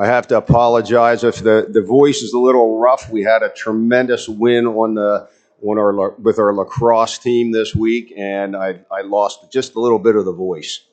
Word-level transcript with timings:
I 0.00 0.06
have 0.06 0.28
to 0.28 0.36
apologize 0.36 1.24
if 1.24 1.42
the, 1.42 1.66
the 1.68 1.82
voice 1.82 2.22
is 2.22 2.32
a 2.32 2.38
little 2.38 2.78
rough. 2.78 3.10
We 3.10 3.24
had 3.24 3.42
a 3.42 3.48
tremendous 3.48 4.28
win 4.28 4.64
on 4.64 4.94
the 4.94 5.28
on 5.60 5.76
our 5.76 6.10
with 6.12 6.38
our 6.38 6.54
lacrosse 6.54 7.18
team 7.18 7.50
this 7.50 7.74
week, 7.74 8.14
and 8.16 8.54
I, 8.54 8.78
I 8.92 9.00
lost 9.00 9.50
just 9.50 9.74
a 9.74 9.80
little 9.80 9.98
bit 9.98 10.14
of 10.14 10.24
the 10.24 10.32
voice. 10.32 10.84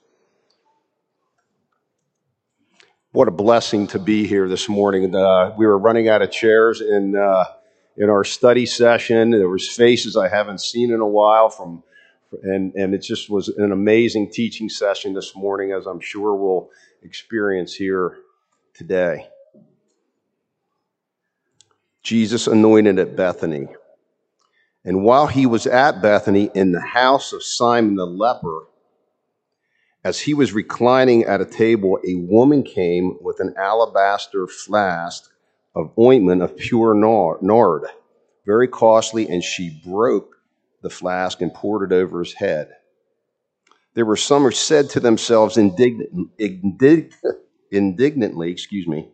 What 3.12 3.28
a 3.28 3.31
blessing 3.31 3.86
to 3.88 3.99
be 3.99 4.26
here 4.26 4.50
this 4.50 4.68
morning. 4.68 5.16
Uh, 5.16 5.54
we 5.56 5.68
were 5.68 5.78
running 5.78 6.10
out 6.10 6.24
of 6.24 6.32
chairs 6.32 6.82
in 6.82 7.16
uh, 7.16 7.46
in 7.98 8.10
our 8.10 8.24
study 8.24 8.66
session. 8.66 9.30
There 9.30 9.48
was 9.48 9.70
faces 9.70 10.18
I 10.18 10.30
haven't 10.30 10.62
seen 10.62 10.92
in 10.92 11.00
a 11.00 11.08
while 11.08 11.50
from, 11.50 11.84
and 12.42 12.74
and 12.74 12.96
it 12.96 13.04
just 13.04 13.30
was 13.30 13.50
an 13.50 13.72
amazing 13.72 14.32
teaching 14.32 14.68
session 14.68 15.14
this 15.14 15.36
morning, 15.36 15.74
as 15.74 15.86
I'm 15.86 16.00
sure 16.00 16.34
we'll 16.34 16.72
experience 17.04 17.76
here 17.76 18.18
today. 18.76 19.28
Jesus 22.04 22.45
anointed 22.45 22.99
at 22.99 23.16
Bethany. 23.16 23.68
And 24.84 25.04
while 25.04 25.26
he 25.26 25.48
was 25.48 25.66
at 25.66 26.02
Bethany 26.02 26.52
in 26.54 26.72
the 26.72 26.82
house 26.82 27.34
of 27.34 27.44
Simon 27.44 27.96
the 27.96 28.05
leper, 28.05 28.68
as 30.04 30.20
he 30.20 30.35
was 30.35 30.54
reclining 30.54 31.23
at 31.23 31.41
a 31.41 31.46
table, 31.46 31.98
a 32.08 32.13
woman 32.16 32.62
came 32.62 33.18
with 33.22 33.40
an 33.40 33.55
alabaster 33.58 34.46
flask 34.46 35.32
of 35.73 35.98
ointment 35.98 36.44
of 36.44 36.55
pure 36.55 36.94
nard, 36.94 37.88
very 38.46 38.68
costly, 38.68 39.27
and 39.27 39.44
she 39.44 39.82
broke 39.84 40.35
the 40.84 40.91
flask 40.91 41.41
and 41.41 41.52
poured 41.52 41.91
it 41.91 41.96
over 41.96 42.20
his 42.20 42.34
head. 42.34 42.70
There 43.96 44.05
were 44.05 44.16
some 44.16 44.44
who 44.44 44.52
said 44.52 44.91
to 44.91 44.99
themselves 44.99 45.57
indignant, 45.57 46.30
indignantly, 47.72 48.52
excuse 48.52 48.88
me, 48.88 49.10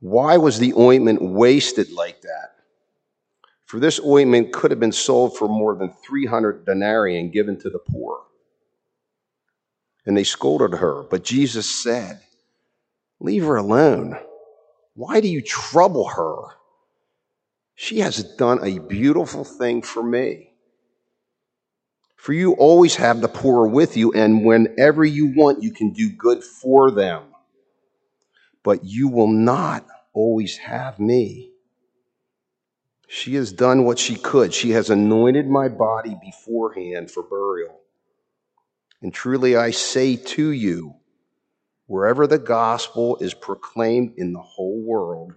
why 0.00 0.36
was 0.36 0.58
the 0.58 0.74
ointment 0.74 1.20
wasted 1.20 1.90
like 1.90 2.22
that? 2.22 2.54
For 3.66 3.80
this 3.80 4.00
ointment 4.00 4.52
could 4.52 4.70
have 4.70 4.80
been 4.80 4.92
sold 4.92 5.36
for 5.36 5.48
more 5.48 5.74
than 5.76 5.92
300 6.06 6.64
denarii 6.64 7.18
and 7.18 7.32
given 7.32 7.58
to 7.60 7.70
the 7.70 7.78
poor. 7.78 8.22
And 10.06 10.16
they 10.16 10.24
scolded 10.24 10.78
her. 10.78 11.02
But 11.02 11.24
Jesus 11.24 11.68
said, 11.68 12.20
Leave 13.20 13.44
her 13.44 13.56
alone. 13.56 14.16
Why 14.94 15.20
do 15.20 15.28
you 15.28 15.42
trouble 15.42 16.08
her? 16.08 16.56
She 17.74 18.00
has 18.00 18.22
done 18.36 18.60
a 18.62 18.78
beautiful 18.78 19.44
thing 19.44 19.82
for 19.82 20.02
me. 20.02 20.52
For 22.16 22.32
you 22.32 22.54
always 22.54 22.96
have 22.96 23.20
the 23.20 23.28
poor 23.28 23.66
with 23.66 23.96
you, 23.96 24.12
and 24.12 24.44
whenever 24.44 25.04
you 25.04 25.32
want, 25.36 25.62
you 25.62 25.72
can 25.72 25.92
do 25.92 26.10
good 26.10 26.42
for 26.42 26.90
them 26.90 27.22
but 28.62 28.84
you 28.84 29.08
will 29.08 29.28
not 29.28 29.86
always 30.12 30.56
have 30.58 30.98
me. 30.98 31.52
She 33.08 33.34
has 33.36 33.52
done 33.52 33.84
what 33.84 33.98
she 33.98 34.16
could. 34.16 34.52
She 34.54 34.70
has 34.72 34.90
anointed 34.90 35.48
my 35.48 35.68
body 35.68 36.16
beforehand 36.22 37.10
for 37.10 37.22
burial. 37.22 37.80
And 39.02 39.14
truly 39.14 39.56
I 39.56 39.70
say 39.70 40.16
to 40.16 40.50
you, 40.50 40.96
wherever 41.86 42.26
the 42.26 42.38
gospel 42.38 43.16
is 43.20 43.34
proclaimed 43.34 44.14
in 44.18 44.32
the 44.32 44.42
whole 44.42 44.82
world, 44.82 45.34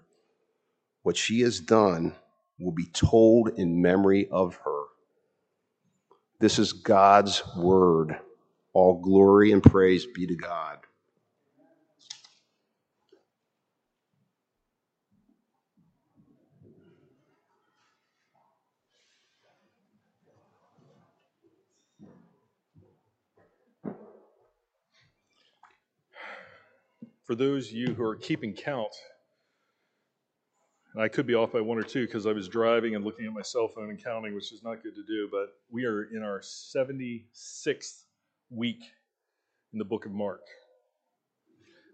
what 1.03 1.17
she 1.17 1.41
has 1.41 1.59
done 1.59 2.15
will 2.59 2.71
be 2.73 2.85
told 2.87 3.49
in 3.57 3.81
memory 3.81 4.27
of 4.31 4.55
her. 4.65 4.83
This 6.39 6.59
is 6.59 6.73
God's 6.73 7.43
word. 7.55 8.19
All 8.73 9.01
glory 9.01 9.51
and 9.51 9.63
praise 9.63 10.05
be 10.05 10.27
to 10.27 10.35
God. 10.35 10.79
For 27.23 27.35
those 27.35 27.67
of 27.67 27.73
you 27.73 27.93
who 27.93 28.03
are 28.03 28.15
keeping 28.15 28.53
count, 28.53 28.93
and 30.93 31.01
I 31.01 31.07
could 31.07 31.25
be 31.25 31.35
off 31.35 31.53
by 31.53 31.61
one 31.61 31.77
or 31.77 31.83
two 31.83 32.05
because 32.05 32.25
I 32.25 32.33
was 32.33 32.49
driving 32.49 32.95
and 32.95 33.05
looking 33.05 33.25
at 33.25 33.31
my 33.31 33.41
cell 33.41 33.69
phone 33.69 33.89
and 33.89 34.03
counting, 34.03 34.35
which 34.35 34.51
is 34.51 34.61
not 34.63 34.83
good 34.83 34.95
to 34.95 35.03
do, 35.03 35.29
but 35.31 35.47
we 35.69 35.85
are 35.85 36.03
in 36.03 36.21
our 36.21 36.41
76th 36.41 38.03
week 38.49 38.83
in 39.71 39.79
the 39.79 39.85
book 39.85 40.05
of 40.05 40.11
Mark. 40.11 40.41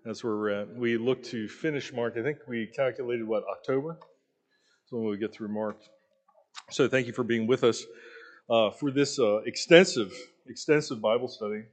That's 0.04 0.24
where 0.24 0.36
we're 0.36 0.50
at. 0.50 0.76
We 0.76 0.98
look 0.98 1.22
to 1.24 1.48
finish 1.48 1.94
Mark. 1.94 2.16
I 2.18 2.24
think 2.24 2.38
we 2.48 2.68
calculated 2.68 3.28
what, 3.28 3.44
October? 3.52 4.00
So 4.86 4.98
when 4.98 5.10
we 5.10 5.18
get 5.18 5.34
through 5.34 5.50
Mark. 5.50 5.78
So 6.72 6.88
thank 6.88 7.08
you 7.08 7.14
for 7.14 7.24
being 7.24 7.46
with 7.46 7.64
us 7.64 7.84
uh, 8.50 8.72
for 8.72 8.90
this 8.90 9.20
uh, 9.20 9.38
extensive, 9.46 10.14
extensive 10.48 11.02
Bible 11.02 11.28
study. 11.28 11.64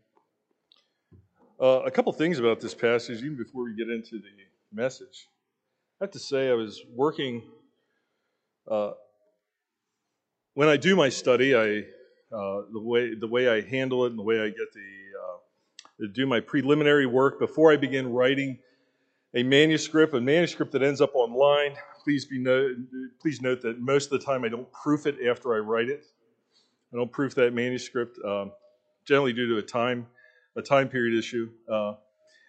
Uh, 1.60 1.82
a 1.86 1.90
couple 1.90 2.12
things 2.12 2.40
about 2.40 2.60
this 2.60 2.74
passage, 2.74 3.18
even 3.18 3.36
before 3.36 3.62
we 3.62 3.74
get 3.76 3.88
into 3.88 4.18
the 4.18 4.28
message. 4.72 5.28
I 6.00 6.04
have 6.04 6.10
to 6.10 6.18
say, 6.18 6.50
I 6.50 6.54
was 6.54 6.82
working. 6.92 7.42
Uh, 8.68 8.92
when 10.54 10.68
I 10.68 10.76
do 10.76 10.96
my 10.96 11.08
study, 11.08 11.54
I 11.54 11.84
uh, 12.34 12.62
the 12.72 12.80
way 12.80 13.14
the 13.14 13.28
way 13.28 13.48
I 13.48 13.60
handle 13.60 14.04
it 14.04 14.10
and 14.10 14.18
the 14.18 14.24
way 14.24 14.40
I 14.40 14.48
get 14.48 14.72
the 14.72 16.04
uh, 16.04 16.06
do 16.12 16.26
my 16.26 16.40
preliminary 16.40 17.06
work 17.06 17.38
before 17.38 17.72
I 17.72 17.76
begin 17.76 18.12
writing 18.12 18.58
a 19.34 19.44
manuscript, 19.44 20.12
a 20.14 20.20
manuscript 20.20 20.72
that 20.72 20.82
ends 20.82 21.00
up 21.00 21.14
online. 21.14 21.76
Please 22.02 22.24
be 22.24 22.38
no, 22.38 22.74
please 23.20 23.40
note 23.40 23.62
that 23.62 23.80
most 23.80 24.10
of 24.10 24.18
the 24.18 24.26
time 24.26 24.42
I 24.42 24.48
don't 24.48 24.70
proof 24.72 25.06
it 25.06 25.18
after 25.24 25.54
I 25.54 25.58
write 25.58 25.88
it. 25.88 26.04
I 26.92 26.96
don't 26.96 27.12
proof 27.12 27.36
that 27.36 27.52
manuscript, 27.54 28.18
um, 28.24 28.50
generally 29.04 29.32
due 29.32 29.48
to 29.50 29.58
a 29.58 29.62
time 29.62 30.08
a 30.56 30.62
time 30.62 30.88
period 30.88 31.18
issue. 31.18 31.50
Uh, 31.70 31.94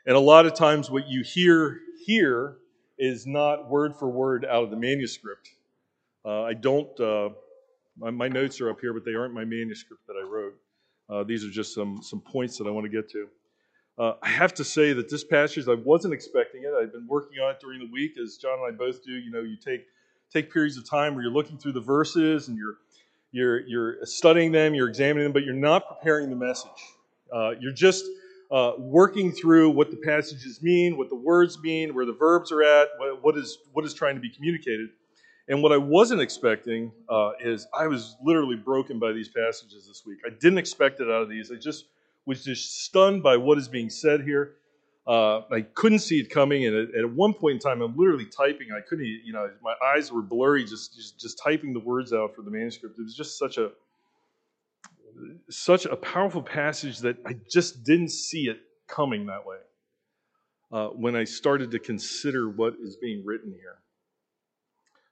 and 0.06 0.16
a 0.16 0.20
lot 0.20 0.46
of 0.46 0.54
times, 0.54 0.90
what 0.90 1.08
you 1.08 1.24
hear 1.24 1.80
here 2.06 2.58
is 2.98 3.26
not 3.26 3.70
word 3.70 3.96
for 3.96 4.10
word 4.10 4.46
out 4.46 4.64
of 4.64 4.70
the 4.70 4.78
manuscript. 4.78 5.50
Uh, 6.24 6.44
I 6.44 6.54
don't, 6.54 7.00
uh, 7.00 7.30
my, 7.98 8.12
my, 8.12 8.28
notes 8.28 8.62
are 8.62 8.70
up 8.70 8.80
here, 8.80 8.94
but 8.94 9.04
they 9.06 9.14
aren't 9.14 9.34
my 9.34 9.46
manuscript 9.46 10.06
that 10.08 10.14
I 10.14 10.28
wrote. 10.28 10.56
Uh, 11.10 11.24
these 11.24 11.44
are 11.44 11.50
just 11.50 11.74
some, 11.74 12.02
some 12.02 12.22
points 12.22 12.58
that 12.58 12.68
I 12.68 12.72
want 12.72 12.86
to 12.86 12.90
get 12.90 13.10
to. 13.12 13.28
Uh, 13.98 14.14
I 14.22 14.30
have 14.30 14.54
to 14.56 14.64
say 14.64 14.94
that 14.94 15.10
this 15.10 15.24
passage, 15.24 15.68
I 15.68 15.76
wasn't 15.76 16.14
expecting 16.14 16.64
it. 16.64 16.72
I've 16.80 16.92
been 16.92 17.08
working 17.08 17.40
on 17.40 17.52
it 17.52 17.60
during 17.60 17.80
the 17.80 17.90
week, 17.92 18.18
as 18.22 18.38
John 18.38 18.60
and 18.60 18.74
I 18.74 18.78
both 18.78 19.04
do. 19.04 19.12
You 19.12 19.32
know, 19.32 19.42
you 19.42 19.56
take, 19.56 19.86
take 20.34 20.52
periods 20.52 20.78
of 20.78 20.90
time 20.90 21.14
where 21.14 21.24
you're 21.24 21.32
looking 21.32 21.58
through 21.58 21.74
the 21.74 21.82
verses 21.82 22.48
and 22.48 22.58
you're, 22.58 22.76
you're, 23.32 23.60
you're 23.68 24.06
studying 24.06 24.52
them, 24.52 24.74
you're 24.74 24.90
examining 24.90 25.24
them, 25.24 25.34
but 25.34 25.44
you're 25.44 25.54
not 25.54 25.88
preparing 25.88 26.30
the 26.30 26.36
message. 26.36 26.70
Uh, 27.36 27.52
you're 27.60 27.74
just 27.74 28.06
uh, 28.50 28.74
working 28.78 29.32
through 29.32 29.70
what 29.70 29.92
the 29.92 29.98
passages 29.98 30.62
mean, 30.62 30.96
what 30.96 31.10
the 31.10 31.16
words 31.16 31.60
mean, 31.60 31.94
where 31.94 32.06
the 32.06 32.14
verbs 32.14 32.52
are 32.52 32.64
at, 32.64 32.88
what, 32.98 33.24
what 33.24 33.38
is 33.38 33.58
what 33.74 33.84
is 33.84 33.94
trying 33.94 34.16
to 34.16 34.22
be 34.22 34.30
communicated. 34.30 34.90
And 35.48 35.62
what 35.62 35.72
I 35.72 35.78
wasn't 35.78 36.22
expecting 36.22 36.92
uh, 37.10 37.32
is 37.44 37.68
I 37.78 37.88
was 37.88 38.16
literally 38.24 38.56
broken 38.56 38.98
by 38.98 39.12
these 39.12 39.28
passages 39.28 39.86
this 39.88 40.04
week. 40.06 40.20
I 40.26 40.30
didn't 40.30 40.58
expect 40.58 41.02
it 41.02 41.10
out 41.10 41.22
of 41.22 41.30
these. 41.30 41.52
I 41.52 41.56
just 41.56 41.86
was 42.26 42.44
just 42.44 42.84
stunned 42.86 43.22
by 43.22 43.38
what 43.38 43.58
is 43.58 43.68
being 43.68 43.90
said 43.90 44.22
here. 44.22 44.54
Uh, 45.06 45.42
I 45.52 45.62
couldn't 45.62 46.00
see 46.00 46.20
it 46.20 46.32
coming, 46.32 46.66
and 46.66 46.76
at, 46.76 46.96
at, 46.96 47.08
one 47.12 47.34
point 47.34 47.56
in 47.56 47.60
time, 47.60 47.82
I'm 47.82 47.96
literally 47.96 48.26
typing. 48.26 48.70
I 48.76 48.82
couldn't, 48.82 49.06
you 49.06 49.34
know, 49.34 49.52
my 49.62 49.76
eyes 49.94 50.12
were 50.12 50.24
blurry, 50.24 50.64
just, 50.64 50.96
just 50.96 51.20
just 51.20 51.38
typing 51.38 51.74
the 51.74 51.80
words 51.80 52.12
out 52.12 52.34
for 52.36 52.42
the 52.42 52.50
manuscript. 52.50 52.98
It 52.98 53.04
was 53.04 53.16
just 53.16 53.38
such 53.38 53.60
a 53.60 53.72
such 55.50 55.86
a 55.86 55.96
powerful 55.96 56.42
passage 56.42 57.00
that 57.00 57.18
I 57.26 57.36
just 57.52 57.84
didn't 57.84 58.10
see 58.10 58.48
it 58.48 58.58
coming 58.88 59.26
that 59.28 59.46
way 59.46 59.58
uh, 60.72 60.88
when 60.90 61.16
I 61.16 61.24
started 61.24 61.72
to 61.72 61.80
consider 61.80 62.50
what 62.50 62.76
is 62.82 62.98
being 62.98 63.24
written 63.26 63.52
here. 63.52 63.78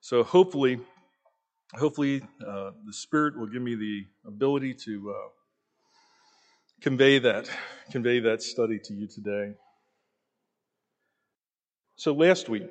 So 0.02 0.24
hopefully, 0.24 0.80
hopefully 1.74 2.22
uh, 2.46 2.72
the 2.86 2.94
Spirit 2.94 3.38
will 3.38 3.48
give 3.48 3.62
me 3.62 3.76
the 3.76 4.06
ability 4.28 4.74
to 4.86 5.12
uh, 5.12 5.30
convey 6.82 7.20
that, 7.20 7.50
convey 7.92 8.20
that 8.20 8.42
study 8.42 8.80
to 8.84 8.94
you 8.94 9.08
today. 9.08 9.54
So 11.96 12.14
last 12.14 12.50
week, 12.50 12.70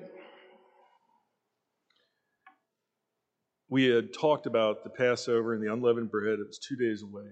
we 3.73 3.87
had 3.87 4.13
talked 4.13 4.45
about 4.45 4.85
the 4.85 4.91
Passover 4.91 5.55
and 5.55 5.63
the 5.63 5.73
unleavened 5.73 6.11
bread. 6.11 6.39
It 6.39 6.47
was 6.47 6.59
two 6.59 6.77
days 6.77 7.03
away. 7.03 7.25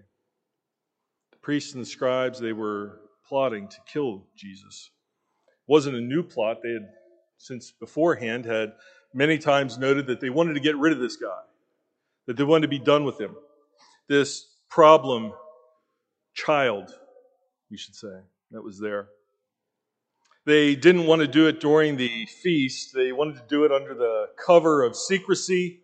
The 1.33 1.37
priests 1.43 1.75
and 1.75 1.83
the 1.83 1.87
scribes, 1.87 2.41
they 2.41 2.55
were 2.55 2.99
plotting 3.29 3.69
to 3.69 3.77
kill 3.85 4.25
Jesus. 4.35 4.91
It 5.49 5.71
wasn't 5.71 5.97
a 5.97 6.01
new 6.01 6.23
plot. 6.23 6.63
They 6.63 6.73
had, 6.73 6.89
since 7.37 7.73
beforehand, 7.73 8.47
had 8.47 8.73
many 9.13 9.37
times 9.37 9.77
noted 9.77 10.07
that 10.07 10.21
they 10.21 10.31
wanted 10.31 10.55
to 10.55 10.61
get 10.61 10.79
rid 10.79 10.95
of 10.95 10.99
this 10.99 11.17
guy, 11.17 11.43
that 12.25 12.39
they 12.39 12.45
wanted 12.45 12.63
to 12.63 12.69
be 12.69 12.79
done 12.79 13.05
with 13.05 13.21
him. 13.21 13.37
This 14.09 14.47
problem 14.71 15.35
child, 16.33 16.91
we 17.71 17.77
should 17.77 17.95
say, 17.95 18.17
that 18.53 18.65
was 18.65 18.81
there. 18.81 19.09
They 20.47 20.75
didn't 20.75 21.05
want 21.05 21.21
to 21.21 21.29
do 21.29 21.49
it 21.49 21.61
during 21.61 21.99
the 21.99 22.25
feast. 22.25 22.95
They 22.95 23.13
wanted 23.13 23.35
to 23.35 23.45
do 23.47 23.65
it 23.65 23.73
under 23.73 23.93
the 23.93 24.29
cover 24.43 24.83
of 24.83 24.97
secrecy 24.97 25.83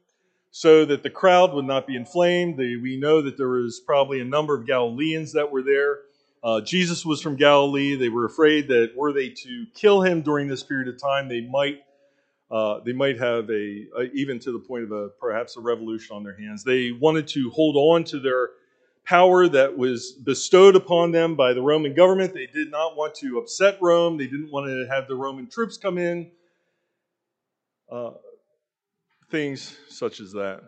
so 0.56 0.86
that 0.86 1.02
the 1.02 1.10
crowd 1.10 1.52
would 1.52 1.66
not 1.66 1.86
be 1.86 1.94
inflamed. 1.94 2.56
We 2.56 2.96
know 2.98 3.20
that 3.20 3.36
there 3.36 3.50
was 3.50 3.78
probably 3.78 4.22
a 4.22 4.24
number 4.24 4.56
of 4.56 4.66
Galileans 4.66 5.34
that 5.34 5.52
were 5.52 5.60
there. 5.60 5.98
Uh, 6.42 6.62
Jesus 6.62 7.04
was 7.04 7.20
from 7.20 7.36
Galilee. 7.36 7.94
They 7.94 8.08
were 8.08 8.24
afraid 8.24 8.68
that 8.68 8.92
were 8.96 9.12
they 9.12 9.28
to 9.28 9.66
kill 9.74 10.00
him 10.00 10.22
during 10.22 10.48
this 10.48 10.62
period 10.62 10.88
of 10.88 10.98
time, 10.98 11.28
they 11.28 11.42
might 11.42 11.80
uh, 12.50 12.80
they 12.86 12.94
might 12.94 13.18
have 13.18 13.50
a, 13.50 13.86
a, 13.98 14.02
even 14.14 14.38
to 14.38 14.52
the 14.52 14.58
point 14.58 14.84
of 14.84 14.92
a 14.92 15.08
perhaps 15.20 15.58
a 15.58 15.60
revolution 15.60 16.16
on 16.16 16.22
their 16.22 16.38
hands. 16.38 16.64
They 16.64 16.90
wanted 16.90 17.28
to 17.28 17.50
hold 17.50 17.76
on 17.76 18.04
to 18.04 18.18
their 18.18 18.48
power 19.04 19.46
that 19.48 19.76
was 19.76 20.12
bestowed 20.12 20.74
upon 20.74 21.10
them 21.10 21.36
by 21.36 21.52
the 21.52 21.60
Roman 21.60 21.92
government. 21.92 22.32
They 22.32 22.46
did 22.46 22.70
not 22.70 22.96
want 22.96 23.14
to 23.16 23.36
upset 23.38 23.76
Rome. 23.82 24.16
They 24.16 24.26
didn't 24.26 24.50
want 24.50 24.68
to 24.68 24.86
have 24.88 25.06
the 25.06 25.16
Roman 25.16 25.48
troops 25.48 25.76
come 25.76 25.98
in. 25.98 26.30
Uh, 27.92 28.12
things 29.30 29.76
such 29.88 30.20
as 30.20 30.32
that. 30.32 30.62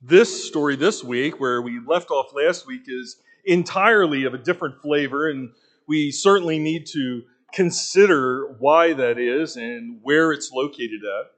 This 0.00 0.46
story 0.46 0.76
this 0.76 1.02
week, 1.02 1.40
where 1.40 1.62
we 1.62 1.80
left 1.86 2.10
off 2.10 2.34
last 2.34 2.66
week, 2.66 2.82
is 2.86 3.16
entirely 3.44 4.24
of 4.24 4.34
a 4.34 4.38
different 4.38 4.80
flavor, 4.80 5.28
and 5.28 5.50
we 5.86 6.10
certainly 6.10 6.58
need 6.58 6.86
to 6.86 7.22
consider 7.52 8.56
why 8.58 8.92
that 8.92 9.18
is 9.18 9.56
and 9.56 10.00
where 10.02 10.32
it's 10.32 10.50
located 10.50 11.02
at. 11.04 11.32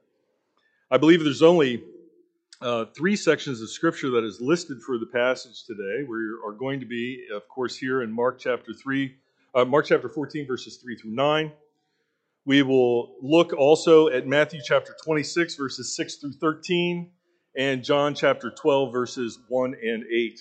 I 0.89 0.97
believe 0.97 1.23
there's 1.23 1.43
only 1.43 1.83
uh, 2.61 2.85
three 2.95 3.15
sections 3.15 3.61
of 3.61 3.69
scripture 3.69 4.09
that 4.11 4.23
is 4.23 4.41
listed 4.41 4.81
for 4.81 4.97
the 4.97 5.05
passage 5.05 5.65
today. 5.65 6.05
We 6.07 6.17
are 6.45 6.53
going 6.57 6.79
to 6.79 6.85
be, 6.85 7.27
of 7.33 7.47
course, 7.47 7.77
here 7.77 8.01
in 8.01 8.11
Mark 8.11 8.39
chapter 8.39 8.73
3, 8.73 9.15
uh, 9.53 9.65
Mark 9.65 9.85
chapter 9.85 10.09
14, 10.09 10.47
verses 10.47 10.77
3 10.77 10.97
through 10.97 11.11
9. 11.11 11.51
We 12.47 12.63
will 12.63 13.13
look 13.21 13.53
also 13.53 14.07
at 14.07 14.25
Matthew 14.25 14.61
chapter 14.63 14.95
26, 15.03 15.55
verses 15.55 15.95
6 15.95 16.15
through 16.15 16.33
13, 16.41 17.11
and 17.55 17.83
John 17.83 18.15
chapter 18.15 18.49
12, 18.49 18.91
verses 18.91 19.37
1 19.49 19.75
and 19.83 20.03
8. 20.11 20.39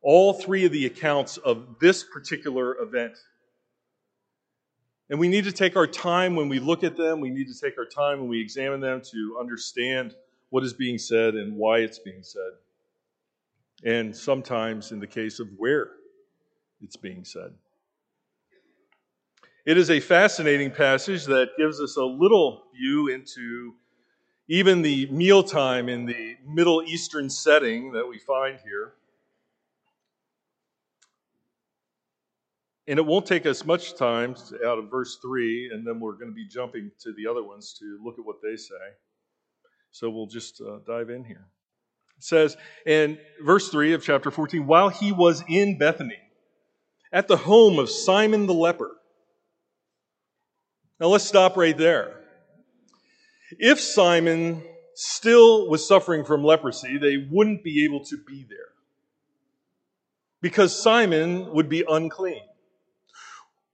All 0.00 0.32
three 0.32 0.64
of 0.64 0.72
the 0.72 0.86
accounts 0.86 1.36
of 1.36 1.80
this 1.80 2.04
particular 2.04 2.80
event 2.80 3.18
and 5.08 5.20
we 5.20 5.28
need 5.28 5.44
to 5.44 5.52
take 5.52 5.76
our 5.76 5.86
time 5.86 6.34
when 6.34 6.48
we 6.48 6.58
look 6.58 6.82
at 6.82 6.96
them. 6.96 7.20
We 7.20 7.30
need 7.30 7.46
to 7.48 7.58
take 7.58 7.78
our 7.78 7.86
time 7.86 8.18
when 8.18 8.28
we 8.28 8.40
examine 8.40 8.80
them 8.80 9.00
to 9.12 9.36
understand 9.38 10.16
what 10.50 10.64
is 10.64 10.72
being 10.72 10.98
said 10.98 11.34
and 11.34 11.56
why 11.56 11.78
it's 11.78 11.98
being 11.98 12.22
said. 12.22 12.50
And 13.84 14.16
sometimes, 14.16 14.90
in 14.90 14.98
the 14.98 15.06
case 15.06 15.38
of 15.38 15.48
where 15.56 15.90
it's 16.80 16.96
being 16.96 17.24
said. 17.24 17.52
It 19.66 19.76
is 19.76 19.90
a 19.90 19.98
fascinating 19.98 20.70
passage 20.70 21.24
that 21.24 21.56
gives 21.58 21.80
us 21.80 21.96
a 21.96 22.04
little 22.04 22.66
view 22.72 23.08
into 23.08 23.74
even 24.46 24.80
the 24.80 25.06
mealtime 25.10 25.88
in 25.88 26.06
the 26.06 26.36
Middle 26.46 26.84
Eastern 26.84 27.28
setting 27.28 27.90
that 27.90 28.06
we 28.06 28.16
find 28.16 28.60
here. 28.64 28.92
And 32.86 33.00
it 33.00 33.04
won't 33.04 33.26
take 33.26 33.44
us 33.44 33.64
much 33.64 33.96
time 33.96 34.36
out 34.64 34.78
of 34.78 34.88
verse 34.88 35.18
3, 35.20 35.70
and 35.72 35.84
then 35.84 35.98
we're 35.98 36.12
going 36.12 36.30
to 36.30 36.34
be 36.34 36.46
jumping 36.46 36.92
to 37.00 37.12
the 37.14 37.26
other 37.26 37.42
ones 37.42 37.74
to 37.80 37.98
look 38.04 38.20
at 38.20 38.24
what 38.24 38.36
they 38.40 38.54
say. 38.54 38.74
So 39.90 40.08
we'll 40.10 40.28
just 40.28 40.60
uh, 40.60 40.78
dive 40.86 41.10
in 41.10 41.24
here. 41.24 41.48
It 42.18 42.22
says 42.22 42.56
in 42.86 43.18
verse 43.42 43.68
3 43.70 43.94
of 43.94 44.04
chapter 44.04 44.30
14 44.30 44.64
while 44.64 44.90
he 44.90 45.10
was 45.10 45.42
in 45.48 45.76
Bethany, 45.76 46.20
at 47.12 47.26
the 47.26 47.36
home 47.36 47.80
of 47.80 47.90
Simon 47.90 48.46
the 48.46 48.54
leper. 48.54 48.92
Now 50.98 51.08
let's 51.08 51.24
stop 51.24 51.56
right 51.56 51.76
there. 51.76 52.20
If 53.58 53.80
Simon 53.80 54.62
still 54.94 55.68
was 55.68 55.86
suffering 55.86 56.24
from 56.24 56.42
leprosy, 56.42 56.96
they 56.96 57.28
wouldn't 57.30 57.62
be 57.62 57.84
able 57.84 58.04
to 58.06 58.16
be 58.26 58.46
there 58.48 58.58
because 60.40 60.80
Simon 60.80 61.52
would 61.52 61.68
be 61.68 61.84
unclean. 61.86 62.42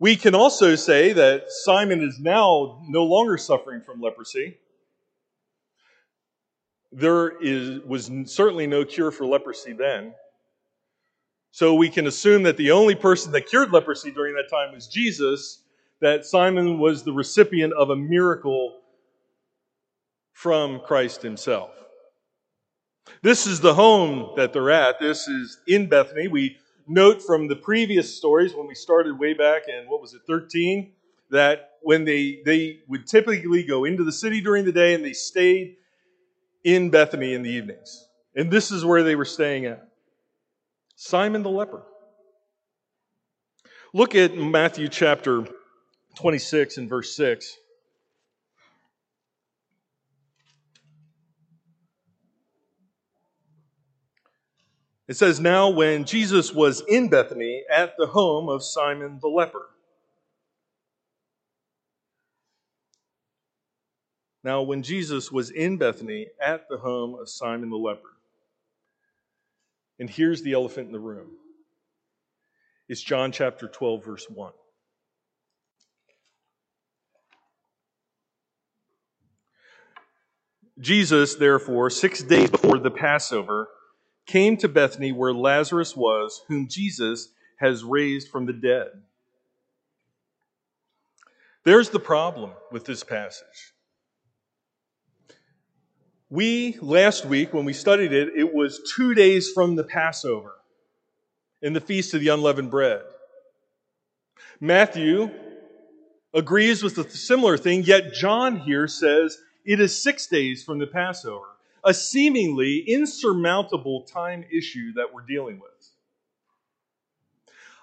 We 0.01 0.17
can 0.17 0.35
also 0.35 0.75
say 0.75 1.13
that 1.13 1.45
Simon 1.49 2.03
is 2.03 2.19
now 2.19 2.83
no 2.89 3.05
longer 3.05 3.39
suffering 3.39 3.83
from 3.83 4.01
leprosy. 4.01 4.59
There 6.91 7.41
is, 7.41 7.81
was 7.83 8.11
certainly 8.27 8.67
no 8.67 8.85
cure 8.85 9.13
for 9.13 9.27
leprosy 9.27 9.75
then. 9.75 10.13
So 11.53 11.75
we 11.75 11.89
can 11.89 12.09
assume 12.09 12.43
that 12.45 12.57
the 12.57 12.73
only 12.73 12.97
person 12.97 13.31
that 13.33 13.47
cured 13.47 13.71
leprosy 13.71 14.11
during 14.11 14.35
that 14.35 14.51
time 14.51 14.75
was 14.75 14.89
Jesus, 14.89 15.63
that 16.03 16.27
Simon 16.27 16.81
was 16.81 17.05
the 17.05 17.13
recipient 17.13 17.73
of 17.73 17.91
a 17.91 17.97
miracle 17.97 18.81
from 20.33 20.81
Christ 20.81 21.23
himself. 21.23 21.71
This 23.23 23.47
is 23.47 23.61
the 23.61 23.75
home 23.75 24.33
that 24.37 24.53
they're 24.53 24.71
at. 24.71 24.99
This 24.99 25.29
is 25.29 25.59
in 25.69 25.89
Bethany. 25.89 26.27
We 26.27 26.57
note 26.89 27.23
from 27.23 27.47
the 27.47 27.55
previous 27.55 28.17
stories 28.17 28.53
when 28.53 28.67
we 28.67 28.75
started 28.75 29.17
way 29.19 29.33
back 29.33 29.63
in 29.69 29.85
what 29.89 30.01
was 30.01 30.13
it 30.13 30.23
13 30.27 30.93
that 31.31 31.71
when 31.83 32.05
they 32.05 32.43
they 32.45 32.81
would 32.89 33.07
typically 33.07 33.63
go 33.63 33.85
into 33.85 34.05
the 34.05 34.13
city 34.13 34.41
during 34.41 34.65
the 34.65 34.73
day 34.73 34.95
and 34.95 35.05
they 35.05 35.13
stayed 35.13 35.77
in 36.65 36.91
Bethany 36.91 37.33
in 37.33 37.43
the 37.43 37.51
evenings. 37.51 38.07
And 38.35 38.51
this 38.51 38.73
is 38.73 38.85
where 38.85 39.05
they 39.05 39.15
were 39.15 39.25
staying 39.25 39.67
at. 39.67 39.89
Simon 40.97 41.45
the 41.45 41.51
leper. 41.51 41.85
Look 43.95 44.15
at 44.17 44.37
Matthew 44.37 44.89
chapter 44.89 45.47
26 46.17 46.79
and 46.79 46.89
verse 46.89 47.17
6. 47.17 47.59
It 55.09 55.17
says, 55.17 55.41
Now 55.41 55.69
when 55.69 56.05
Jesus 56.05 56.53
was 56.53 56.83
in 56.89 57.09
Bethany 57.09 57.65
at 57.71 57.95
the 57.99 58.07
home 58.07 58.49
of 58.49 58.63
Simon 58.63 59.19
the 59.21 59.29
leper. 59.29 59.67
Now, 64.45 64.63
when 64.63 64.83
Jesus 64.83 65.31
was 65.31 65.51
in 65.51 65.77
Bethany 65.77 66.27
at 66.41 66.69
the 66.69 66.79
home 66.79 67.15
of 67.15 67.29
Simon 67.29 67.71
the 67.71 67.77
leper. 67.77 68.17
And 70.01 70.11
here's 70.11 70.43
the 70.43 70.55
elephant 70.55 70.89
in 70.89 70.93
the 70.93 70.99
room 70.99 71.31
it's 72.89 73.03
John 73.03 73.31
chapter 73.31 73.69
12, 73.69 74.05
verse 74.05 74.27
1. 74.29 74.53
Jesus, 80.79 81.35
therefore, 81.35 81.91
six 81.91 82.23
days 82.23 82.51
before 82.51 82.79
the 82.79 82.91
Passover, 82.91 83.69
came 84.27 84.57
to 84.59 84.69
Bethany 84.69 85.13
where 85.13 85.33
Lazarus 85.33 85.97
was, 85.97 86.43
whom 86.49 86.69
Jesus 86.69 87.29
has 87.59 87.85
raised 87.85 88.29
from 88.29 88.47
the 88.47 88.53
dead. 88.53 88.89
There's 91.65 91.91
the 91.91 92.01
problem 92.01 92.53
with 92.71 92.85
this 92.85 93.05
passage. 93.05 93.73
We, 96.29 96.79
last 96.81 97.27
week, 97.27 97.53
when 97.53 97.65
we 97.65 97.75
studied 97.75 98.13
it, 98.13 98.31
it 98.35 98.55
was 98.55 98.81
two 98.97 99.15
days 99.15 99.53
from 99.53 99.77
the 99.77 99.85
Passover 99.85 100.55
in 101.61 101.75
the 101.75 101.81
Feast 101.81 102.15
of 102.15 102.21
the 102.21 102.29
Unleavened 102.29 102.71
Bread. 102.71 103.03
Matthew 104.59 105.31
agrees 106.33 106.83
with 106.83 106.97
a 106.99 107.09
similar 107.11 107.59
thing, 107.59 107.83
yet 107.83 108.15
John 108.15 108.57
here 108.57 108.89
says 108.89 109.39
it 109.65 109.81
is 109.81 110.01
six 110.01 110.27
days 110.27 110.63
from 110.63 110.79
the 110.79 110.87
Passover 110.87 111.47
a 111.85 111.93
seemingly 111.93 112.79
insurmountable 112.79 114.03
time 114.03 114.45
issue 114.53 114.93
that 114.95 115.13
we're 115.13 115.23
dealing 115.23 115.59
with. 115.59 115.91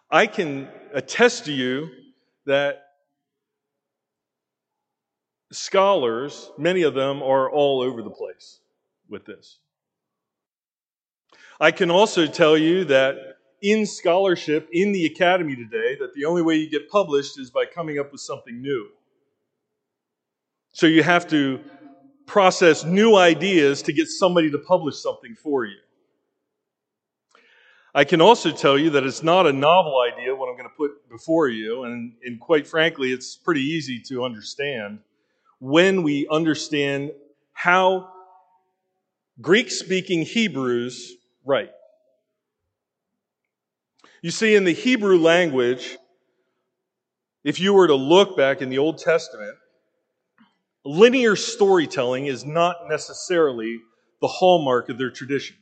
I 0.09 0.25
can 0.25 0.67
attest 0.93 1.45
to 1.45 1.51
you 1.51 1.89
that 2.45 2.83
scholars, 5.51 6.49
many 6.57 6.83
of 6.83 6.93
them, 6.93 7.21
are 7.21 7.49
all 7.49 7.81
over 7.81 8.01
the 8.01 8.09
place 8.09 8.59
with 9.09 9.25
this. 9.25 9.59
I 11.59 11.71
can 11.71 11.91
also 11.91 12.25
tell 12.25 12.57
you 12.57 12.85
that 12.85 13.17
in 13.61 13.85
scholarship 13.85 14.69
in 14.71 14.93
the 14.93 15.05
academy 15.05 15.55
today, 15.55 15.97
that 15.99 16.13
the 16.13 16.25
only 16.25 16.41
way 16.41 16.55
you 16.55 16.69
get 16.69 16.89
published 16.89 17.37
is 17.37 17.51
by 17.51 17.65
coming 17.65 17.99
up 17.99 18.11
with 18.11 18.21
something 18.21 18.61
new. 18.61 18.87
So 20.71 20.87
you 20.87 21.03
have 21.03 21.27
to 21.29 21.59
process 22.25 22.83
new 22.83 23.15
ideas 23.15 23.81
to 23.83 23.93
get 23.93 24.07
somebody 24.07 24.51
to 24.51 24.59
publish 24.59 24.97
something 25.01 25.35
for 25.35 25.65
you. 25.65 25.77
I 27.93 28.03
can 28.03 28.21
also 28.21 28.51
tell 28.51 28.77
you 28.77 28.91
that 28.91 29.03
it's 29.03 29.23
not 29.23 29.47
a 29.47 29.51
novel 29.51 29.99
idea 29.99 30.35
what 30.35 30.47
I'm 30.47 30.55
going 30.55 30.69
to 30.69 30.75
put 30.77 31.09
before 31.09 31.49
you, 31.49 31.83
and, 31.83 32.13
and 32.23 32.39
quite 32.39 32.67
frankly, 32.67 33.11
it's 33.11 33.35
pretty 33.35 33.61
easy 33.61 33.99
to 34.09 34.23
understand 34.23 34.99
when 35.59 36.03
we 36.03 36.27
understand 36.29 37.11
how 37.51 38.09
Greek 39.41 39.71
speaking 39.71 40.21
Hebrews 40.21 41.15
write. 41.43 41.71
You 44.21 44.31
see, 44.31 44.53
in 44.53 44.65
the 44.65 44.73
Hebrew 44.73 45.17
language, 45.17 45.97
If 47.43 47.59
you 47.59 47.73
were 47.73 47.87
to 47.87 47.95
look 47.95 48.35
back 48.35 48.61
in 48.61 48.69
the 48.69 48.77
Old 48.77 48.97
Testament, 48.97 49.55
linear 50.89 51.35
storytelling 51.35 52.25
is 52.25 52.43
not 52.43 52.87
necessarily 52.89 53.79
the 54.21 54.27
hallmark 54.27 54.89
of 54.89 54.97
their 54.97 55.11
tradition. 55.11 55.55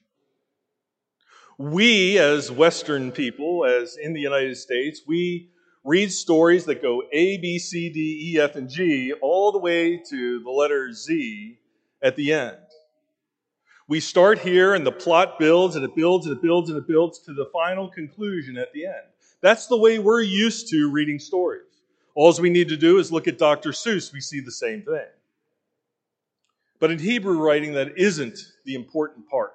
We, 1.58 2.18
as 2.18 2.50
Western 2.50 3.12
people, 3.12 3.66
as 3.66 3.98
in 3.98 4.14
the 4.14 4.22
United 4.22 4.56
States, 4.56 5.02
we 5.06 5.50
read 5.84 6.14
stories 6.14 6.64
that 6.66 6.82
go 6.82 7.04
A, 7.12 7.38
B, 7.40 7.60
C, 7.60 7.90
D, 7.90 8.32
E, 8.32 8.40
F, 8.40 8.56
and 8.56 8.70
G, 8.70 9.12
all 9.22 9.52
the 9.52 9.58
way 9.58 10.02
to 10.10 10.40
the 10.40 10.50
letter 10.50 10.94
Z 10.94 11.60
at 12.02 12.16
the 12.16 12.32
end. 12.32 12.56
We 13.90 14.00
start 14.00 14.40
here 14.40 14.76
and 14.76 14.88
the 14.88 14.94
plot 14.94 15.40
builds 15.40 15.76
and 15.76 15.84
it 15.84 15.94
builds 15.94 16.26
and 16.26 16.38
it 16.38 16.42
builds 16.42 16.70
and 16.70 16.78
it 16.78 16.88
builds 16.88 17.20
to 17.20 17.34
the 17.34 17.50
final 17.52 17.90
conclusion 17.90 18.58
at 18.58 18.72
the 18.72 18.86
end. 18.86 19.08
That's 19.42 19.68
the 19.68 19.78
way 19.78 20.00
we're 20.00 20.22
used 20.22 20.70
to 20.70 20.90
reading 20.90 21.20
stories. 21.20 21.64
All 22.16 22.34
we 22.40 22.50
need 22.50 22.70
to 22.70 22.78
do 22.78 22.98
is 22.98 23.12
look 23.12 23.28
at 23.28 23.38
Dr. 23.38 23.72
Seuss, 23.72 24.14
we 24.14 24.22
see 24.22 24.40
the 24.40 24.52
same 24.52 24.84
thing. 24.84 25.06
But 26.80 26.92
in 26.92 27.00
Hebrew 27.00 27.40
writing, 27.40 27.74
that 27.74 27.98
isn't 27.98 28.38
the 28.66 28.76
important 28.76 29.30
part 29.30 29.54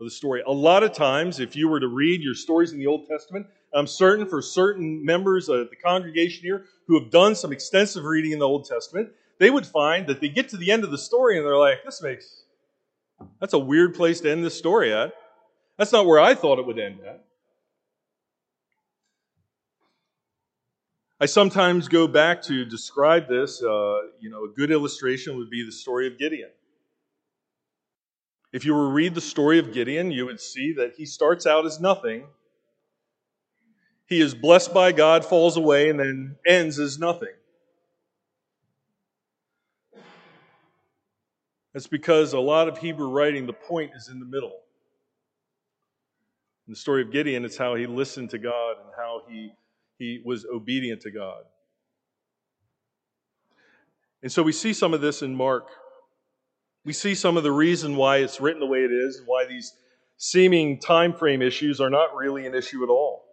of 0.00 0.06
the 0.06 0.10
story. 0.10 0.42
A 0.46 0.52
lot 0.52 0.82
of 0.82 0.92
times, 0.92 1.40
if 1.40 1.56
you 1.56 1.68
were 1.68 1.80
to 1.80 1.88
read 1.88 2.22
your 2.22 2.34
stories 2.34 2.72
in 2.72 2.78
the 2.78 2.86
Old 2.86 3.06
Testament, 3.08 3.46
I'm 3.74 3.86
certain 3.86 4.26
for 4.26 4.42
certain 4.42 5.04
members 5.04 5.48
of 5.48 5.70
the 5.70 5.76
congregation 5.76 6.42
here 6.42 6.66
who 6.86 7.00
have 7.00 7.10
done 7.10 7.34
some 7.34 7.52
extensive 7.52 8.04
reading 8.04 8.32
in 8.32 8.38
the 8.38 8.46
Old 8.46 8.66
Testament, 8.66 9.10
they 9.38 9.50
would 9.50 9.66
find 9.66 10.06
that 10.06 10.20
they 10.20 10.28
get 10.28 10.50
to 10.50 10.56
the 10.56 10.70
end 10.70 10.84
of 10.84 10.90
the 10.90 10.98
story 10.98 11.36
and 11.36 11.46
they're 11.46 11.56
like, 11.56 11.84
this 11.84 12.02
makes, 12.02 12.44
that's 13.40 13.54
a 13.54 13.58
weird 13.58 13.94
place 13.94 14.20
to 14.20 14.30
end 14.30 14.44
this 14.44 14.56
story 14.56 14.92
at. 14.92 15.12
That's 15.78 15.92
not 15.92 16.06
where 16.06 16.20
I 16.20 16.34
thought 16.34 16.58
it 16.58 16.66
would 16.66 16.78
end 16.78 17.00
at. 17.00 17.24
I 21.22 21.26
sometimes 21.26 21.86
go 21.86 22.08
back 22.08 22.42
to 22.42 22.64
describe 22.64 23.28
this. 23.28 23.62
Uh, 23.62 23.98
you 24.18 24.28
know, 24.28 24.42
a 24.42 24.48
good 24.48 24.72
illustration 24.72 25.36
would 25.36 25.50
be 25.50 25.64
the 25.64 25.70
story 25.70 26.08
of 26.08 26.18
Gideon. 26.18 26.50
If 28.52 28.64
you 28.64 28.74
were 28.74 28.88
to 28.88 28.92
read 28.92 29.14
the 29.14 29.20
story 29.20 29.60
of 29.60 29.72
Gideon, 29.72 30.10
you 30.10 30.26
would 30.26 30.40
see 30.40 30.72
that 30.72 30.94
he 30.96 31.06
starts 31.06 31.46
out 31.46 31.64
as 31.64 31.78
nothing. 31.78 32.24
He 34.06 34.20
is 34.20 34.34
blessed 34.34 34.74
by 34.74 34.90
God, 34.90 35.24
falls 35.24 35.56
away, 35.56 35.90
and 35.90 36.00
then 36.00 36.34
ends 36.44 36.80
as 36.80 36.98
nothing. 36.98 37.28
That's 41.72 41.86
because 41.86 42.32
a 42.32 42.40
lot 42.40 42.66
of 42.66 42.78
Hebrew 42.78 43.10
writing, 43.10 43.46
the 43.46 43.52
point 43.52 43.92
is 43.94 44.08
in 44.08 44.18
the 44.18 44.26
middle. 44.26 44.58
In 46.66 46.72
the 46.72 46.76
story 46.76 47.02
of 47.02 47.12
Gideon, 47.12 47.44
it's 47.44 47.56
how 47.56 47.76
he 47.76 47.86
listened 47.86 48.30
to 48.30 48.38
God 48.38 48.72
and 48.82 48.90
how 48.96 49.22
he 49.28 49.52
he 49.98 50.20
was 50.24 50.46
obedient 50.52 51.02
to 51.02 51.10
God. 51.10 51.42
And 54.22 54.30
so 54.30 54.42
we 54.42 54.52
see 54.52 54.72
some 54.72 54.94
of 54.94 55.00
this 55.00 55.22
in 55.22 55.34
Mark. 55.34 55.68
We 56.84 56.92
see 56.92 57.14
some 57.14 57.36
of 57.36 57.42
the 57.42 57.52
reason 57.52 57.96
why 57.96 58.18
it's 58.18 58.40
written 58.40 58.60
the 58.60 58.66
way 58.66 58.80
it 58.80 58.92
is, 58.92 59.18
and 59.18 59.26
why 59.26 59.46
these 59.46 59.72
seeming 60.16 60.78
time 60.78 61.12
frame 61.12 61.42
issues 61.42 61.80
are 61.80 61.90
not 61.90 62.14
really 62.14 62.46
an 62.46 62.54
issue 62.54 62.82
at 62.84 62.88
all. 62.88 63.24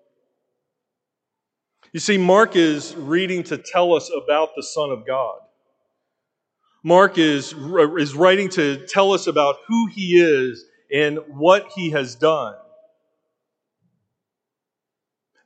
You 1.92 2.00
see, 2.00 2.18
Mark 2.18 2.56
is 2.56 2.96
reading 2.96 3.44
to 3.44 3.58
tell 3.58 3.96
us 3.96 4.12
about 4.24 4.50
the 4.56 4.64
Son 4.64 4.92
of 4.92 5.06
God. 5.08 5.40
Mark 6.84 7.18
is, 7.18 7.54
is 7.98 8.16
writing 8.16 8.50
to 8.50 8.86
tell 8.88 9.12
us 9.12 9.28
about 9.28 9.58
who 9.68 9.88
he 9.88 10.20
is 10.20 10.66
and 10.94 11.20
what 11.28 11.68
he 11.76 11.90
has 11.92 12.16
done. 12.16 12.56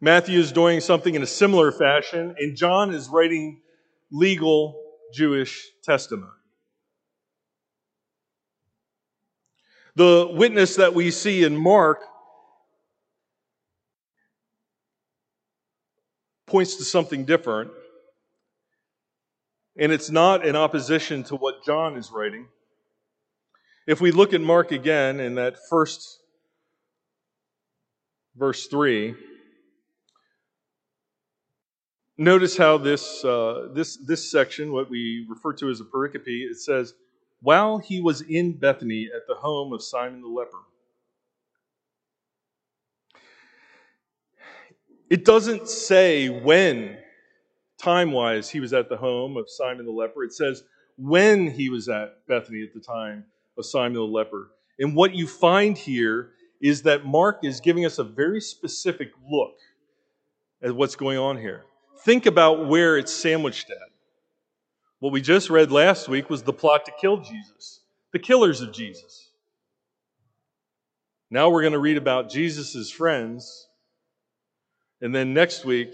Matthew 0.04 0.38
is 0.38 0.52
doing 0.52 0.82
something 0.82 1.16
in 1.16 1.24
a 1.24 1.26
similar 1.26 1.72
fashion, 1.72 2.36
and 2.38 2.58
John 2.58 2.94
is 2.94 3.08
writing 3.08 3.62
legal 4.12 4.78
Jewish 5.14 5.70
testimony. 5.82 6.30
The 9.96 10.28
witness 10.30 10.76
that 10.76 10.94
we 10.94 11.10
see 11.10 11.46
in 11.46 11.56
Mark 11.56 12.02
points 16.48 16.76
to 16.76 16.84
something 16.84 17.24
different, 17.24 17.72
and 19.78 19.94
it's 19.94 20.10
not 20.10 20.46
in 20.46 20.58
opposition 20.58 21.24
to 21.24 21.38
what 21.38 21.64
John 21.64 21.96
is 21.96 22.12
writing. 22.12 22.50
If 23.88 24.02
we 24.02 24.12
look 24.12 24.34
at 24.34 24.42
Mark 24.42 24.74
again 24.74 25.22
in 25.22 25.36
that 25.36 25.56
first 25.70 26.20
verse 28.36 28.68
3, 28.68 29.16
Notice 32.17 32.55
how 32.55 32.77
this, 32.77 33.25
uh, 33.25 33.70
this, 33.74 33.98
this 33.98 34.29
section, 34.29 34.72
what 34.72 34.89
we 34.89 35.25
refer 35.27 35.51
to 35.53 35.70
as 35.70 35.82
a 35.82 35.84
pericope, 35.84 36.27
it 36.27 36.58
says, 36.58 36.93
while 37.41 37.79
he 37.79 38.01
was 38.01 38.22
in 38.22 38.53
Bethany 38.53 39.10
at 39.13 39.24
the 39.27 39.34
home 39.34 39.74
of 39.74 39.82
Simon 39.82 40.22
the 40.22 40.27
leper. 40.27 40.60
It 45.10 45.25
doesn't 45.25 45.67
say 45.67 46.29
when, 46.29 46.98
time 47.82 48.12
wise, 48.12 48.50
he 48.50 48.60
was 48.60 48.74
at 48.74 48.89
the 48.89 48.98
home 48.98 49.36
of 49.36 49.50
Simon 49.50 49.86
the 49.86 49.91
leper. 49.91 50.24
It 50.24 50.34
says 50.34 50.63
when 50.98 51.48
he 51.48 51.70
was 51.70 51.89
at 51.89 52.25
Bethany 52.27 52.63
at 52.63 52.74
the 52.74 52.79
time 52.79 53.25
of 53.58 53.65
Simon 53.65 53.93
the 53.93 54.01
leper. 54.01 54.51
And 54.77 54.96
what 54.96 55.15
you 55.15 55.27
find 55.27 55.75
here 55.75 56.32
is 56.62 56.84
that 56.84 57.05
Mark 57.05 57.39
is 57.43 57.60
giving 57.60 57.86
us 57.86 57.98
a 57.98 58.03
very 58.03 58.39
specific 58.39 59.10
look 59.29 59.55
at 60.62 60.75
what's 60.75 60.96
going 60.96 61.17
on 61.17 61.38
here 61.38 61.63
think 62.04 62.26
about 62.26 62.68
where 62.68 62.98
it's 62.98 63.14
sandwiched 63.14 63.70
at. 63.70 63.90
What 65.00 65.12
we 65.12 65.22
just 65.22 65.50
read 65.50 65.72
last 65.72 66.08
week 66.08 66.30
was 66.30 66.44
the 66.44 66.54
plot 66.54 66.86
to 66.86 66.92
kill 67.00 67.18
Jesus, 67.18 67.82
the 68.12 68.20
killers 68.20 68.62
of 68.62 68.72
Jesus. 68.72 69.30
Now 71.30 71.50
we're 71.50 71.62
going 71.62 71.74
to 71.74 71.80
read 71.80 71.98
about 71.98 72.30
Jesus' 72.30 72.92
friends. 72.92 73.68
And 75.02 75.14
then 75.14 75.34
next 75.34 75.66
week, 75.66 75.94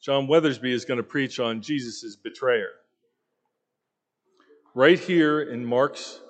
John 0.00 0.26
Weathersby 0.26 0.72
is 0.72 0.84
going 0.84 0.98
to 0.98 1.04
preach 1.04 1.40
on 1.40 1.62
Jesus' 1.62 2.16
betrayer. 2.16 2.70
Right 4.74 4.98
here 4.98 5.42
in 5.42 5.64
Mark's 5.64 6.20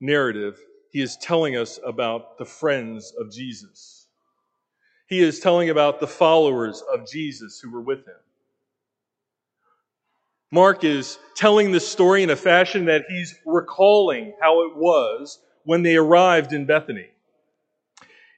narrative, 0.00 0.58
he 0.90 1.00
is 1.00 1.16
telling 1.16 1.56
us 1.56 1.78
about 1.84 2.38
the 2.38 2.44
friends 2.44 3.12
of 3.18 3.30
Jesus. 3.30 4.08
He 5.06 5.20
is 5.20 5.40
telling 5.40 5.70
about 5.70 6.00
the 6.00 6.06
followers 6.06 6.82
of 6.92 7.06
Jesus 7.06 7.60
who 7.60 7.70
were 7.70 7.80
with 7.80 8.06
him. 8.06 8.14
Mark 10.52 10.82
is 10.82 11.18
telling 11.36 11.70
the 11.70 11.80
story 11.80 12.22
in 12.22 12.30
a 12.30 12.36
fashion 12.36 12.86
that 12.86 13.04
he's 13.08 13.36
recalling 13.46 14.34
how 14.40 14.62
it 14.62 14.76
was 14.76 15.38
when 15.64 15.82
they 15.82 15.96
arrived 15.96 16.52
in 16.52 16.66
Bethany. 16.66 17.08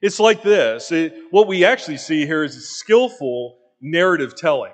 It's 0.01 0.19
like 0.19 0.43
this. 0.43 0.91
It, 0.91 1.15
what 1.31 1.47
we 1.47 1.65
actually 1.65 1.97
see 1.97 2.25
here 2.25 2.43
is 2.43 2.55
a 2.55 2.61
skillful 2.61 3.57
narrative 3.81 4.35
telling 4.35 4.73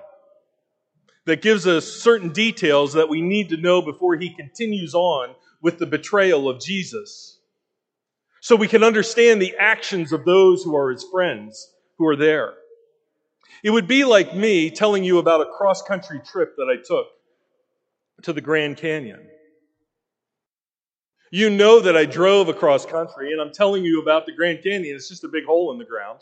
that 1.26 1.42
gives 1.42 1.66
us 1.66 1.86
certain 1.86 2.34
details 2.34 2.94
that 2.94 3.08
we 3.08 3.22
need 3.22 3.50
to 3.50 3.58
know 3.58 3.82
before 3.82 4.16
he 4.16 4.34
continues 4.36 4.94
on 4.94 5.36
with 5.62 5.78
the 5.78 5.86
betrayal 5.86 6.50
of 6.50 6.60
Jesus. 6.60 7.40
So 8.42 8.56
we 8.56 8.68
can 8.68 8.84
understand 8.84 9.42
the 9.42 9.56
actions 9.58 10.12
of 10.12 10.26
those 10.26 10.64
who 10.64 10.76
are 10.76 10.92
his 10.92 11.06
friends 11.12 11.74
who 11.98 12.08
are 12.08 12.16
there. 12.16 12.54
It 13.64 13.70
would 13.72 13.88
be 13.88 14.04
like 14.06 14.36
me 14.36 14.72
telling 14.72 15.04
you 15.04 15.20
about 15.20 15.42
a 15.42 15.52
cross 15.58 15.82
country 15.82 16.22
trip 16.26 16.56
that 16.56 16.68
I 16.70 16.82
took 16.86 17.08
to 18.24 18.34
the 18.34 18.42
Grand 18.42 18.78
Canyon. 18.78 19.28
You 21.32 21.50
know 21.50 21.80
that 21.80 21.96
I 21.96 22.06
drove 22.06 22.50
across 22.50 22.86
country, 22.86 23.32
and 23.32 23.42
I'm 23.42 23.52
telling 23.52 23.84
you 23.84 24.02
about 24.02 24.26
the 24.26 24.32
Grand 24.32 24.64
Canyon. 24.64 24.96
It's 24.96 25.10
just 25.10 25.24
a 25.24 25.28
big 25.28 25.46
hole 25.46 25.72
in 25.72 25.78
the 25.78 25.86
ground. 25.86 26.20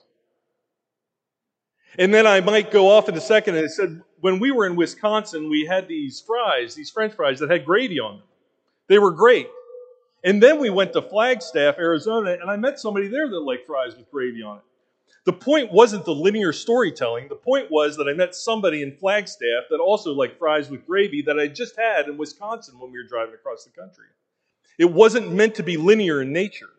And 1.97 2.13
then 2.13 2.27
I 2.27 2.41
might 2.41 2.71
go 2.71 2.89
off 2.89 3.09
in 3.09 3.15
a 3.15 3.21
second 3.21 3.55
and 3.55 3.65
I 3.65 3.69
said, 3.69 4.01
when 4.19 4.39
we 4.39 4.51
were 4.51 4.65
in 4.65 4.75
Wisconsin, 4.75 5.49
we 5.49 5.65
had 5.65 5.87
these 5.87 6.21
fries, 6.21 6.75
these 6.75 6.91
French 6.91 7.13
fries 7.13 7.39
that 7.39 7.49
had 7.49 7.65
gravy 7.65 7.99
on 7.99 8.17
them. 8.17 8.27
They 8.87 8.99
were 8.99 9.11
great. 9.11 9.47
And 10.23 10.41
then 10.41 10.59
we 10.59 10.69
went 10.69 10.93
to 10.93 11.01
Flagstaff, 11.01 11.77
Arizona, 11.77 12.37
and 12.39 12.49
I 12.49 12.55
met 12.55 12.79
somebody 12.79 13.07
there 13.07 13.29
that 13.29 13.39
liked 13.39 13.65
fries 13.65 13.95
with 13.95 14.11
gravy 14.11 14.41
on 14.41 14.57
it. 14.57 14.63
The 15.27 15.33
point 15.33 15.73
wasn't 15.73 16.05
the 16.05 16.15
linear 16.15 16.53
storytelling. 16.53 17.27
The 17.27 17.35
point 17.35 17.69
was 17.69 17.97
that 17.97 18.07
I 18.07 18.13
met 18.13 18.33
somebody 18.33 18.81
in 18.81 18.95
Flagstaff 18.95 19.65
that 19.69 19.81
also 19.81 20.13
liked 20.13 20.39
fries 20.39 20.69
with 20.69 20.87
gravy 20.87 21.21
that 21.23 21.37
I 21.37 21.47
just 21.47 21.77
had 21.77 22.07
in 22.07 22.15
Wisconsin 22.15 22.79
when 22.79 22.93
we 22.93 22.97
were 22.97 23.09
driving 23.09 23.33
across 23.33 23.65
the 23.65 23.71
country. 23.71 24.05
It 24.79 24.89
wasn't 24.89 25.33
meant 25.33 25.55
to 25.55 25.63
be 25.63 25.75
linear 25.75 26.21
in 26.21 26.31
nature. 26.31 26.69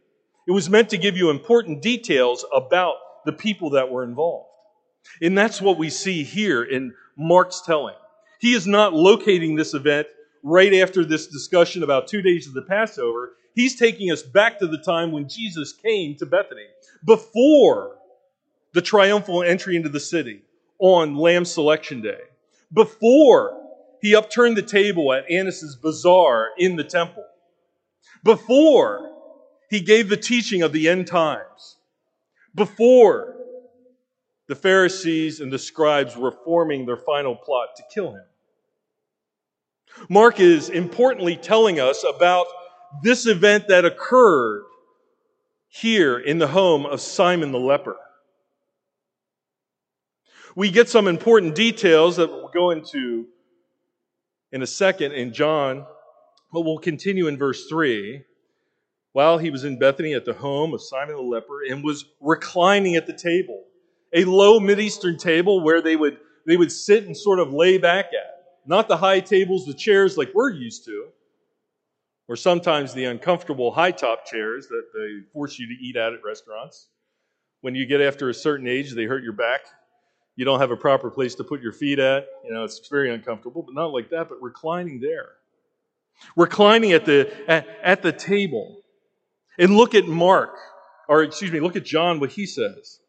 It 0.47 0.53
was 0.53 0.71
meant 0.71 0.89
to 0.89 0.97
give 0.97 1.15
you 1.15 1.29
important 1.29 1.83
details 1.83 2.43
about 2.51 2.95
the 3.27 3.35
people 3.35 3.69
that 3.71 3.91
were 3.91 4.03
involved. 4.03 4.49
And 5.21 5.37
that's 5.37 5.61
what 5.61 5.77
we 5.77 5.91
see 5.91 6.25
here 6.25 6.63
in 6.63 6.95
Mark's 7.19 7.61
telling. 7.61 7.97
He 8.41 8.55
is 8.55 8.67
not 8.67 8.95
locating 8.95 9.57
this 9.57 9.75
event 9.75 10.07
right 10.43 10.73
after 10.73 11.05
this 11.05 11.27
discussion 11.27 11.83
about 11.83 12.09
two 12.09 12.23
days 12.23 12.47
of 12.47 12.55
the 12.55 12.63
Passover. 12.63 13.35
He's 13.55 13.77
taking 13.77 14.11
us 14.11 14.23
back 14.23 14.59
to 14.61 14.67
the 14.67 14.79
time 14.79 15.13
when 15.13 15.29
Jesus 15.29 15.75
came 15.75 16.17
to 16.17 16.25
Bethany, 16.25 16.69
before 17.05 17.98
the 18.73 18.83
triumphal 18.83 19.43
entry 19.43 19.77
into 19.77 19.89
the 19.89 20.01
city 20.01 20.43
on 20.79 21.17
Lamb 21.17 21.45
Selection 21.45 22.01
Day, 22.01 22.21
before 22.73 23.61
he 24.01 24.15
upturned 24.15 24.57
the 24.57 24.63
table 24.63 25.13
at 25.13 25.31
Annas' 25.31 25.77
bazaar 25.77 26.51
in 26.59 26.77
the 26.77 26.85
temple, 26.85 27.25
before 28.23 29.11
he 29.71 29.81
gave 29.81 30.09
the 30.09 30.17
teaching 30.17 30.63
of 30.63 30.73
the 30.73 30.89
end 30.89 31.07
times, 31.07 31.77
before 32.55 33.37
the 34.47 34.55
Pharisees 34.55 35.41
and 35.41 35.53
the 35.53 35.59
scribes 35.59 36.17
were 36.17 36.33
forming 36.45 36.87
their 36.87 36.97
final 36.97 37.37
plot 37.37 37.69
to 37.77 37.83
kill 37.93 38.13
him. 38.13 38.25
Mark 40.09 40.41
is 40.41 40.69
importantly 40.69 41.37
telling 41.37 41.81
us 41.81 42.05
about 42.05 42.47
this 43.03 43.27
event 43.27 43.69
that 43.69 43.85
occurred 43.85 44.65
here 45.69 46.19
in 46.19 46.39
the 46.39 46.49
home 46.49 46.87
of 46.87 47.01
Simon 47.01 47.53
the 47.53 47.61
leper. 47.61 47.97
We 50.59 50.73
get 50.73 50.89
some 50.89 51.07
important 51.07 51.55
details 51.55 52.17
that 52.17 52.33
we'll 52.33 52.49
go 52.49 52.73
into 52.73 53.27
in 54.51 54.61
a 54.61 54.67
second 54.67 55.13
in 55.13 55.33
John, 55.33 55.87
but 56.53 56.63
we'll 56.63 56.81
continue 56.81 57.29
in 57.29 57.39
verse 57.39 57.69
3. 57.69 58.25
While 59.13 59.39
he 59.39 59.51
was 59.51 59.63
in 59.63 59.79
Bethany 59.79 60.15
at 60.15 60.25
the 60.25 60.33
home 60.33 60.75
of 60.75 60.83
Simon 60.83 61.15
the 61.15 61.23
leper 61.23 61.61
and 61.71 61.85
was 61.85 62.07
reclining 62.21 62.97
at 62.97 63.07
the 63.07 63.13
table, 63.13 63.67
a 64.13 64.25
low 64.25 64.59
Mideastern 64.59 65.17
table 65.17 65.63
where 65.63 65.81
they 65.81 65.95
would, 65.95 66.19
they 66.45 66.57
would 66.57 66.73
sit 66.73 67.05
and 67.05 67.17
sort 67.17 67.39
of 67.39 67.53
lay 67.53 67.79
back 67.79 68.07
at. 68.07 68.43
Not 68.67 68.89
the 68.89 68.97
high 68.97 69.21
tables, 69.21 69.65
the 69.65 69.75
chairs 69.75 70.19
like 70.19 70.35
we're 70.35 70.51
used 70.51 70.85
to, 70.87 71.11
or 72.27 72.35
sometimes 72.35 72.93
the 72.93 73.05
uncomfortable 73.05 73.71
high 73.71 73.93
top 73.93 74.27
chairs 74.27 74.67
that 74.67 74.87
they 74.93 75.31
force 75.33 75.57
you 75.57 75.69
to 75.69 75.81
eat 75.81 75.95
at 75.95 76.15
at 76.15 76.25
restaurants. 76.25 76.89
When 77.61 77.77
you 77.77 77.87
get 77.87 78.01
after 78.01 78.29
a 78.29 78.35
certain 78.35 78.67
age, 78.67 78.93
they 78.93 79.05
hurt 79.05 79.23
your 79.23 79.35
back. 79.35 79.61
You 80.39 80.45
don't 80.45 80.61
have 80.61 80.71
a 80.71 80.77
proper 80.77 81.11
place 81.11 81.35
to 81.35 81.43
put 81.43 81.61
your 81.61 81.73
feet 81.73 81.99
at. 81.99 82.29
You 82.45 82.53
know, 82.53 82.63
it's 82.63 82.87
very 82.87 83.13
uncomfortable, 83.13 83.61
but 83.61 83.75
not 83.75 83.87
like 83.93 84.11
that, 84.11 84.29
but 84.29 84.41
reclining 84.41 85.01
there. 85.01 85.31
Reclining 86.37 86.93
at 86.93 87.05
the, 87.05 87.29
at, 87.51 87.67
at 87.83 88.03
the 88.03 88.13
table. 88.13 88.77
And 89.59 89.77
look 89.77 89.97
at 89.97 90.07
Mark, 90.07 90.55
or 91.09 91.25
excuse 91.25 91.51
me, 91.51 91.59
look 91.59 91.75
at 91.75 91.85
John, 91.85 92.21
what 92.21 92.31
he 92.31 92.47
says. 92.47 93.01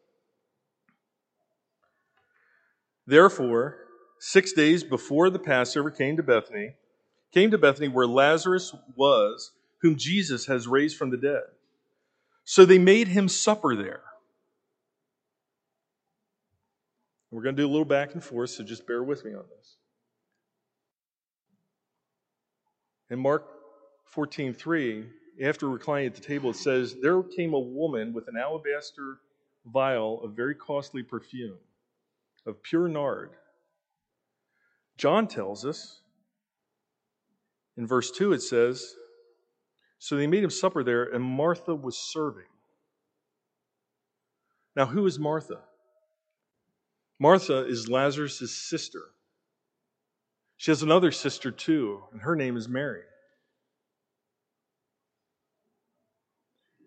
Therefore, 3.05 3.77
six 4.17 4.51
days 4.53 4.83
before 4.83 5.29
the 5.29 5.37
Passover 5.37 5.91
came 5.91 6.17
to 6.17 6.23
Bethany, 6.23 6.73
came 7.31 7.51
to 7.51 7.59
Bethany 7.59 7.89
where 7.89 8.07
Lazarus 8.07 8.73
was, 8.95 9.51
whom 9.83 9.97
Jesus 9.97 10.47
has 10.47 10.67
raised 10.67 10.97
from 10.97 11.11
the 11.11 11.17
dead. 11.17 11.43
So 12.43 12.65
they 12.65 12.79
made 12.79 13.09
him 13.09 13.29
supper 13.29 13.75
there. 13.75 14.01
We're 17.31 17.43
going 17.43 17.55
to 17.55 17.61
do 17.61 17.67
a 17.67 17.69
little 17.69 17.85
back 17.85 18.13
and 18.13 18.23
forth, 18.23 18.51
so 18.51 18.63
just 18.63 18.87
bear 18.87 19.03
with 19.03 19.23
me 19.23 19.33
on 19.33 19.43
this. 19.55 19.77
In 23.09 23.19
Mark 23.19 23.45
14:3, 24.15 25.07
after 25.43 25.69
reclining 25.69 26.07
at 26.07 26.15
the 26.15 26.21
table, 26.21 26.49
it 26.49 26.55
says, 26.55 26.95
There 27.01 27.21
came 27.23 27.53
a 27.53 27.59
woman 27.59 28.13
with 28.13 28.27
an 28.27 28.35
alabaster 28.37 29.19
vial 29.65 30.21
of 30.23 30.35
very 30.35 30.55
costly 30.55 31.03
perfume, 31.03 31.57
of 32.45 32.61
pure 32.63 32.87
nard 32.87 33.31
John 34.99 35.27
tells 35.27 35.63
us 35.63 36.01
in 37.77 37.87
verse 37.87 38.11
2, 38.11 38.33
it 38.33 38.41
says, 38.41 38.95
So 39.97 40.17
they 40.17 40.27
made 40.27 40.43
him 40.43 40.49
supper 40.49 40.83
there, 40.83 41.03
and 41.03 41.23
Martha 41.23 41.73
was 41.73 41.97
serving. 41.97 42.49
Now, 44.75 44.87
who 44.87 45.05
is 45.05 45.17
Martha? 45.17 45.61
Martha 47.19 47.65
is 47.65 47.89
Lazarus' 47.89 48.55
sister. 48.55 49.01
She 50.57 50.71
has 50.71 50.83
another 50.83 51.11
sister 51.11 51.51
too, 51.51 52.03
and 52.11 52.21
her 52.21 52.35
name 52.35 52.55
is 52.55 52.67
Mary. 52.67 53.01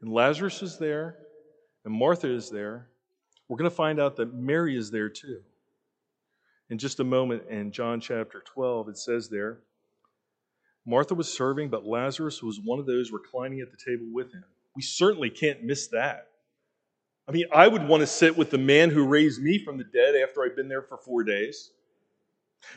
And 0.01 0.13
Lazarus 0.13 0.63
is 0.63 0.79
there, 0.79 1.17
and 1.85 1.95
Martha 1.95 2.29
is 2.29 2.51
there. 2.51 2.89
We're 3.49 3.57
going 3.57 3.71
to 3.71 3.77
find 3.77 4.01
out 4.01 4.17
that 4.17 4.35
Mary 4.35 4.77
is 4.77 4.91
there 4.91 5.09
too 5.09 5.43
in 6.71 6.79
just 6.79 7.01
a 7.01 7.05
moment 7.05 7.43
in 7.51 7.71
John 7.71 8.01
chapter 8.01 8.43
12. 8.47 8.89
It 8.89 8.97
says 8.97 9.29
there, 9.29 9.59
Martha 10.87 11.15
was 11.15 11.33
serving, 11.33 11.69
but 11.69 11.87
Lazarus 11.87 12.43
was 12.43 12.59
one 12.59 12.79
of 12.79 12.87
those 12.87 13.13
reclining 13.13 13.61
at 13.61 13.71
the 13.71 13.77
table 13.77 14.07
with 14.11 14.33
him. 14.33 14.45
We 14.75 14.83
certainly 14.83 15.29
can't 15.29 15.63
miss 15.63 15.89
that. 15.89 16.29
I 17.33 17.35
mean, 17.35 17.47
I 17.51 17.67
would 17.67 17.89
want 17.89 18.03
to 18.03 18.07
sit 18.07 18.37
with 18.37 18.51
the 18.51 18.59
man 18.59 18.91
who 18.91 19.07
raised 19.07 19.41
me 19.41 19.57
from 19.57 19.79
the 19.79 19.85
dead 19.85 20.15
after 20.17 20.43
I'd 20.43 20.55
been 20.55 20.69
there 20.69 20.83
for 20.83 20.99
four 20.99 21.25
days. 21.25 21.71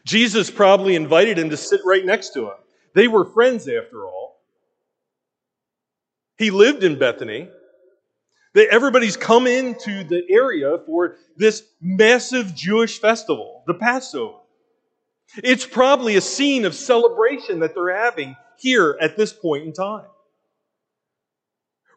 Jesus 0.06 0.50
probably 0.50 0.96
invited 0.96 1.38
him 1.38 1.50
to 1.50 1.58
sit 1.58 1.82
right 1.84 2.06
next 2.06 2.30
to 2.36 2.46
him. 2.46 2.58
They 2.94 3.10
were 3.10 3.26
friends 3.26 3.68
after 3.68 4.06
all. 4.06 4.39
He 6.38 6.52
lived 6.52 6.86
in 6.86 6.98
Bethany. 6.98 7.50
Everybody's 8.56 9.18
come 9.18 9.46
into 9.46 10.06
the 10.06 10.24
area 10.30 10.78
for 10.86 11.18
this 11.36 11.63
massive 11.82 12.56
Jewish 12.56 13.02
festival, 13.02 13.62
the 13.68 13.74
Passover. 13.74 14.38
It's 15.44 15.65
probably 15.65 16.15
a 16.15 16.22
scene 16.22 16.63
of 16.63 16.76
celebration 16.76 17.60
that 17.60 17.76
they're 17.76 17.94
having 17.94 18.38
here 18.58 18.98
at 19.02 19.18
this 19.18 19.34
point 19.34 19.65
in 19.65 19.74
time. 19.74 20.06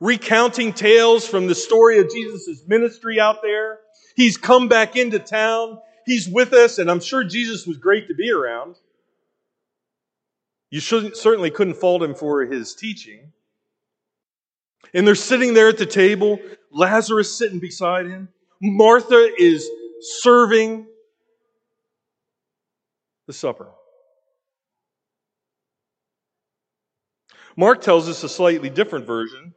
Recounting 0.01 0.73
tales 0.73 1.27
from 1.27 1.47
the 1.47 1.55
story 1.55 1.99
of 1.99 2.11
Jesus' 2.11 2.63
ministry 2.67 3.19
out 3.19 3.43
there. 3.43 3.81
He's 4.15 4.37
come 4.37 4.69
back 4.69 4.97
into 4.97 5.19
town. 5.19 5.81
He's 6.07 6.29
with 6.29 6.53
us, 6.53 6.79
and 6.79 6.91
I'm 6.91 7.01
sure 7.01 7.25
Jesus 7.25 7.67
was 7.67 7.77
great 7.77 8.09
to 8.09 8.15
be 8.15 8.31
around. 8.31 8.77
You 10.71 10.81
certainly 10.81 11.51
couldn't 11.51 11.75
fault 11.75 12.03
him 12.03 12.15
for 12.15 12.43
his 12.43 12.75
teaching. 12.75 13.33
And 14.95 15.07
they're 15.07 15.15
sitting 15.15 15.55
there 15.55 15.69
at 15.69 15.79
the 15.79 15.87
table, 15.87 16.39
Lazarus 16.71 17.37
sitting 17.37 17.59
beside 17.59 18.07
him. 18.07 18.29
Martha 18.61 19.31
is 19.39 19.69
serving 20.01 20.87
the 23.27 23.33
supper. 23.33 23.69
Mark 27.57 27.81
tells 27.83 28.09
us 28.09 28.23
a 28.23 28.29
slightly 28.29 28.71
different 28.71 29.07
version, 29.07 29.53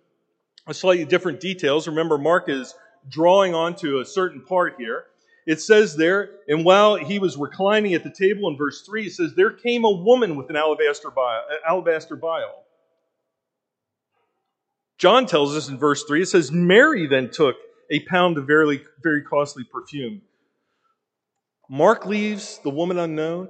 slightly 0.72 1.06
different 1.06 1.40
details. 1.40 1.88
Remember, 1.88 2.18
Mark 2.18 2.50
is 2.50 2.74
drawing 3.10 3.56
onto 3.56 4.00
a 4.00 4.06
certain 4.06 4.42
part 4.42 4.76
here. 4.78 5.06
It 5.48 5.60
says 5.60 5.96
there, 5.96 6.30
and 6.48 6.64
while 6.64 6.96
he 6.96 7.18
was 7.18 7.36
reclining 7.36 7.96
at 7.96 8.04
the 8.04 8.12
table 8.12 8.48
in 8.48 8.58
verse 8.58 8.84
3, 8.84 9.08
it 9.08 9.14
says, 9.14 9.34
There 9.36 9.52
came 9.52 9.84
a 9.84 9.92
woman 9.92 10.36
with 10.36 10.50
an 10.50 10.56
alabaster 10.56 11.10
vial. 11.10 11.44
Alabaster 11.68 12.16
vial 12.16 12.62
John 15.02 15.26
tells 15.26 15.56
us 15.58 15.68
in 15.68 15.80
verse 15.80 16.04
3, 16.04 16.22
it 16.22 16.28
says, 16.28 16.52
Mary 16.52 17.08
then 17.08 17.32
took 17.32 17.56
a 17.90 18.02
pound 18.02 18.38
of 18.38 18.46
very, 18.46 18.84
very 19.02 19.24
costly 19.24 19.64
perfume. 19.64 20.22
Mark 21.68 22.06
leaves 22.06 22.60
the 22.64 22.70
woman 22.70 23.00
unknown. 23.00 23.50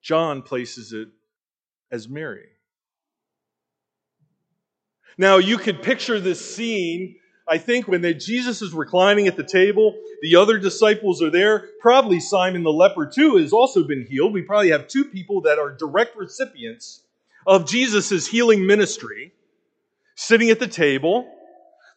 John 0.00 0.40
places 0.40 0.94
it 0.94 1.08
as 1.92 2.08
Mary. 2.08 2.46
Now, 5.16 5.38
you 5.38 5.58
could 5.58 5.82
picture 5.82 6.18
this 6.20 6.54
scene. 6.54 7.16
I 7.46 7.58
think 7.58 7.86
when 7.86 8.00
the, 8.00 8.14
Jesus 8.14 8.62
is 8.62 8.72
reclining 8.72 9.28
at 9.28 9.36
the 9.36 9.44
table, 9.44 9.94
the 10.22 10.36
other 10.36 10.58
disciples 10.58 11.22
are 11.22 11.30
there. 11.30 11.68
Probably 11.80 12.20
Simon 12.20 12.62
the 12.62 12.72
leper, 12.72 13.06
too, 13.06 13.36
has 13.36 13.52
also 13.52 13.84
been 13.84 14.06
healed. 14.06 14.32
We 14.32 14.42
probably 14.42 14.70
have 14.70 14.88
two 14.88 15.04
people 15.04 15.42
that 15.42 15.58
are 15.58 15.70
direct 15.70 16.16
recipients 16.16 17.02
of 17.46 17.68
Jesus' 17.68 18.26
healing 18.26 18.66
ministry 18.66 19.32
sitting 20.14 20.50
at 20.50 20.58
the 20.58 20.66
table. 20.66 21.30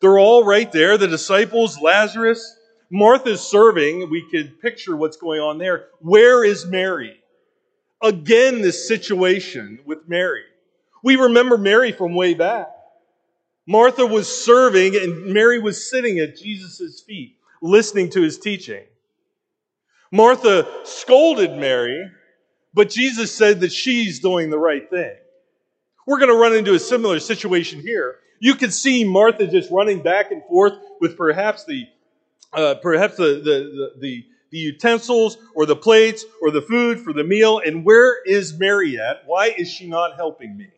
They're 0.02 0.20
all 0.20 0.44
right 0.44 0.72
there. 0.72 0.98
The 0.98 1.08
disciples, 1.08 1.80
Lazarus, 1.80 2.56
Martha's 2.92 3.42
serving. 3.42 4.10
We 4.10 4.28
could 4.30 4.62
picture 4.62 4.96
what's 4.96 5.18
going 5.18 5.40
on 5.40 5.58
there. 5.58 5.88
Where 6.00 6.44
is 6.44 6.66
Mary? 6.66 7.20
Again, 8.02 8.62
this 8.62 8.88
situation 8.88 9.80
with 9.86 10.08
Mary. 10.08 10.44
We 11.04 11.16
remember 11.16 11.58
Mary 11.58 11.92
from 11.92 12.14
way 12.14 12.34
back. 12.34 12.70
Martha 13.68 14.06
was 14.06 14.28
serving 14.46 14.96
and 14.96 15.26
Mary 15.26 15.60
was 15.60 15.90
sitting 15.90 16.20
at 16.20 16.38
Jesus' 16.38 17.02
feet, 17.02 17.36
listening 17.62 18.10
to 18.12 18.22
his 18.22 18.40
teaching. 18.40 18.86
Martha 20.10 20.66
scolded 20.86 21.52
Mary, 21.58 22.10
but 22.74 22.90
Jesus 22.90 23.36
said 23.36 23.60
that 23.60 23.74
she's 23.74 24.20
doing 24.20 24.50
the 24.50 24.58
right 24.58 24.90
thing. 24.90 25.14
We're 26.06 26.20
going 26.20 26.32
to 26.32 26.38
run 26.38 26.56
into 26.56 26.74
a 26.76 26.80
similar 26.80 27.20
situation 27.20 27.82
here. 27.82 28.20
You 28.40 28.56
can 28.56 28.72
see 28.72 29.04
Martha 29.04 29.46
just 29.48 29.70
running 29.70 30.02
back 30.02 30.32
and 30.32 30.42
forth 30.46 30.74
with 31.02 31.18
perhaps 31.18 31.66
the 31.66 31.88
uh, 32.54 32.76
perhaps 32.76 33.18
the, 33.18 33.42
the, 33.44 33.92
the, 34.00 34.26
the 34.52 34.58
utensils 34.58 35.38
or 35.54 35.66
the 35.66 35.76
plates 35.76 36.24
or 36.42 36.50
the 36.50 36.62
food 36.62 37.02
for 37.02 37.12
the 37.12 37.24
meal. 37.26 37.60
And 37.60 37.84
where 37.84 38.24
is 38.24 38.58
Mary 38.58 38.98
at? 38.98 39.24
Why 39.26 39.48
is 39.58 39.70
she 39.70 39.88
not 39.88 40.16
helping 40.16 40.56
me? 40.56 40.70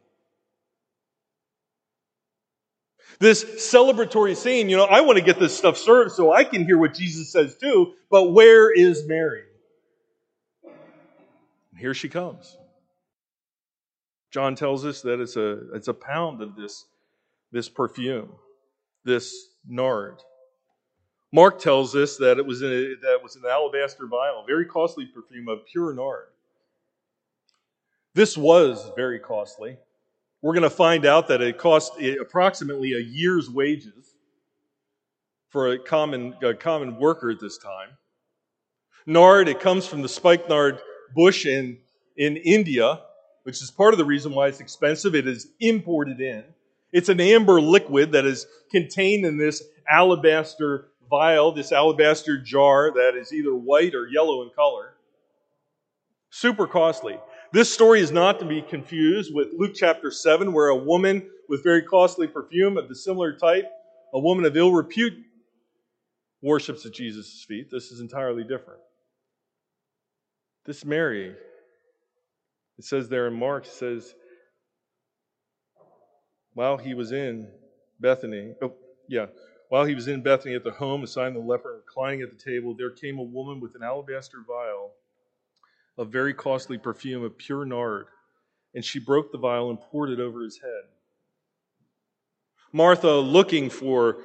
This 3.19 3.43
celebratory 3.43 4.35
scene, 4.35 4.69
you 4.69 4.77
know, 4.77 4.85
I 4.85 5.01
want 5.01 5.17
to 5.17 5.23
get 5.23 5.39
this 5.39 5.57
stuff 5.57 5.77
served 5.77 6.13
so 6.13 6.31
I 6.31 6.45
can 6.45 6.65
hear 6.65 6.77
what 6.77 6.93
Jesus 6.93 7.29
says 7.29 7.57
too, 7.57 7.93
but 8.09 8.31
where 8.31 8.71
is 8.71 9.05
Mary? 9.05 9.43
Here 11.77 11.93
she 11.93 12.07
comes. 12.07 12.57
John 14.31 14.55
tells 14.55 14.85
us 14.85 15.01
that 15.01 15.19
it's 15.19 15.35
a, 15.35 15.73
it's 15.73 15.89
a 15.89 15.93
pound 15.93 16.41
of 16.41 16.55
this, 16.55 16.85
this 17.51 17.67
perfume, 17.67 18.29
this 19.03 19.49
nard. 19.67 20.21
Mark 21.31 21.59
tells 21.59 21.95
us 21.95 22.17
that 22.17 22.37
it 22.37 22.45
was, 22.45 22.61
in 22.61 22.69
a, 22.69 22.95
that 23.01 23.19
was 23.21 23.35
an 23.35 23.43
alabaster 23.49 24.07
vial, 24.07 24.45
very 24.47 24.65
costly 24.65 25.05
perfume 25.05 25.49
of 25.49 25.65
pure 25.65 25.93
nard. 25.93 26.27
This 28.13 28.37
was 28.37 28.91
very 28.95 29.19
costly. 29.19 29.77
We're 30.41 30.53
going 30.53 30.63
to 30.63 30.69
find 30.69 31.05
out 31.05 31.27
that 31.27 31.41
it 31.41 31.57
cost 31.57 31.93
eh, 31.99 32.15
approximately 32.19 32.93
a 32.93 32.99
year's 32.99 33.49
wages 33.49 34.15
for 35.49 35.73
a 35.73 35.79
common, 35.79 36.35
a 36.41 36.53
common 36.53 36.97
worker 36.97 37.29
at 37.29 37.39
this 37.39 37.57
time. 37.57 37.89
Nard, 39.05 39.49
it 39.49 39.59
comes 39.59 39.85
from 39.85 40.01
the 40.01 40.09
spikenard 40.09 40.79
bush 41.15 41.45
in, 41.45 41.79
in 42.15 42.37
India, 42.37 43.01
which 43.43 43.61
is 43.61 43.71
part 43.71 43.93
of 43.93 43.97
the 43.97 44.05
reason 44.05 44.33
why 44.33 44.47
it's 44.47 44.59
expensive. 44.59 45.15
It 45.15 45.27
is 45.27 45.47
imported 45.59 46.21
in. 46.21 46.43
It's 46.91 47.09
an 47.09 47.19
amber 47.19 47.59
liquid 47.59 48.11
that 48.13 48.25
is 48.25 48.47
contained 48.71 49.25
in 49.25 49.37
this 49.37 49.63
alabaster 49.89 50.89
vial, 51.09 51.51
this 51.51 51.71
alabaster 51.71 52.37
jar 52.37 52.91
that 52.91 53.15
is 53.15 53.33
either 53.33 53.53
white 53.53 53.95
or 53.95 54.07
yellow 54.07 54.43
in 54.43 54.51
color. 54.51 54.93
Super 56.29 56.67
costly. 56.67 57.17
This 57.51 57.73
story 57.73 57.99
is 57.99 58.11
not 58.11 58.37
to 58.39 58.45
be 58.45 58.61
confused 58.61 59.33
with 59.33 59.47
Luke 59.57 59.71
chapter 59.73 60.11
7, 60.11 60.53
where 60.53 60.67
a 60.67 60.75
woman 60.75 61.27
with 61.47 61.63
very 61.63 61.81
costly 61.81 62.27
perfume 62.27 62.77
of 62.77 62.87
the 62.87 62.93
similar 62.93 63.35
type, 63.35 63.65
a 64.13 64.19
woman 64.19 64.45
of 64.45 64.55
ill 64.55 64.71
repute, 64.71 65.13
worships 66.43 66.85
at 66.85 66.93
Jesus' 66.93 67.43
feet. 67.47 67.71
This 67.71 67.91
is 67.91 68.01
entirely 68.01 68.43
different. 68.43 68.81
This 70.67 70.85
Mary, 70.85 71.35
it 72.77 72.85
says 72.85 73.09
there 73.09 73.25
in 73.25 73.33
Mark, 73.33 73.65
says, 73.65 74.13
while 76.53 76.77
he 76.77 76.93
was 76.93 77.11
in 77.11 77.47
Bethany, 77.99 78.53
oh, 78.61 78.75
yeah, 79.07 79.25
while 79.69 79.85
he 79.85 79.95
was 79.95 80.07
in 80.07 80.21
Bethany 80.21 80.53
at 80.53 80.63
the 80.63 80.71
home 80.71 81.03
assigned 81.03 81.35
the 81.35 81.39
leper, 81.39 81.81
reclining 81.83 82.21
at 82.21 82.29
the 82.29 82.51
table, 82.51 82.75
there 82.77 82.91
came 82.91 83.17
a 83.17 83.23
woman 83.23 83.59
with 83.59 83.73
an 83.73 83.81
alabaster 83.81 84.37
vial 84.47 84.91
a 85.99 86.05
very 86.05 86.33
costly 86.33 86.77
perfume 86.77 87.23
of 87.23 87.37
pure 87.37 87.65
nard, 87.65 88.05
and 88.73 88.83
she 88.83 88.99
broke 88.99 89.31
the 89.31 89.37
vial 89.37 89.69
and 89.69 89.79
poured 89.79 90.09
it 90.09 90.19
over 90.19 90.41
his 90.41 90.57
head. 90.57 90.83
Martha 92.71 93.11
looking 93.15 93.69
for 93.69 94.17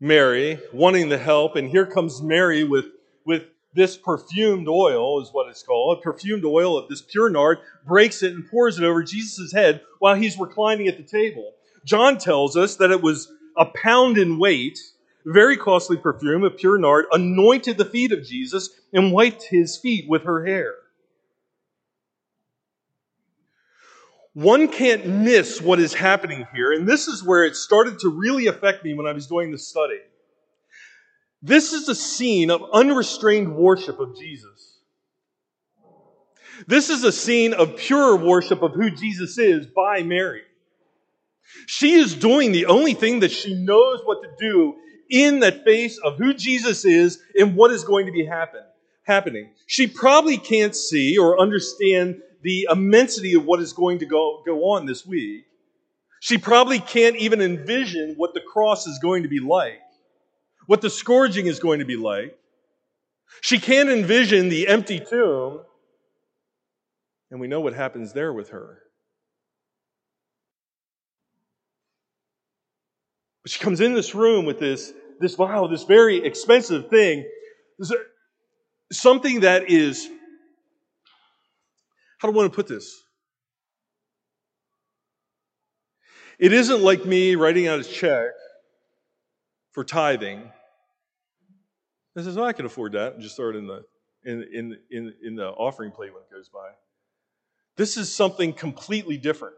Mary, 0.00 0.58
wanting 0.72 1.08
the 1.08 1.18
help, 1.18 1.54
and 1.54 1.70
here 1.70 1.86
comes 1.86 2.20
Mary 2.20 2.64
with, 2.64 2.86
with 3.24 3.44
this 3.74 3.96
perfumed 3.96 4.66
oil, 4.66 5.22
is 5.22 5.28
what 5.32 5.48
it's 5.48 5.62
called, 5.62 5.98
a 5.98 6.00
perfumed 6.00 6.44
oil 6.44 6.76
of 6.76 6.88
this 6.88 7.00
pure 7.00 7.30
nard, 7.30 7.58
breaks 7.86 8.24
it 8.24 8.32
and 8.32 8.50
pours 8.50 8.76
it 8.78 8.84
over 8.84 9.04
Jesus' 9.04 9.52
head 9.52 9.82
while 10.00 10.16
he's 10.16 10.36
reclining 10.36 10.88
at 10.88 10.96
the 10.96 11.04
table. 11.04 11.52
John 11.84 12.18
tells 12.18 12.56
us 12.56 12.74
that 12.76 12.90
it 12.90 13.00
was 13.00 13.30
a 13.56 13.66
pound 13.66 14.18
in 14.18 14.38
weight 14.38 14.80
very 15.24 15.56
costly 15.56 15.96
perfume 15.96 16.44
of 16.44 16.56
pure 16.56 16.78
nard, 16.78 17.06
anointed 17.12 17.78
the 17.78 17.84
feet 17.84 18.12
of 18.12 18.24
Jesus 18.24 18.70
and 18.92 19.12
wiped 19.12 19.44
his 19.44 19.76
feet 19.76 20.08
with 20.08 20.24
her 20.24 20.44
hair. 20.44 20.74
One 24.34 24.68
can't 24.68 25.06
miss 25.06 25.60
what 25.60 25.78
is 25.78 25.92
happening 25.92 26.46
here, 26.54 26.72
and 26.72 26.88
this 26.88 27.06
is 27.06 27.22
where 27.22 27.44
it 27.44 27.54
started 27.54 27.98
to 28.00 28.08
really 28.08 28.46
affect 28.46 28.82
me 28.82 28.94
when 28.94 29.06
I 29.06 29.12
was 29.12 29.26
doing 29.26 29.50
the 29.50 29.58
study. 29.58 30.00
This 31.42 31.72
is 31.72 31.88
a 31.88 31.94
scene 31.94 32.50
of 32.50 32.62
unrestrained 32.72 33.54
worship 33.54 34.00
of 34.00 34.16
Jesus. 34.16 34.78
This 36.66 36.88
is 36.88 37.04
a 37.04 37.12
scene 37.12 37.52
of 37.52 37.76
pure 37.76 38.16
worship 38.16 38.62
of 38.62 38.72
who 38.72 38.90
Jesus 38.90 39.36
is 39.36 39.66
by 39.66 40.02
Mary. 40.02 40.42
She 41.66 41.94
is 41.94 42.14
doing 42.14 42.52
the 42.52 42.66
only 42.66 42.94
thing 42.94 43.20
that 43.20 43.32
she 43.32 43.54
knows 43.54 44.00
what 44.04 44.22
to 44.22 44.28
do 44.38 44.76
in 45.12 45.40
the 45.40 45.52
face 45.52 45.98
of 45.98 46.16
who 46.16 46.32
Jesus 46.32 46.86
is 46.86 47.22
and 47.38 47.54
what 47.54 47.70
is 47.70 47.84
going 47.84 48.06
to 48.06 48.12
be 48.12 48.24
happen, 48.24 48.62
happening. 49.02 49.50
She 49.66 49.86
probably 49.86 50.38
can't 50.38 50.74
see 50.74 51.18
or 51.18 51.38
understand 51.38 52.22
the 52.42 52.66
immensity 52.70 53.34
of 53.34 53.44
what 53.44 53.60
is 53.60 53.74
going 53.74 53.98
to 53.98 54.06
go, 54.06 54.42
go 54.44 54.70
on 54.70 54.86
this 54.86 55.06
week. 55.06 55.44
She 56.20 56.38
probably 56.38 56.78
can't 56.78 57.16
even 57.16 57.42
envision 57.42 58.14
what 58.16 58.32
the 58.32 58.40
cross 58.40 58.86
is 58.86 58.98
going 59.00 59.24
to 59.24 59.28
be 59.28 59.38
like, 59.38 59.80
what 60.66 60.80
the 60.80 60.90
scourging 60.90 61.46
is 61.46 61.58
going 61.58 61.80
to 61.80 61.84
be 61.84 61.96
like. 61.96 62.36
She 63.42 63.58
can't 63.58 63.90
envision 63.90 64.48
the 64.48 64.66
empty 64.66 64.98
tomb. 64.98 65.60
And 67.30 67.40
we 67.40 67.48
know 67.48 67.60
what 67.60 67.74
happens 67.74 68.12
there 68.12 68.32
with 68.32 68.50
her. 68.50 68.78
But 73.42 73.50
she 73.50 73.58
comes 73.58 73.80
in 73.80 73.92
this 73.94 74.14
room 74.14 74.44
with 74.44 74.58
this 74.58 74.92
this 75.22 75.36
vial, 75.36 75.68
this 75.68 75.84
very 75.84 76.24
expensive 76.24 76.90
thing, 76.90 77.24
something 78.90 79.40
that 79.40 79.70
is, 79.70 80.08
how 82.18 82.28
do 82.28 82.34
I 82.34 82.36
want 82.36 82.52
to 82.52 82.56
put 82.56 82.66
this? 82.66 83.02
It 86.38 86.52
isn't 86.52 86.82
like 86.82 87.04
me 87.06 87.36
writing 87.36 87.68
out 87.68 87.78
a 87.78 87.84
check 87.84 88.32
for 89.70 89.84
tithing. 89.84 90.50
I 92.16 92.22
says, 92.22 92.36
oh, 92.36 92.44
I 92.44 92.52
can 92.52 92.66
afford 92.66 92.92
that, 92.92 93.14
and 93.14 93.22
just 93.22 93.36
throw 93.36 93.50
it 93.50 93.56
in 93.56 93.66
the 93.66 93.84
in, 94.24 94.42
in, 94.52 94.78
in, 94.90 95.14
in 95.24 95.36
the 95.36 95.48
offering 95.48 95.90
plate 95.90 96.12
when 96.12 96.22
it 96.22 96.30
goes 96.32 96.48
by. 96.48 96.68
This 97.76 97.96
is 97.96 98.12
something 98.12 98.52
completely 98.52 99.16
different. 99.16 99.56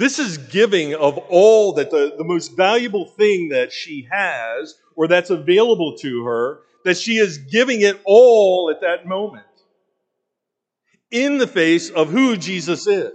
This 0.00 0.18
is 0.18 0.38
giving 0.38 0.94
of 0.94 1.18
all 1.28 1.74
that 1.74 1.90
the, 1.90 2.14
the 2.16 2.24
most 2.24 2.56
valuable 2.56 3.04
thing 3.04 3.50
that 3.50 3.70
she 3.70 4.08
has 4.10 4.74
or 4.96 5.06
that's 5.06 5.28
available 5.28 5.94
to 5.98 6.24
her, 6.24 6.60
that 6.86 6.96
she 6.96 7.18
is 7.18 7.36
giving 7.36 7.82
it 7.82 8.00
all 8.06 8.70
at 8.70 8.80
that 8.80 9.04
moment 9.06 9.44
in 11.10 11.36
the 11.36 11.46
face 11.46 11.90
of 11.90 12.08
who 12.08 12.38
Jesus 12.38 12.86
is. 12.86 13.12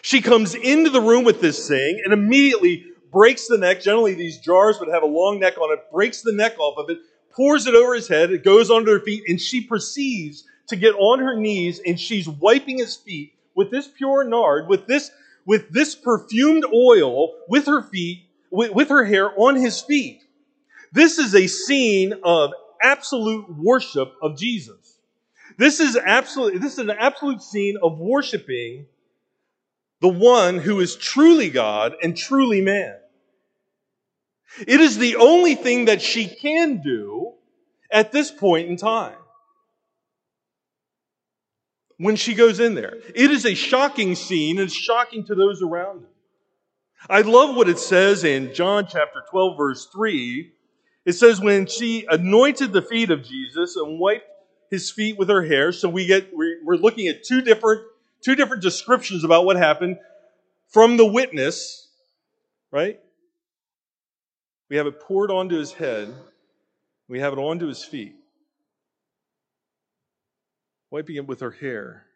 She 0.00 0.22
comes 0.22 0.54
into 0.54 0.88
the 0.88 1.02
room 1.02 1.24
with 1.24 1.42
this 1.42 1.68
thing 1.68 2.00
and 2.02 2.14
immediately 2.14 2.86
breaks 3.12 3.48
the 3.48 3.58
neck. 3.58 3.82
Generally, 3.82 4.14
these 4.14 4.38
jars 4.38 4.80
would 4.80 4.88
have 4.88 5.02
a 5.02 5.06
long 5.06 5.40
neck 5.40 5.58
on 5.58 5.74
it, 5.74 5.92
breaks 5.92 6.22
the 6.22 6.32
neck 6.32 6.58
off 6.58 6.78
of 6.78 6.88
it, 6.88 6.96
pours 7.32 7.66
it 7.66 7.74
over 7.74 7.94
his 7.94 8.08
head, 8.08 8.30
it 8.30 8.44
goes 8.44 8.70
onto 8.70 8.92
her 8.92 9.00
feet, 9.00 9.24
and 9.28 9.38
she 9.38 9.60
proceeds 9.60 10.44
to 10.68 10.76
get 10.76 10.94
on 10.94 11.18
her 11.18 11.36
knees 11.36 11.82
and 11.84 12.00
she's 12.00 12.26
wiping 12.26 12.78
his 12.78 12.96
feet 12.96 13.34
with 13.54 13.70
this 13.70 13.88
pure 13.88 14.24
nard, 14.24 14.68
with 14.68 14.86
this, 14.86 15.10
with 15.44 15.70
this 15.70 15.94
perfumed 15.94 16.64
oil, 16.72 17.34
with 17.48 17.66
her 17.66 17.82
feet, 17.82 18.24
with, 18.50 18.72
with 18.72 18.88
her 18.88 19.04
hair 19.04 19.30
on 19.38 19.56
his 19.56 19.80
feet. 19.80 20.22
This 20.92 21.18
is 21.18 21.34
a 21.34 21.46
scene 21.46 22.14
of 22.24 22.52
absolute 22.82 23.46
worship 23.56 24.12
of 24.22 24.36
Jesus. 24.36 24.98
This 25.56 25.80
is 25.80 25.96
absolutely, 25.96 26.58
this 26.58 26.74
is 26.74 26.78
an 26.78 26.90
absolute 26.90 27.42
scene 27.42 27.76
of 27.82 27.98
worshiping 27.98 28.86
the 30.00 30.08
one 30.08 30.58
who 30.58 30.80
is 30.80 30.96
truly 30.96 31.50
God 31.50 31.94
and 32.02 32.16
truly 32.16 32.60
man. 32.60 32.96
It 34.66 34.80
is 34.80 34.98
the 34.98 35.16
only 35.16 35.54
thing 35.54 35.84
that 35.84 36.02
she 36.02 36.26
can 36.26 36.80
do 36.80 37.34
at 37.92 38.10
this 38.10 38.30
point 38.30 38.68
in 38.68 38.76
time 38.76 39.19
when 42.00 42.16
she 42.16 42.34
goes 42.34 42.60
in 42.60 42.74
there. 42.74 42.96
It 43.14 43.30
is 43.30 43.44
a 43.44 43.52
shocking 43.52 44.14
scene. 44.14 44.58
It's 44.58 44.72
shocking 44.72 45.22
to 45.26 45.34
those 45.34 45.60
around 45.60 46.00
them. 46.00 46.10
I 47.10 47.20
love 47.20 47.54
what 47.54 47.68
it 47.68 47.78
says 47.78 48.24
in 48.24 48.54
John 48.54 48.86
chapter 48.86 49.22
12, 49.30 49.56
verse 49.58 49.86
3. 49.92 50.50
It 51.04 51.12
says, 51.12 51.42
when 51.42 51.66
she 51.66 52.06
anointed 52.08 52.72
the 52.72 52.80
feet 52.80 53.10
of 53.10 53.22
Jesus 53.22 53.76
and 53.76 53.98
wiped 53.98 54.24
his 54.70 54.90
feet 54.90 55.18
with 55.18 55.28
her 55.28 55.42
hair. 55.42 55.72
So 55.72 55.90
we 55.90 56.06
get, 56.06 56.30
we're 56.32 56.76
looking 56.76 57.06
at 57.08 57.22
two 57.22 57.42
different, 57.42 57.82
two 58.22 58.34
different 58.34 58.62
descriptions 58.62 59.22
about 59.22 59.44
what 59.44 59.56
happened 59.56 59.98
from 60.68 60.96
the 60.96 61.06
witness, 61.06 61.86
right? 62.70 62.98
We 64.70 64.76
have 64.76 64.86
it 64.86 65.00
poured 65.00 65.30
onto 65.30 65.56
his 65.56 65.72
head. 65.72 66.14
We 67.08 67.20
have 67.20 67.34
it 67.34 67.38
onto 67.38 67.66
his 67.66 67.84
feet 67.84 68.19
wiping 70.90 71.16
it 71.16 71.26
with 71.26 71.40
her 71.40 71.50
hair. 71.50 72.06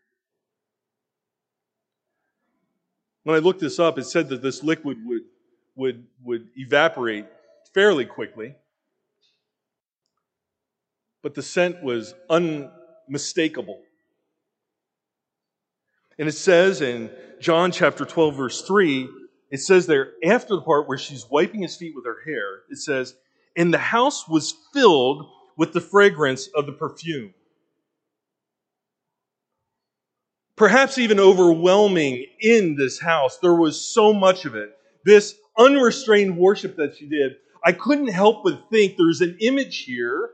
When 3.23 3.37
I 3.37 3.39
looked 3.39 3.61
this 3.61 3.79
up, 3.79 3.99
it 3.99 4.05
said 4.05 4.29
that 4.29 4.43
this 4.43 4.63
liquid 4.63 4.99
would, 5.05 5.23
would, 5.77 6.07
would 6.23 6.49
evaporate 6.57 7.27
fairly 7.73 8.05
quickly, 8.05 8.55
but 11.23 11.35
the 11.35 11.43
scent 11.43 11.83
was 11.83 12.15
unmistakable. 12.29 13.81
And 16.19 16.29
it 16.29 16.33
says 16.33 16.81
in 16.81 17.11
John 17.41 17.73
chapter 17.73 18.05
12, 18.05 18.37
verse 18.37 18.63
3, 18.63 19.09
it 19.51 19.59
says 19.59 19.87
there, 19.87 20.13
after 20.25 20.57
the 20.57 20.63
part 20.63 20.89
where 20.89 20.99
she's 20.99 21.29
wiping 21.31 21.63
his 21.63 21.77
feet 21.77 21.95
with 21.95 22.05
her 22.05 22.19
hair, 22.25 22.63
it 22.71 22.79
says, 22.79 23.15
And 23.57 23.73
the 23.73 23.79
house 23.79 24.29
was 24.29 24.55
filled 24.73 25.27
with 25.57 25.73
the 25.73 25.81
fragrance 25.81 26.49
of 26.55 26.67
the 26.67 26.73
perfume. 26.73 27.35
Perhaps 30.57 30.99
even 30.99 31.19
overwhelming 31.19 32.27
in 32.41 32.77
this 32.77 33.01
house. 33.01 33.39
There 33.39 33.55
was 33.55 33.81
so 33.81 34.13
much 34.13 34.45
of 34.45 34.55
it. 34.55 34.77
This 35.05 35.35
unrestrained 35.59 36.37
worship 36.37 36.77
that 36.77 36.97
she 36.97 37.07
did. 37.07 37.33
I 37.65 37.73
couldn't 37.73 38.09
help 38.09 38.45
but 38.45 38.71
think 38.71 38.97
there's 38.97 39.21
an 39.21 39.37
image 39.41 39.79
here 39.79 40.31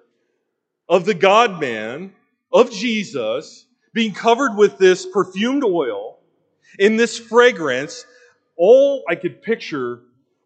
of 0.88 1.04
the 1.04 1.14
God 1.14 1.60
man, 1.60 2.12
of 2.52 2.70
Jesus, 2.70 3.66
being 3.92 4.12
covered 4.12 4.56
with 4.56 4.78
this 4.78 5.06
perfumed 5.06 5.64
oil 5.64 6.18
in 6.78 6.96
this 6.96 7.18
fragrance. 7.18 8.04
All 8.56 9.04
I 9.08 9.14
could 9.14 9.42
picture 9.42 10.00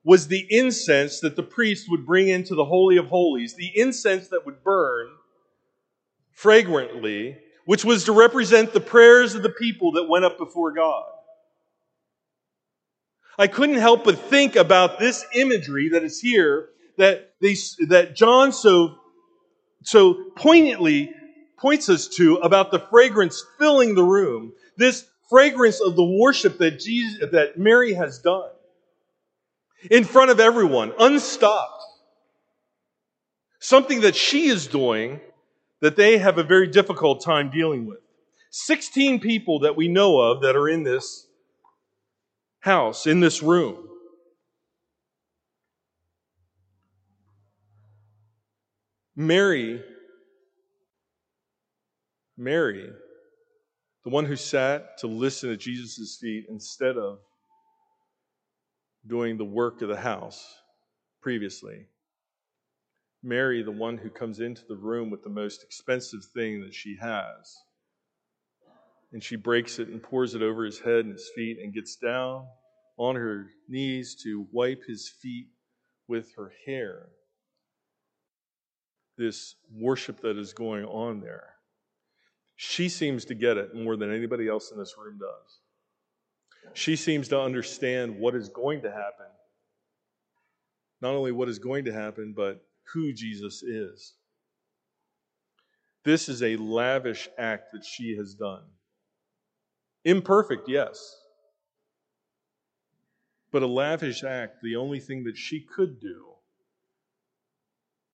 was 0.05 0.29
the 0.29 0.47
incense 0.51 1.21
that 1.21 1.35
the 1.35 1.43
priest 1.43 1.87
would 1.91 2.07
bring 2.07 2.29
into 2.29 2.55
the 2.55 2.65
Holy 2.65 2.99
of 2.99 3.07
Holies, 3.07 3.55
the 3.55 3.73
incense 3.75 4.29
that 4.29 4.45
would 4.45 4.63
burn 4.63 5.09
fragrantly, 6.31 7.39
which 7.64 7.85
was 7.85 8.05
to 8.05 8.12
represent 8.12 8.72
the 8.72 8.81
prayers 8.81 9.35
of 9.35 9.42
the 9.42 9.50
people 9.50 9.92
that 9.92 10.09
went 10.09 10.24
up 10.24 10.38
before 10.38 10.72
God. 10.72 11.05
I 13.38 13.46
couldn't 13.46 13.77
help 13.77 14.05
but 14.05 14.18
think 14.18 14.57
about 14.57 14.98
this 14.98 15.24
imagery 15.35 15.88
that 15.90 16.05
is 16.05 16.20
here 16.20 16.68
that 16.96 17.33
they, 17.40 17.57
that 17.88 18.14
John 18.14 18.53
so, 18.53 18.96
so 19.83 20.31
poignantly 20.37 21.12
points 21.59 21.88
us 21.88 22.07
to 22.09 22.37
about 22.37 22.70
the 22.70 22.79
fragrance 22.79 23.44
filling 23.59 23.94
the 23.94 24.05
room. 24.05 24.53
This 24.77 25.07
fragrance 25.29 25.81
of 25.81 25.96
the 25.96 26.05
worship 26.05 26.59
that 26.59 26.79
Jesus, 26.79 27.31
that 27.33 27.59
Mary 27.59 27.94
has 27.94 28.18
done 28.18 28.50
in 29.90 30.05
front 30.05 30.31
of 30.31 30.38
everyone, 30.40 30.92
unstopped. 30.98 31.83
Something 33.59 34.03
that 34.03 34.14
she 34.14 34.46
is 34.46 34.66
doing 34.66 35.20
that 35.85 35.97
they 35.97 36.16
have 36.16 36.38
a 36.38 36.42
very 36.42 36.66
difficult 36.66 37.23
time 37.23 37.51
dealing 37.51 37.85
with. 37.85 37.99
16 38.51 39.20
people 39.20 39.59
that 39.59 39.77
we 39.77 39.87
know 39.87 40.18
of 40.18 40.40
that 40.40 40.57
are 40.57 40.66
in 40.66 40.83
this 40.83 41.27
house, 42.61 43.07
in 43.07 43.20
this 43.20 43.42
room. 43.42 43.87
Mary, 49.14 49.83
Mary, 52.38 52.90
the 54.05 54.11
one 54.11 54.25
who 54.25 54.37
sat 54.37 54.97
to 55.01 55.07
listen 55.07 55.53
at 55.53 55.61
Jesus' 55.61 56.16
feet 56.18 56.47
instead 56.49 56.97
of 56.97 57.18
doing 59.07 59.37
the 59.37 59.44
work 59.44 59.83
of 59.83 59.90
the 59.90 59.99
house 59.99 60.42
previously. 61.20 61.85
Mary, 63.25 63.63
the 63.63 63.73
one 63.73 63.97
who 63.97 64.11
comes 64.11 64.41
into 64.41 64.63
the 64.69 64.77
room 64.77 65.11
with 65.11 65.23
the 65.23 65.31
most 65.31 65.63
expensive 65.63 66.25
thing 66.35 66.61
that 66.61 66.75
she 66.75 66.97
has. 67.01 67.57
And 69.13 69.23
she 69.23 69.37
breaks 69.37 69.79
it 69.79 69.89
and 69.89 70.03
pours 70.03 70.35
it 70.35 70.43
over 70.43 70.65
his 70.65 70.79
head 70.79 71.07
and 71.07 71.13
his 71.13 71.31
feet 71.35 71.59
and 71.59 71.73
gets 71.73 71.97
down 71.97 72.47
on 72.99 73.17
her 73.17 73.47
knees 73.69 74.15
to 74.25 74.47
wipe 74.53 74.83
his 74.87 75.09
feet 75.09 75.47
with 76.07 76.35
her 76.37 76.53
hair. 76.67 77.09
This 79.17 79.55
worship 79.73 80.21
that 80.21 80.37
is 80.37 80.53
going 80.53 80.85
on 80.85 81.21
there. 81.21 81.55
She 82.57 82.89
seems 82.89 83.25
to 83.27 83.35
get 83.35 83.57
it 83.57 83.75
more 83.75 83.97
than 83.97 84.13
anybody 84.13 84.49
else 84.49 84.71
in 84.71 84.79
this 84.79 84.95
room 84.99 85.19
does. 85.19 86.75
She 86.75 86.97
seems 86.97 87.29
to 87.29 87.41
understand 87.41 88.19
what 88.19 88.35
is 88.35 88.49
going 88.49 88.83
to 88.83 88.91
happen. 88.91 89.27
Not 91.01 91.15
only 91.15 91.33
what 91.33 91.49
is 91.49 91.59
going 91.59 91.85
to 91.87 91.93
happen, 91.93 92.35
but 92.37 92.65
who 92.92 93.12
Jesus 93.12 93.62
is. 93.62 94.14
This 96.05 96.29
is 96.29 96.42
a 96.42 96.57
lavish 96.57 97.29
act 97.38 97.73
that 97.73 97.85
she 97.85 98.16
has 98.16 98.35
done. 98.35 98.62
Imperfect, 100.05 100.68
yes. 100.68 101.16
But 103.51 103.62
a 103.62 103.66
lavish 103.66 104.23
act, 104.23 104.57
the 104.62 104.77
only 104.77 105.01
thing 105.01 105.25
that 105.25 105.37
she 105.37 105.61
could 105.61 106.01
do 106.01 106.27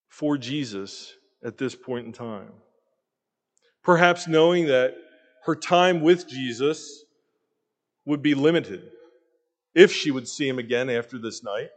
for 0.07 0.37
Jesus 0.37 1.13
at 1.43 1.57
this 1.57 1.75
point 1.75 2.05
in 2.05 2.13
time. 2.13 2.51
Perhaps 3.83 4.27
knowing 4.27 4.67
that 4.67 4.95
her 5.45 5.55
time 5.55 6.01
with 6.01 6.27
Jesus 6.27 7.03
would 8.05 8.21
be 8.21 8.35
limited 8.35 8.91
if 9.73 9.91
she 9.91 10.11
would 10.11 10.27
see 10.27 10.47
him 10.47 10.59
again 10.59 10.89
after 10.89 11.17
this 11.17 11.43
night. 11.43 11.69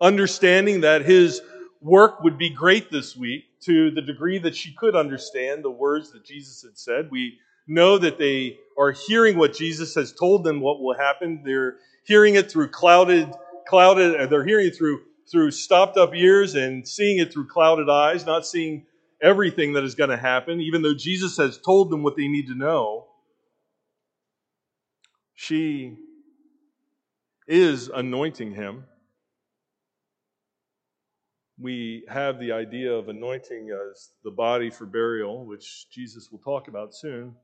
Understanding 0.00 0.82
that 0.82 1.02
his 1.02 1.40
work 1.86 2.20
would 2.22 2.36
be 2.36 2.50
great 2.50 2.90
this 2.90 3.16
week 3.16 3.44
to 3.60 3.90
the 3.92 4.02
degree 4.02 4.38
that 4.38 4.56
she 4.56 4.72
could 4.72 4.96
understand 4.96 5.64
the 5.64 5.70
words 5.70 6.12
that 6.12 6.24
Jesus 6.24 6.62
had 6.62 6.76
said. 6.76 7.10
We 7.10 7.38
know 7.66 7.96
that 7.98 8.18
they 8.18 8.58
are 8.76 8.92
hearing 8.92 9.38
what 9.38 9.54
Jesus 9.54 9.94
has 9.94 10.12
told 10.12 10.44
them 10.44 10.60
what 10.60 10.80
will 10.80 10.96
happen. 10.96 11.42
They're 11.44 11.76
hearing 12.04 12.34
it 12.34 12.50
through 12.50 12.70
clouded, 12.70 13.32
clouded, 13.68 14.16
uh, 14.16 14.26
they're 14.26 14.44
hearing 14.44 14.66
it 14.66 14.76
through, 14.76 15.02
through 15.30 15.52
stopped 15.52 15.96
up 15.96 16.14
ears 16.14 16.56
and 16.56 16.86
seeing 16.86 17.18
it 17.18 17.32
through 17.32 17.46
clouded 17.46 17.88
eyes, 17.88 18.26
not 18.26 18.46
seeing 18.46 18.84
everything 19.22 19.72
that 19.74 19.84
is 19.84 19.94
going 19.94 20.10
to 20.10 20.16
happen, 20.16 20.60
even 20.60 20.82
though 20.82 20.94
Jesus 20.94 21.36
has 21.36 21.56
told 21.56 21.90
them 21.90 22.02
what 22.02 22.16
they 22.16 22.28
need 22.28 22.48
to 22.48 22.54
know. 22.54 23.06
She 25.34 25.96
is 27.46 27.88
anointing 27.88 28.54
him. 28.54 28.84
We 31.58 32.04
have 32.08 32.38
the 32.38 32.52
idea 32.52 32.92
of 32.92 33.08
anointing 33.08 33.70
as 33.70 34.10
the 34.22 34.30
body 34.30 34.68
for 34.68 34.84
burial, 34.84 35.46
which 35.46 35.88
Jesus 35.90 36.30
will 36.30 36.38
talk 36.38 36.68
about 36.68 36.94
soon. 36.94 37.34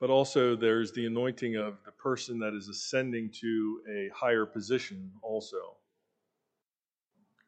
But 0.00 0.10
also, 0.10 0.54
there's 0.54 0.92
the 0.92 1.06
anointing 1.06 1.56
of 1.56 1.78
the 1.84 1.92
person 1.92 2.38
that 2.40 2.54
is 2.54 2.68
ascending 2.68 3.30
to 3.40 3.80
a 3.90 4.10
higher 4.14 4.46
position, 4.46 5.10
also, 5.22 5.76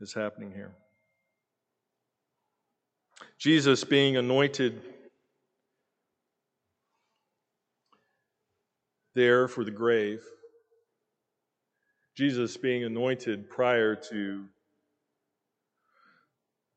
is 0.01 0.13
happening 0.13 0.51
here. 0.53 0.75
Jesus 3.39 3.85
being 3.85 4.17
anointed 4.17 4.83
there 9.15 9.49
for 9.49 9.65
the 9.65 9.71
grave. 9.71 10.23
Jesus 12.17 12.57
being 12.57 12.85
anointed 12.85 13.49
prior 13.51 13.95
to 13.95 14.45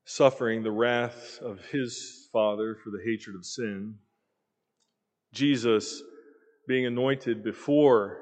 suffering 0.10 0.64
the 0.64 0.72
wrath 0.72 1.38
of 1.40 1.64
his 1.66 2.28
Father 2.34 2.76
for 2.84 2.90
the 2.90 3.00
hatred 3.06 3.36
of 3.36 3.46
sin. 3.46 3.94
Jesus 5.34 6.02
being 6.68 6.88
anointed 6.88 7.44
before 7.44 8.18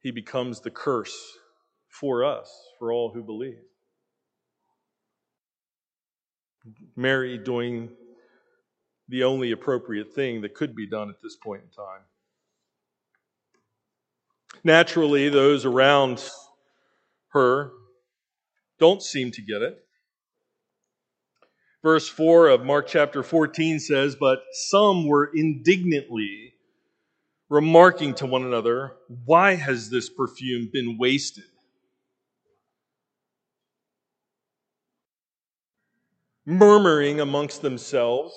he 0.00 0.10
becomes 0.10 0.60
the 0.60 0.72
curse 0.72 1.16
for 1.88 2.24
us, 2.24 2.52
for 2.80 2.92
all 2.92 3.12
who 3.12 3.22
believe. 3.22 3.60
Mary 6.96 7.38
doing 7.38 7.88
the 9.08 9.22
only 9.22 9.52
appropriate 9.52 10.12
thing 10.12 10.40
that 10.40 10.52
could 10.52 10.74
be 10.74 10.88
done 10.88 11.08
at 11.08 11.22
this 11.22 11.36
point 11.36 11.62
in 11.62 11.68
time. 11.68 12.02
Naturally, 14.64 15.28
those 15.28 15.64
around 15.64 16.28
her 17.28 17.70
don't 18.80 19.00
seem 19.00 19.30
to 19.30 19.42
get 19.42 19.62
it. 19.62 19.78
Verse 21.82 22.08
4 22.08 22.48
of 22.48 22.64
Mark 22.64 22.86
chapter 22.86 23.22
14 23.22 23.80
says, 23.80 24.14
But 24.14 24.42
some 24.52 25.06
were 25.06 25.30
indignantly 25.34 26.54
remarking 27.48 28.14
to 28.14 28.26
one 28.26 28.44
another, 28.44 28.92
Why 29.24 29.54
has 29.54 29.90
this 29.90 30.08
perfume 30.08 30.70
been 30.72 30.96
wasted? 30.98 31.44
Murmuring 36.46 37.20
amongst 37.20 37.62
themselves 37.62 38.34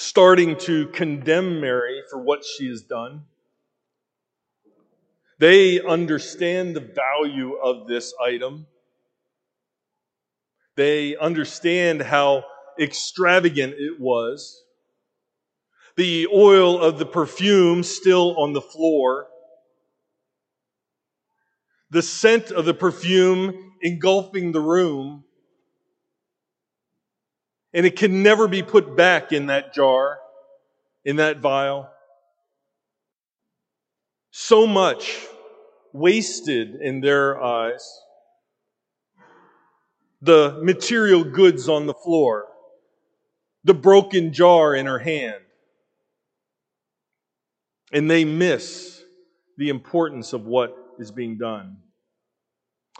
starting 0.00 0.56
to 0.56 0.86
condemn 0.88 1.60
Mary 1.60 2.02
for 2.10 2.18
what 2.18 2.42
she 2.42 2.68
has 2.68 2.82
done. 2.82 3.22
They 5.38 5.78
understand 5.80 6.74
the 6.74 6.80
value 6.80 7.54
of 7.62 7.86
this 7.86 8.14
item. 8.20 8.66
They 10.76 11.16
understand 11.16 12.02
how 12.02 12.44
extravagant 12.78 13.74
it 13.78 14.00
was. 14.00 14.62
The 15.96 16.28
oil 16.32 16.80
of 16.80 16.98
the 16.98 17.06
perfume 17.06 17.82
still 17.82 18.38
on 18.38 18.52
the 18.52 18.60
floor. 18.60 19.26
The 21.90 22.02
scent 22.02 22.50
of 22.50 22.64
the 22.64 22.74
perfume 22.74 23.74
engulfing 23.82 24.52
the 24.52 24.60
room 24.60 25.24
and 27.72 27.86
it 27.86 27.96
can 27.96 28.22
never 28.22 28.48
be 28.48 28.62
put 28.62 28.96
back 28.96 29.32
in 29.32 29.46
that 29.46 29.72
jar, 29.72 30.18
in 31.04 31.16
that 31.16 31.38
vial. 31.38 31.88
So 34.32 34.66
much 34.66 35.26
wasted 35.92 36.76
in 36.76 37.00
their 37.00 37.40
eyes. 37.40 38.00
The 40.22 40.60
material 40.62 41.24
goods 41.24 41.68
on 41.68 41.86
the 41.86 41.94
floor, 41.94 42.46
the 43.64 43.74
broken 43.74 44.32
jar 44.32 44.74
in 44.74 44.86
her 44.86 44.98
hand. 44.98 45.42
And 47.92 48.10
they 48.10 48.24
miss 48.24 49.02
the 49.56 49.68
importance 49.68 50.32
of 50.32 50.46
what 50.46 50.76
is 50.98 51.10
being 51.10 51.38
done. 51.38 51.78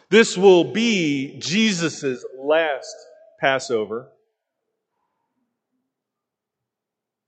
This 0.09 0.37
will 0.37 0.64
be 0.72 1.38
Jesus' 1.38 2.24
last 2.38 2.96
Passover. 3.40 4.09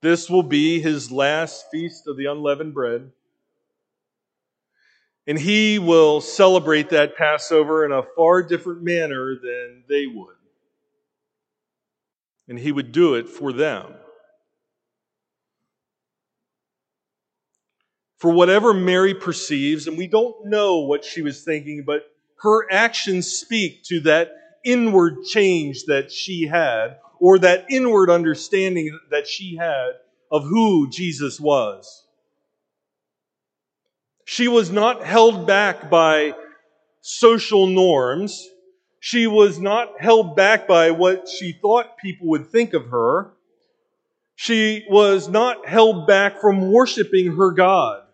This 0.00 0.28
will 0.28 0.42
be 0.42 0.81
his 0.81 1.12
last 1.12 1.66
feast 1.70 2.09
of 2.09 2.16
the 2.16 2.26
unleavened 2.26 2.74
bread. 2.74 3.12
And 5.26 5.38
he 5.38 5.78
will 5.78 6.20
celebrate 6.20 6.90
that 6.90 7.16
Passover 7.16 7.85
in 7.85 7.92
a 7.92 8.02
far 8.16 8.42
different 8.42 8.82
manner 8.82 9.37
than 9.37 9.85
they 9.88 10.06
would. 10.06 10.35
And 12.48 12.58
he 12.58 12.72
would 12.72 12.90
do 12.90 13.14
it 13.14 13.28
for 13.28 13.52
them. 13.52 13.94
For 18.18 18.32
whatever 18.32 18.74
Mary 18.74 19.14
perceives, 19.14 19.87
and 19.87 19.96
we 19.96 20.06
don't 20.06 20.46
know 20.46 20.80
what 20.80 21.04
she 21.04 21.22
was 21.22 21.42
thinking, 21.44 21.85
but 21.87 22.02
her 22.42 22.70
actions 22.70 23.28
speak 23.28 23.85
to 23.85 24.00
that 24.00 24.30
inward 24.64 25.24
change 25.24 25.85
that 25.85 26.11
she 26.11 26.46
had, 26.46 26.98
or 27.20 27.38
that 27.38 27.66
inward 27.70 28.11
understanding 28.11 28.98
that 29.11 29.28
she 29.28 29.56
had 29.56 29.92
of 30.30 30.44
who 30.44 30.90
Jesus 30.90 31.38
was. 31.38 32.02
She 34.33 34.49
was 34.49 34.71
not 34.71 35.05
held 35.05 35.47
back 35.47 35.90
by 35.90 36.33
social 37.03 37.66
norms. 37.66 38.49
She 38.99 39.27
was 39.27 39.59
not 39.59 40.01
held 40.01 40.37
back 40.37 40.66
by 40.66 40.92
what 40.92 41.29
she 41.29 41.53
thought 41.53 41.99
people 41.99 42.29
would 42.29 42.49
think 42.49 42.73
of 42.73 42.87
her. 42.87 43.35
She 44.35 44.87
was 44.88 45.29
not 45.29 45.68
held 45.68 46.07
back 46.07 46.40
from 46.40 46.73
worshiping 46.73 47.37
her 47.37 47.51
God. 47.51 48.05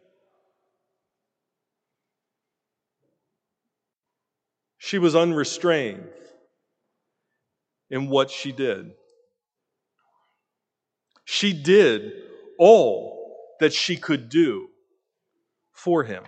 She 4.79 4.99
was 4.99 5.15
unrestrained 5.15 6.09
in 7.91 8.09
what 8.09 8.33
she 8.33 8.51
did. 8.51 8.91
She 11.25 11.53
did 11.53 12.11
all 12.59 13.55
that 13.61 13.73
she 13.73 13.95
could 13.95 14.29
do 14.29 14.71
for 15.79 16.05
him. 16.05 16.25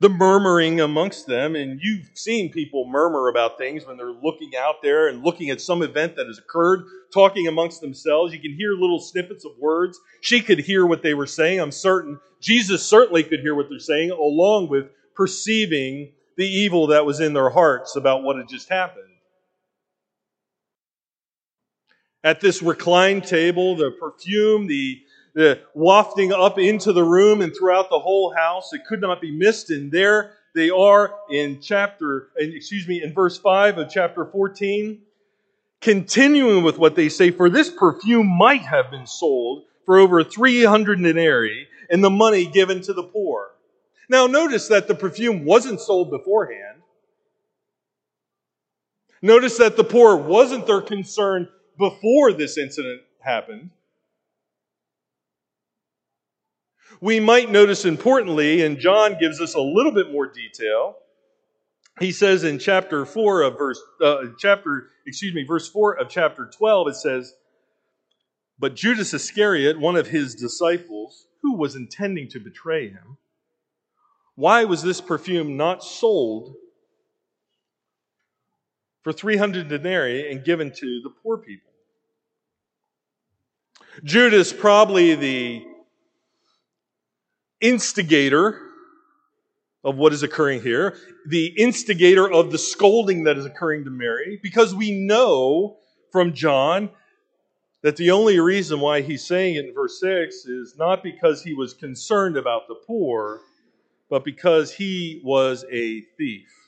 The 0.00 0.10
murmuring 0.10 0.82
amongst 0.82 1.26
them, 1.26 1.56
and 1.56 1.80
you've 1.82 2.10
seen 2.14 2.52
people 2.52 2.86
murmur 2.86 3.28
about 3.28 3.56
things 3.56 3.86
when 3.86 3.96
they're 3.96 4.12
looking 4.12 4.50
out 4.54 4.76
there 4.82 5.08
and 5.08 5.24
looking 5.24 5.48
at 5.48 5.62
some 5.62 5.82
event 5.82 6.16
that 6.16 6.26
has 6.26 6.38
occurred, 6.38 6.84
talking 7.14 7.48
amongst 7.48 7.80
themselves. 7.80 8.34
You 8.34 8.38
can 8.38 8.54
hear 8.54 8.72
little 8.72 9.00
snippets 9.00 9.46
of 9.46 9.52
words. 9.58 9.98
She 10.20 10.42
could 10.42 10.58
hear 10.58 10.84
what 10.84 11.02
they 11.02 11.14
were 11.14 11.26
saying, 11.26 11.60
I'm 11.60 11.72
certain. 11.72 12.20
Jesus 12.42 12.84
certainly 12.84 13.24
could 13.24 13.40
hear 13.40 13.54
what 13.54 13.70
they're 13.70 13.78
saying, 13.78 14.10
along 14.10 14.68
with 14.68 14.90
perceiving 15.14 16.12
the 16.36 16.46
evil 16.46 16.88
that 16.88 17.06
was 17.06 17.20
in 17.20 17.32
their 17.32 17.48
hearts 17.48 17.96
about 17.96 18.22
what 18.22 18.36
had 18.36 18.48
just 18.48 18.68
happened. 18.68 19.15
At 22.26 22.40
this 22.40 22.60
reclined 22.60 23.22
table, 23.22 23.76
the 23.76 23.92
perfume, 23.92 24.66
the, 24.66 25.00
the 25.34 25.60
wafting 25.74 26.32
up 26.32 26.58
into 26.58 26.92
the 26.92 27.04
room 27.04 27.40
and 27.40 27.54
throughout 27.54 27.88
the 27.88 28.00
whole 28.00 28.34
house, 28.34 28.72
it 28.72 28.84
could 28.84 29.00
not 29.00 29.20
be 29.20 29.30
missed. 29.30 29.70
And 29.70 29.92
there 29.92 30.32
they 30.52 30.68
are 30.68 31.14
in 31.30 31.60
chapter, 31.60 32.30
excuse 32.36 32.88
me, 32.88 33.00
in 33.00 33.14
verse 33.14 33.38
5 33.38 33.78
of 33.78 33.88
chapter 33.88 34.24
14, 34.24 35.02
continuing 35.80 36.64
with 36.64 36.78
what 36.78 36.96
they 36.96 37.08
say, 37.08 37.30
for 37.30 37.48
this 37.48 37.70
perfume 37.70 38.26
might 38.26 38.62
have 38.62 38.90
been 38.90 39.06
sold 39.06 39.62
for 39.84 39.96
over 39.96 40.24
300 40.24 41.00
denarii 41.00 41.68
and 41.90 42.02
the 42.02 42.10
money 42.10 42.44
given 42.44 42.82
to 42.82 42.92
the 42.92 43.04
poor. 43.04 43.52
Now, 44.08 44.26
notice 44.26 44.66
that 44.66 44.88
the 44.88 44.96
perfume 44.96 45.44
wasn't 45.44 45.80
sold 45.80 46.10
beforehand. 46.10 46.82
Notice 49.22 49.58
that 49.58 49.76
the 49.76 49.84
poor 49.84 50.16
wasn't 50.16 50.66
their 50.66 50.80
concern 50.80 51.48
before 51.78 52.32
this 52.32 52.58
incident 52.58 53.02
happened. 53.20 53.70
We 57.00 57.20
might 57.20 57.50
notice 57.50 57.84
importantly, 57.84 58.62
and 58.62 58.78
John 58.78 59.18
gives 59.18 59.40
us 59.40 59.54
a 59.54 59.60
little 59.60 59.92
bit 59.92 60.10
more 60.10 60.26
detail. 60.26 60.96
He 62.00 62.12
says 62.12 62.44
in 62.44 62.58
chapter 62.58 63.04
4 63.04 63.42
of 63.42 63.58
verse, 63.58 63.80
uh, 64.02 64.24
chapter, 64.38 64.90
excuse 65.06 65.34
me, 65.34 65.44
verse 65.44 65.68
4 65.68 65.98
of 65.98 66.08
chapter 66.08 66.50
12, 66.50 66.88
it 66.88 66.96
says, 66.96 67.34
But 68.58 68.76
Judas 68.76 69.12
Iscariot, 69.12 69.78
one 69.78 69.96
of 69.96 70.06
his 70.06 70.34
disciples, 70.34 71.26
who 71.42 71.56
was 71.56 71.76
intending 71.76 72.28
to 72.30 72.40
betray 72.40 72.88
him, 72.88 73.18
why 74.34 74.64
was 74.64 74.82
this 74.82 75.00
perfume 75.00 75.56
not 75.56 75.82
sold 75.82 76.54
for 79.06 79.12
300 79.12 79.68
denarii 79.68 80.32
and 80.32 80.44
given 80.44 80.72
to 80.72 81.00
the 81.04 81.10
poor 81.22 81.38
people. 81.38 81.70
Judas, 84.02 84.52
probably 84.52 85.14
the 85.14 85.64
instigator 87.60 88.60
of 89.84 89.94
what 89.94 90.12
is 90.12 90.24
occurring 90.24 90.60
here, 90.60 90.96
the 91.24 91.54
instigator 91.56 92.28
of 92.28 92.50
the 92.50 92.58
scolding 92.58 93.22
that 93.22 93.38
is 93.38 93.46
occurring 93.46 93.84
to 93.84 93.90
Mary, 93.90 94.40
because 94.42 94.74
we 94.74 94.90
know 94.90 95.76
from 96.10 96.32
John 96.32 96.90
that 97.82 97.94
the 97.94 98.10
only 98.10 98.40
reason 98.40 98.80
why 98.80 99.02
he's 99.02 99.24
saying 99.24 99.54
it 99.54 99.66
in 99.66 99.72
verse 99.72 100.00
6 100.00 100.46
is 100.46 100.74
not 100.76 101.04
because 101.04 101.44
he 101.44 101.54
was 101.54 101.74
concerned 101.74 102.36
about 102.36 102.66
the 102.66 102.74
poor, 102.74 103.38
but 104.10 104.24
because 104.24 104.72
he 104.72 105.22
was 105.24 105.64
a 105.70 106.00
thief. 106.18 106.65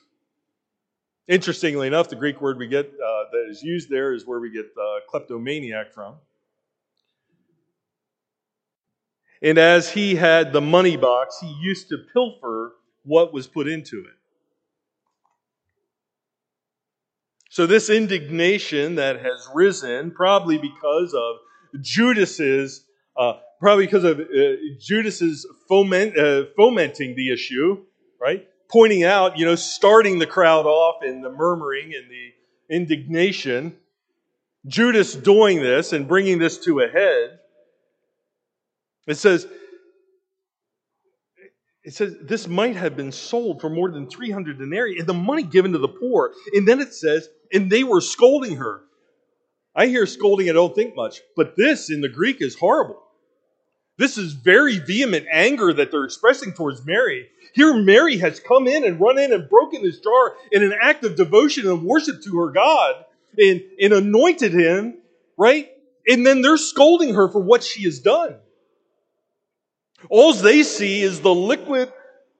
Interestingly 1.29 1.85
enough, 1.85 2.09
the 2.09 2.15
Greek 2.15 2.41
word 2.41 2.57
we 2.57 2.67
get 2.67 2.87
uh, 2.87 3.23
that 3.31 3.45
is 3.51 3.61
used 3.61 3.87
there 3.87 4.13
is 4.13 4.25
where 4.25 4.39
we 4.39 4.49
get 4.49 4.65
uh, 4.65 5.01
kleptomaniac 5.07 5.93
from. 5.93 6.15
And 9.43 9.59
as 9.59 9.91
he 9.91 10.15
had 10.15 10.51
the 10.51 10.59
money 10.59 10.97
box, 10.97 11.37
he 11.39 11.55
used 11.61 11.87
to 11.89 11.97
pilfer 12.13 12.73
what 13.03 13.31
was 13.31 13.45
put 13.45 13.67
into 13.67 13.99
it. 13.99 14.15
So, 17.51 17.67
this 17.67 17.91
indignation 17.91 18.95
that 18.95 19.17
has 19.17 19.49
risen, 19.53 20.09
probably 20.09 20.57
because 20.57 21.13
of 21.13 21.81
Judas's, 21.81 22.85
uh, 23.15 23.33
probably 23.59 23.85
because 23.85 24.03
of 24.03 24.19
uh, 24.19 24.55
Judas's 24.79 25.47
foment, 25.67 26.17
uh, 26.17 26.45
fomenting 26.57 27.15
the 27.15 27.31
issue, 27.31 27.85
right? 28.19 28.47
Pointing 28.69 29.03
out, 29.03 29.37
you 29.37 29.45
know, 29.45 29.55
starting 29.55 30.19
the 30.19 30.27
crowd 30.27 30.65
off 30.65 31.03
in 31.03 31.21
the 31.21 31.29
murmuring 31.29 31.93
and 31.95 32.09
the 32.09 32.75
indignation. 32.75 33.75
Judas 34.67 35.15
doing 35.15 35.61
this 35.61 35.93
and 35.93 36.07
bringing 36.07 36.37
this 36.37 36.59
to 36.65 36.79
a 36.81 36.87
head. 36.87 37.39
It 39.07 39.15
says, 39.15 39.47
it 41.83 41.93
says 41.93 42.15
this 42.21 42.47
might 42.47 42.75
have 42.75 42.95
been 42.95 43.11
sold 43.11 43.61
for 43.61 43.69
more 43.69 43.89
than 43.89 44.07
300 44.07 44.59
denarii 44.59 44.99
and 44.99 45.07
the 45.07 45.13
money 45.13 45.43
given 45.43 45.71
to 45.71 45.79
the 45.79 45.87
poor. 45.87 46.33
And 46.53 46.67
then 46.67 46.79
it 46.79 46.93
says, 46.93 47.27
and 47.51 47.71
they 47.71 47.83
were 47.83 48.01
scolding 48.01 48.57
her. 48.57 48.81
I 49.75 49.87
hear 49.87 50.05
scolding, 50.05 50.49
I 50.49 50.53
don't 50.53 50.75
think 50.75 50.95
much, 50.95 51.21
but 51.35 51.55
this 51.55 51.89
in 51.89 52.01
the 52.01 52.09
Greek 52.09 52.41
is 52.41 52.55
horrible. 52.55 53.01
This 53.99 54.17
is 54.17 54.31
very 54.31 54.79
vehement 54.79 55.27
anger 55.29 55.73
that 55.73 55.91
they're 55.91 56.05
expressing 56.05 56.53
towards 56.53 56.85
Mary. 56.85 57.27
Here, 57.53 57.73
Mary 57.73 58.17
has 58.19 58.39
come 58.39 58.65
in 58.65 58.85
and 58.85 58.97
run 58.97 59.19
in 59.19 59.33
and 59.33 59.49
broken 59.49 59.83
this 59.83 59.99
jar 59.99 60.37
in 60.53 60.63
an 60.63 60.73
act 60.81 61.03
of 61.03 61.17
devotion 61.17 61.67
and 61.67 61.83
worship 61.83 62.23
to 62.23 62.37
her 62.39 62.49
God 62.49 63.03
and, 63.37 63.61
and 63.81 63.91
anointed 63.91 64.53
him, 64.53 64.99
right? 65.35 65.69
And 66.07 66.25
then 66.25 66.41
they're 66.41 66.55
scolding 66.55 67.13
her 67.13 67.27
for 67.27 67.41
what 67.41 67.61
she 67.61 67.83
has 67.83 67.99
done. 67.99 68.37
All 70.09 70.31
they 70.31 70.63
see 70.63 71.01
is 71.01 71.19
the 71.19 71.35
liquid, 71.35 71.91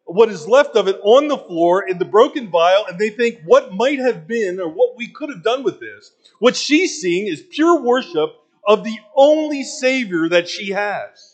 what 0.06 0.30
is 0.30 0.48
left 0.48 0.78
of 0.78 0.88
it 0.88 0.98
on 1.04 1.28
the 1.28 1.38
floor 1.38 1.86
in 1.86 1.98
the 1.98 2.06
broken 2.06 2.50
vial, 2.50 2.86
and 2.88 2.98
they 2.98 3.10
think 3.10 3.42
what 3.44 3.74
might 3.74 4.00
have 4.00 4.28
been 4.28 4.62
or 4.62 4.70
what 4.70 4.96
we 4.96 5.10
could 5.10 5.30
have 5.30 5.44
done 5.44 5.64
with 5.64 5.82
this. 5.82 6.14
What 6.40 6.56
she's 6.56 7.02
seeing 7.02 7.28
is 7.28 7.42
pure 7.42 7.82
worship 7.82 8.30
of 8.66 8.86
the 8.86 8.98
only 9.14 9.64
Savior 9.64 10.30
that 10.30 10.48
she 10.48 10.70
has. 10.70 11.29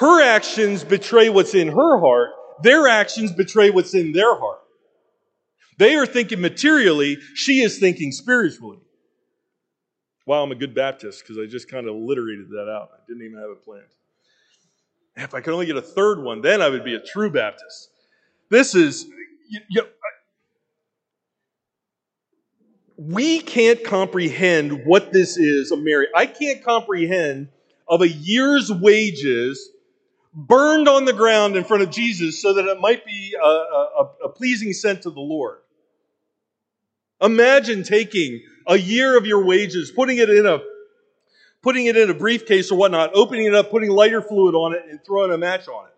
Her 0.00 0.22
actions 0.22 0.82
betray 0.82 1.28
what's 1.28 1.54
in 1.54 1.68
her 1.68 2.00
heart. 2.00 2.30
Their 2.62 2.88
actions 2.88 3.32
betray 3.32 3.68
what's 3.68 3.94
in 3.94 4.12
their 4.12 4.34
heart. 4.34 4.60
They 5.76 5.94
are 5.96 6.06
thinking 6.06 6.40
materially. 6.40 7.18
She 7.34 7.60
is 7.60 7.78
thinking 7.78 8.10
spiritually. 8.10 8.78
Wow, 10.24 10.42
I'm 10.42 10.52
a 10.52 10.54
good 10.54 10.74
Baptist 10.74 11.22
because 11.22 11.36
I 11.36 11.44
just 11.44 11.70
kind 11.70 11.86
of 11.86 11.94
alliterated 11.94 12.48
that 12.48 12.66
out. 12.74 12.88
I 12.94 13.00
didn't 13.06 13.26
even 13.26 13.38
have 13.38 13.50
it 13.50 13.62
planned. 13.62 13.84
If 15.16 15.34
I 15.34 15.42
could 15.42 15.52
only 15.52 15.66
get 15.66 15.76
a 15.76 15.82
third 15.82 16.22
one, 16.22 16.40
then 16.40 16.62
I 16.62 16.70
would 16.70 16.84
be 16.84 16.94
a 16.94 17.00
true 17.00 17.30
Baptist. 17.30 17.90
This 18.48 18.74
is, 18.74 19.04
you, 19.50 19.60
you, 19.68 19.82
we 22.96 23.40
can't 23.40 23.84
comprehend 23.84 24.86
what 24.86 25.12
this 25.12 25.36
is 25.36 25.70
Mary. 25.76 26.06
I 26.16 26.24
can't 26.24 26.64
comprehend 26.64 27.48
of 27.86 28.00
a 28.00 28.08
year's 28.08 28.72
wages 28.72 29.68
burned 30.32 30.88
on 30.88 31.04
the 31.04 31.12
ground 31.12 31.56
in 31.56 31.64
front 31.64 31.82
of 31.82 31.90
Jesus 31.90 32.40
so 32.40 32.54
that 32.54 32.66
it 32.66 32.80
might 32.80 33.04
be 33.04 33.34
a, 33.40 33.46
a, 33.46 34.10
a 34.24 34.28
pleasing 34.28 34.72
scent 34.72 35.02
to 35.02 35.10
the 35.10 35.20
Lord. 35.20 35.58
Imagine 37.20 37.82
taking 37.82 38.42
a 38.66 38.78
year 38.78 39.16
of 39.16 39.26
your 39.26 39.44
wages, 39.44 39.90
putting 39.90 40.18
it 40.18 40.30
in 40.30 40.46
a 40.46 40.60
putting 41.62 41.86
it 41.86 41.96
in 41.96 42.08
a 42.08 42.14
briefcase 42.14 42.70
or 42.70 42.78
whatnot, 42.78 43.10
opening 43.14 43.44
it 43.44 43.54
up, 43.54 43.70
putting 43.70 43.90
lighter 43.90 44.22
fluid 44.22 44.54
on 44.54 44.72
it, 44.74 44.82
and 44.88 45.04
throwing 45.04 45.30
a 45.30 45.36
match 45.36 45.68
on 45.68 45.86
it. 45.86 45.92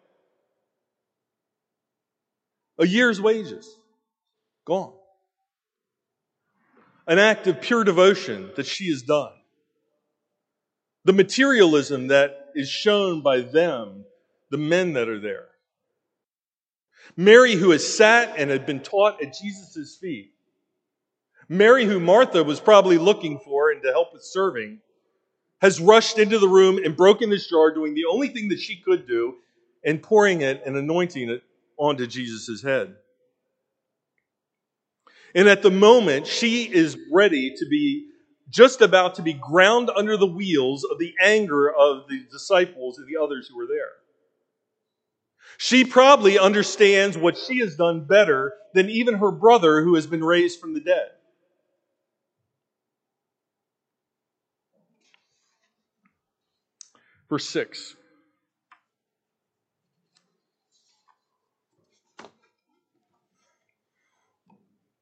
A 2.79 2.87
year's 2.87 3.21
wages. 3.21 3.77
Gone. 4.65 4.93
An 7.07 7.19
act 7.19 7.47
of 7.47 7.61
pure 7.61 7.85
devotion 7.85 8.51
that 8.57 8.67
she 8.67 8.91
has 8.91 9.03
done. 9.03 9.33
The 11.05 11.13
materialism 11.13 12.09
that 12.09 12.51
is 12.55 12.69
shown 12.69 13.23
by 13.23 13.41
them, 13.41 14.05
the 14.53 14.59
men 14.59 14.93
that 14.93 15.09
are 15.09 15.19
there. 15.19 15.47
Mary, 17.17 17.55
who 17.55 17.71
has 17.71 17.97
sat 17.97 18.35
and 18.37 18.51
had 18.51 18.67
been 18.67 18.81
taught 18.81 19.23
at 19.23 19.35
Jesus' 19.35 19.97
feet. 19.97 20.31
Mary, 21.49 21.87
who 21.87 21.99
Martha 21.99 22.45
was 22.45 22.61
probably 22.61 22.99
looking 22.99 23.39
for 23.39 23.71
and 23.71 23.83
to 23.83 23.91
help 23.91 24.13
with 24.13 24.23
serving, 24.23 24.79
has 25.63 25.81
rushed 25.81 26.19
into 26.19 26.39
the 26.39 26.49
room 26.49 26.79
and 26.85 26.97
broken 26.97 27.31
this 27.31 27.49
jar, 27.49 27.73
doing 27.73 27.95
the 27.95 28.05
only 28.05 28.29
thing 28.29 28.51
that 28.51 28.61
she 28.61 28.77
could 28.77 29.07
do 29.07 29.37
and 29.85 30.03
pouring 30.03 30.43
it 30.43 30.63
and 30.67 30.77
anointing 30.77 31.31
it 31.31 31.43
onto 31.79 32.07
Jesus' 32.07 32.63
head. 32.63 32.95
And 35.35 35.49
at 35.49 35.63
the 35.63 35.71
moment, 35.71 36.27
she 36.27 36.65
is 36.65 36.99
ready 37.11 37.55
to 37.57 37.67
be 37.71 38.09
just 38.51 38.83
about 38.83 39.15
to 39.15 39.23
be 39.23 39.33
ground 39.33 39.91
under 39.97 40.19
the 40.19 40.27
wheels 40.27 40.85
of 40.85 40.99
the 40.99 41.15
anger 41.23 41.73
of 41.73 42.07
the 42.09 42.27
disciples 42.31 42.99
and 42.99 43.09
the 43.09 43.19
others 43.19 43.49
who 43.49 43.57
were 43.57 43.67
there. 43.67 44.02
She 45.59 45.85
probably 45.85 46.39
understands 46.39 47.17
what 47.17 47.37
she 47.37 47.59
has 47.59 47.77
done 47.77 48.05
better 48.05 48.55
than 48.75 48.89
even 48.89 49.15
her 49.15 49.31
brother 49.31 49.83
who 49.83 49.95
has 49.95 50.07
been 50.07 50.25
raised 50.25 50.61
from 50.61 50.75
the 50.75 50.81
dead. 50.81 51.09
Verse 57.29 57.49
6. 57.49 57.97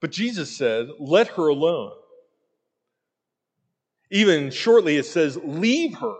But 0.00 0.12
Jesus 0.12 0.56
said, 0.56 0.88
Let 0.98 1.28
her 1.28 1.48
alone. 1.48 1.92
Even 4.10 4.50
shortly, 4.50 4.96
it 4.96 5.06
says, 5.06 5.38
Leave 5.42 5.98
her. 5.98 6.16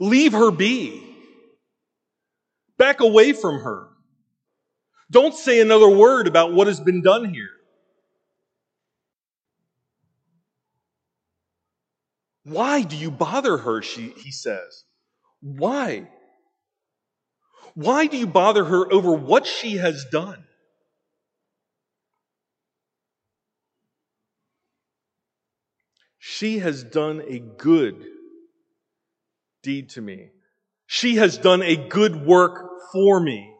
Leave 0.00 0.32
her 0.32 0.50
be. 0.50 1.07
Back 2.78 3.00
away 3.00 3.32
from 3.32 3.60
her. 3.60 3.88
Don't 5.10 5.34
say 5.34 5.60
another 5.60 5.88
word 5.88 6.26
about 6.26 6.52
what 6.52 6.66
has 6.66 6.80
been 6.80 7.02
done 7.02 7.32
here. 7.32 7.50
Why 12.44 12.82
do 12.82 12.96
you 12.96 13.10
bother 13.10 13.58
her? 13.58 13.82
She, 13.82 14.14
he 14.16 14.30
says. 14.30 14.84
Why? 15.40 16.08
Why 17.74 18.06
do 18.06 18.16
you 18.16 18.26
bother 18.26 18.64
her 18.64 18.90
over 18.92 19.12
what 19.12 19.46
she 19.46 19.76
has 19.76 20.04
done? 20.10 20.44
She 26.18 26.58
has 26.58 26.84
done 26.84 27.22
a 27.26 27.38
good 27.38 28.04
deed 29.62 29.90
to 29.90 30.00
me. 30.00 30.30
She 30.90 31.16
has 31.16 31.36
done 31.36 31.62
a 31.62 31.76
good 31.76 32.24
work 32.24 32.80
for 32.92 33.20
me. 33.20 33.52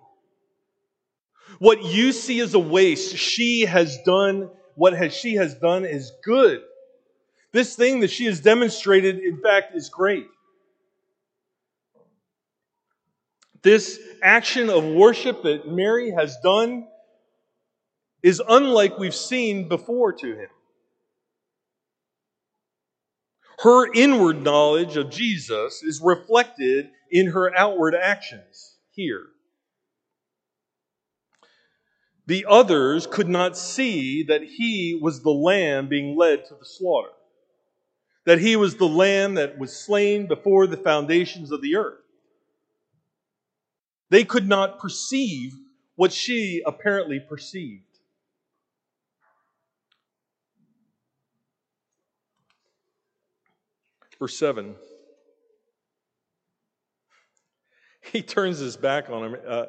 What 1.59 1.85
you 1.85 2.13
see 2.13 2.41
as 2.41 2.55
a 2.55 2.59
waste, 2.59 3.17
she 3.19 3.67
has 3.67 3.99
done, 4.07 4.49
what 4.77 4.95
has, 4.95 5.15
she 5.15 5.35
has 5.35 5.55
done 5.57 5.85
is 5.85 6.11
good. 6.25 6.63
This 7.53 7.77
thing 7.77 8.01
that 8.01 8.11
she 8.11 8.25
has 8.25 8.41
demonstrated, 8.41 9.19
in 9.19 9.43
fact, 9.43 9.77
is 9.77 9.91
great. 9.91 10.27
This 13.61 14.01
action 14.23 14.71
of 14.71 14.85
worship 14.85 15.43
that 15.43 15.69
Mary 15.69 16.11
has 16.11 16.39
done 16.43 16.89
is 18.23 18.41
unlike 18.49 18.99
we've 18.99 19.15
seen 19.15 19.69
before 19.69 20.15
to 20.15 20.35
him. 20.35 20.49
Her 23.61 23.93
inward 23.93 24.43
knowledge 24.43 24.97
of 24.97 25.11
Jesus 25.11 25.83
is 25.83 26.01
reflected 26.03 26.91
in 27.11 27.29
her 27.29 27.57
outward 27.57 27.95
actions 27.95 28.77
here. 28.91 29.27
The 32.27 32.47
others 32.49 33.07
could 33.07 33.29
not 33.29 33.57
see 33.57 34.23
that 34.25 34.43
he 34.43 34.99
was 35.01 35.23
the 35.23 35.31
lamb 35.31 35.89
being 35.89 36.17
led 36.17 36.45
to 36.47 36.55
the 36.55 36.67
slaughter 36.67 37.11
that 38.29 38.41
he 38.41 38.57
was 38.57 38.77
the 38.77 38.87
lamb 38.87 39.37
that 39.37 39.57
was 39.59 39.75
slain 39.75 40.27
before 40.27 40.67
the 40.67 40.77
foundations 40.77 41.51
of 41.51 41.63
the 41.63 41.77
earth. 41.77 42.05
They 44.11 44.23
could 44.23 44.47
not 44.47 44.79
perceive 44.79 45.55
what 45.97 46.13
she 46.13 46.63
apparently 46.67 47.21
perceived. 47.21 47.88
Verse 54.19 54.37
7. 54.39 54.75
He 58.13 58.23
turns 58.23 58.59
his 58.59 58.77
back 58.77 59.11
on 59.11 59.25
him. 59.25 59.37
Uh, 59.47 59.67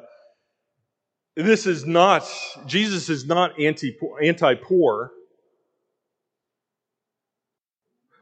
this 1.36 1.66
is 1.66 1.86
not, 1.86 2.28
Jesus 2.66 3.08
is 3.08 3.26
not 3.26 3.60
anti 3.60 3.92
poor. 4.54 5.12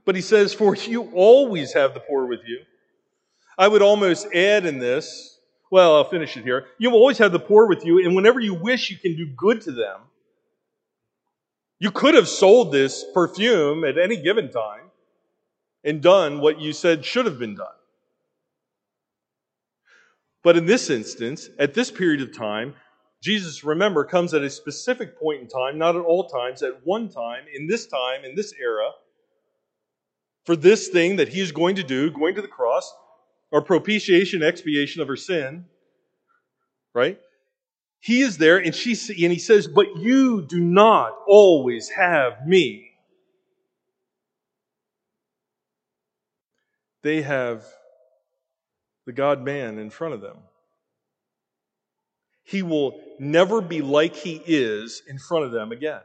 But 0.05 0.15
he 0.15 0.21
says, 0.21 0.55
For 0.55 0.75
you 0.75 1.11
always 1.15 1.73
have 1.75 1.95
the 1.95 2.01
poor 2.01 2.27
with 2.27 2.41
you. 2.47 2.61
I 3.57 3.69
would 3.69 3.83
almost 3.83 4.27
add 4.35 4.67
in 4.67 4.79
this, 4.79 5.39
well, 5.71 5.97
I'll 5.97 6.09
finish 6.09 6.37
it 6.37 6.45
here. 6.45 6.67
You 6.79 6.93
always 6.93 7.19
have 7.19 7.33
the 7.33 7.39
poor 7.39 7.67
with 7.67 7.85
you, 7.85 8.05
and 8.05 8.15
whenever 8.15 8.41
you 8.41 8.55
wish, 8.55 8.91
you 8.91 8.97
can 8.97 9.17
do 9.17 9.27
good 9.37 9.61
to 9.63 9.73
them. 9.73 10.01
You 11.79 11.91
could 11.91 12.15
have 12.15 12.29
sold 12.29 12.73
this 12.73 13.05
perfume 13.13 13.85
at 13.85 13.99
any 13.99 14.21
given 14.23 14.51
time 14.51 14.88
and 15.85 16.03
done 16.03 16.41
what 16.41 16.61
you 16.61 16.73
said 16.73 17.05
should 17.05 17.27
have 17.27 17.39
been 17.39 17.55
done. 17.55 17.67
But 20.43 20.57
in 20.57 20.67
this 20.67 20.91
instance, 20.91 21.49
at 21.59 21.75
this 21.75 21.91
period 21.91 22.23
of 22.23 22.37
time, 22.37 22.75
Jesus, 23.23 23.65
remember, 23.65 24.05
comes 24.05 24.33
at 24.33 24.43
a 24.43 24.51
specific 24.51 25.19
point 25.19 25.41
in 25.41 25.49
time, 25.49 25.77
not 25.77 25.97
at 25.97 26.05
all 26.05 26.29
times, 26.29 26.63
at 26.63 26.87
one 26.87 27.09
time, 27.09 27.45
in 27.53 27.67
this 27.67 27.87
time, 27.87 28.25
in 28.25 28.37
this 28.37 28.53
era, 28.61 28.91
for 30.45 30.55
this 30.55 30.89
thing 30.89 31.17
that 31.17 31.29
he 31.29 31.41
is 31.41 31.51
going 31.51 31.75
to 31.77 31.83
do, 31.83 32.11
going 32.11 32.37
to 32.37 32.43
the 32.43 32.49
cross, 32.49 32.93
or 33.51 33.61
propitiation, 33.63 34.43
expiation 34.43 35.03
of 35.03 35.09
her 35.09 35.17
sin, 35.17 35.65
right? 36.95 37.19
He 38.01 38.21
is 38.21 38.39
there, 38.39 38.59
and 38.59 38.75
she 38.75 38.93
and 39.25 39.33
he 39.33 39.39
says, 39.39 39.67
"But 39.67 39.97
you 39.97 40.43
do 40.43 40.61
not 40.61 41.13
always 41.27 41.89
have 41.89 42.47
me." 42.47 42.88
They 47.03 47.23
have 47.23 47.65
the 49.07 49.13
God 49.13 49.43
man 49.43 49.79
in 49.79 49.91
front 49.91 50.15
of 50.15 50.21
them. 50.21 50.39
He 52.45 52.63
will 52.63 53.01
never 53.19 53.61
be 53.61 53.83
like 53.83 54.17
he 54.17 54.43
is 54.47 55.03
in 55.07 55.19
front 55.19 55.45
of 55.45 55.53
them 55.53 55.71
again. 55.71 56.01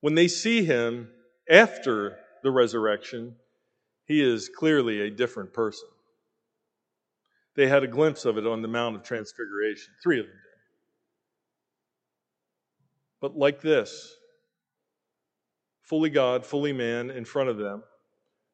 When 0.00 0.14
they 0.14 0.28
see 0.28 0.64
him 0.64 1.10
after 1.48 2.18
the 2.42 2.50
resurrection, 2.50 3.36
he 4.06 4.22
is 4.22 4.48
clearly 4.48 5.00
a 5.00 5.10
different 5.10 5.52
person. 5.52 5.88
They 7.54 7.68
had 7.68 7.82
a 7.84 7.88
glimpse 7.88 8.24
of 8.24 8.38
it 8.38 8.46
on 8.46 8.62
the 8.62 8.68
Mount 8.68 8.96
of 8.96 9.02
Transfiguration. 9.02 9.92
Three 10.02 10.20
of 10.20 10.26
them 10.26 10.34
did. 10.34 10.60
But 13.20 13.36
like 13.36 13.60
this, 13.60 14.16
fully 15.90 16.08
God, 16.08 16.46
fully 16.46 16.72
man 16.72 17.10
in 17.10 17.24
front 17.24 17.50
of 17.50 17.56
them, 17.56 17.82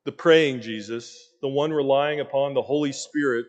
the 0.07 0.11
praying 0.11 0.63
Jesus, 0.63 1.35
the 1.43 1.49
one 1.49 1.71
relying 1.71 2.21
upon 2.21 2.55
the 2.55 2.63
Holy 2.63 2.93
Spirit. 2.93 3.45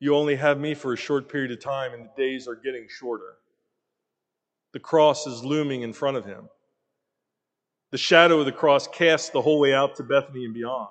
You 0.00 0.16
only 0.16 0.36
have 0.36 0.58
me 0.58 0.72
for 0.72 0.94
a 0.94 0.96
short 0.96 1.30
period 1.30 1.52
of 1.52 1.60
time, 1.60 1.92
and 1.92 2.06
the 2.06 2.10
days 2.16 2.48
are 2.48 2.54
getting 2.54 2.86
shorter. 2.88 3.34
The 4.72 4.80
cross 4.80 5.26
is 5.26 5.44
looming 5.44 5.82
in 5.82 5.92
front 5.92 6.16
of 6.16 6.24
him. 6.24 6.48
The 7.90 7.98
shadow 7.98 8.40
of 8.40 8.46
the 8.46 8.52
cross 8.52 8.88
casts 8.88 9.28
the 9.28 9.42
whole 9.42 9.60
way 9.60 9.74
out 9.74 9.96
to 9.96 10.02
Bethany 10.02 10.46
and 10.46 10.54
beyond. 10.54 10.88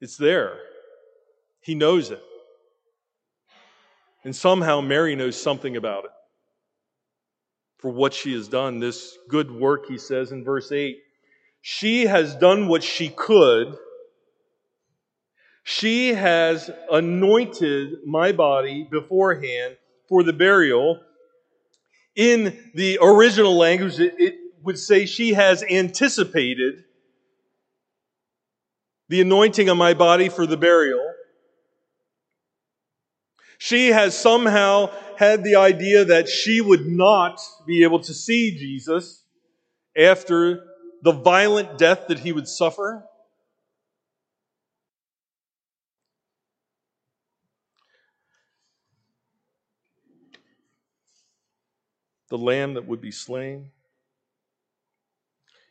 It's 0.00 0.16
there. 0.16 0.56
He 1.60 1.74
knows 1.74 2.10
it. 2.10 2.22
And 4.24 4.34
somehow 4.34 4.80
Mary 4.80 5.14
knows 5.14 5.38
something 5.38 5.76
about 5.76 6.06
it. 6.06 6.10
For 7.84 7.90
what 7.90 8.14
she 8.14 8.32
has 8.32 8.48
done, 8.48 8.78
this 8.80 9.18
good 9.28 9.50
work, 9.50 9.84
he 9.86 9.98
says 9.98 10.32
in 10.32 10.42
verse 10.42 10.72
8. 10.72 11.02
She 11.60 12.06
has 12.06 12.34
done 12.34 12.66
what 12.66 12.82
she 12.82 13.10
could. 13.10 13.76
She 15.64 16.14
has 16.14 16.70
anointed 16.90 17.98
my 18.06 18.32
body 18.32 18.88
beforehand 18.90 19.76
for 20.08 20.22
the 20.22 20.32
burial. 20.32 20.98
In 22.16 22.58
the 22.74 23.00
original 23.02 23.54
language, 23.54 24.00
it, 24.00 24.14
it 24.18 24.34
would 24.62 24.78
say 24.78 25.04
she 25.04 25.34
has 25.34 25.62
anticipated 25.62 26.84
the 29.10 29.20
anointing 29.20 29.68
of 29.68 29.76
my 29.76 29.92
body 29.92 30.30
for 30.30 30.46
the 30.46 30.56
burial. 30.56 31.04
She 33.58 33.88
has 33.88 34.18
somehow 34.18 34.90
had 35.18 35.44
the 35.44 35.56
idea 35.56 36.04
that 36.04 36.28
she 36.28 36.60
would 36.60 36.86
not 36.86 37.40
be 37.66 37.82
able 37.82 38.00
to 38.00 38.14
see 38.14 38.56
Jesus 38.56 39.22
after 39.96 40.64
the 41.02 41.12
violent 41.12 41.78
death 41.78 42.06
that 42.08 42.20
he 42.20 42.32
would 42.32 42.48
suffer. 42.48 43.04
The 52.30 52.38
lamb 52.38 52.74
that 52.74 52.86
would 52.86 53.00
be 53.00 53.10
slain. 53.10 53.70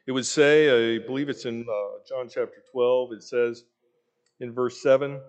It 0.06 0.12
would 0.12 0.26
say, 0.26 0.96
I 0.96 1.00
believe 1.00 1.30
it's 1.30 1.46
in 1.46 1.62
uh, 1.62 2.00
John 2.08 2.28
chapter 2.30 2.62
12, 2.72 3.14
it 3.14 3.24
says 3.24 3.64
in 4.40 4.54
verse 4.54 4.82
7 4.82 5.20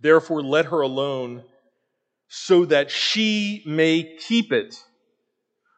Therefore, 0.00 0.42
let 0.42 0.66
her 0.66 0.80
alone 0.80 1.42
so 2.28 2.64
that 2.64 2.90
she 2.90 3.62
may 3.66 4.16
keep 4.18 4.52
it 4.52 4.74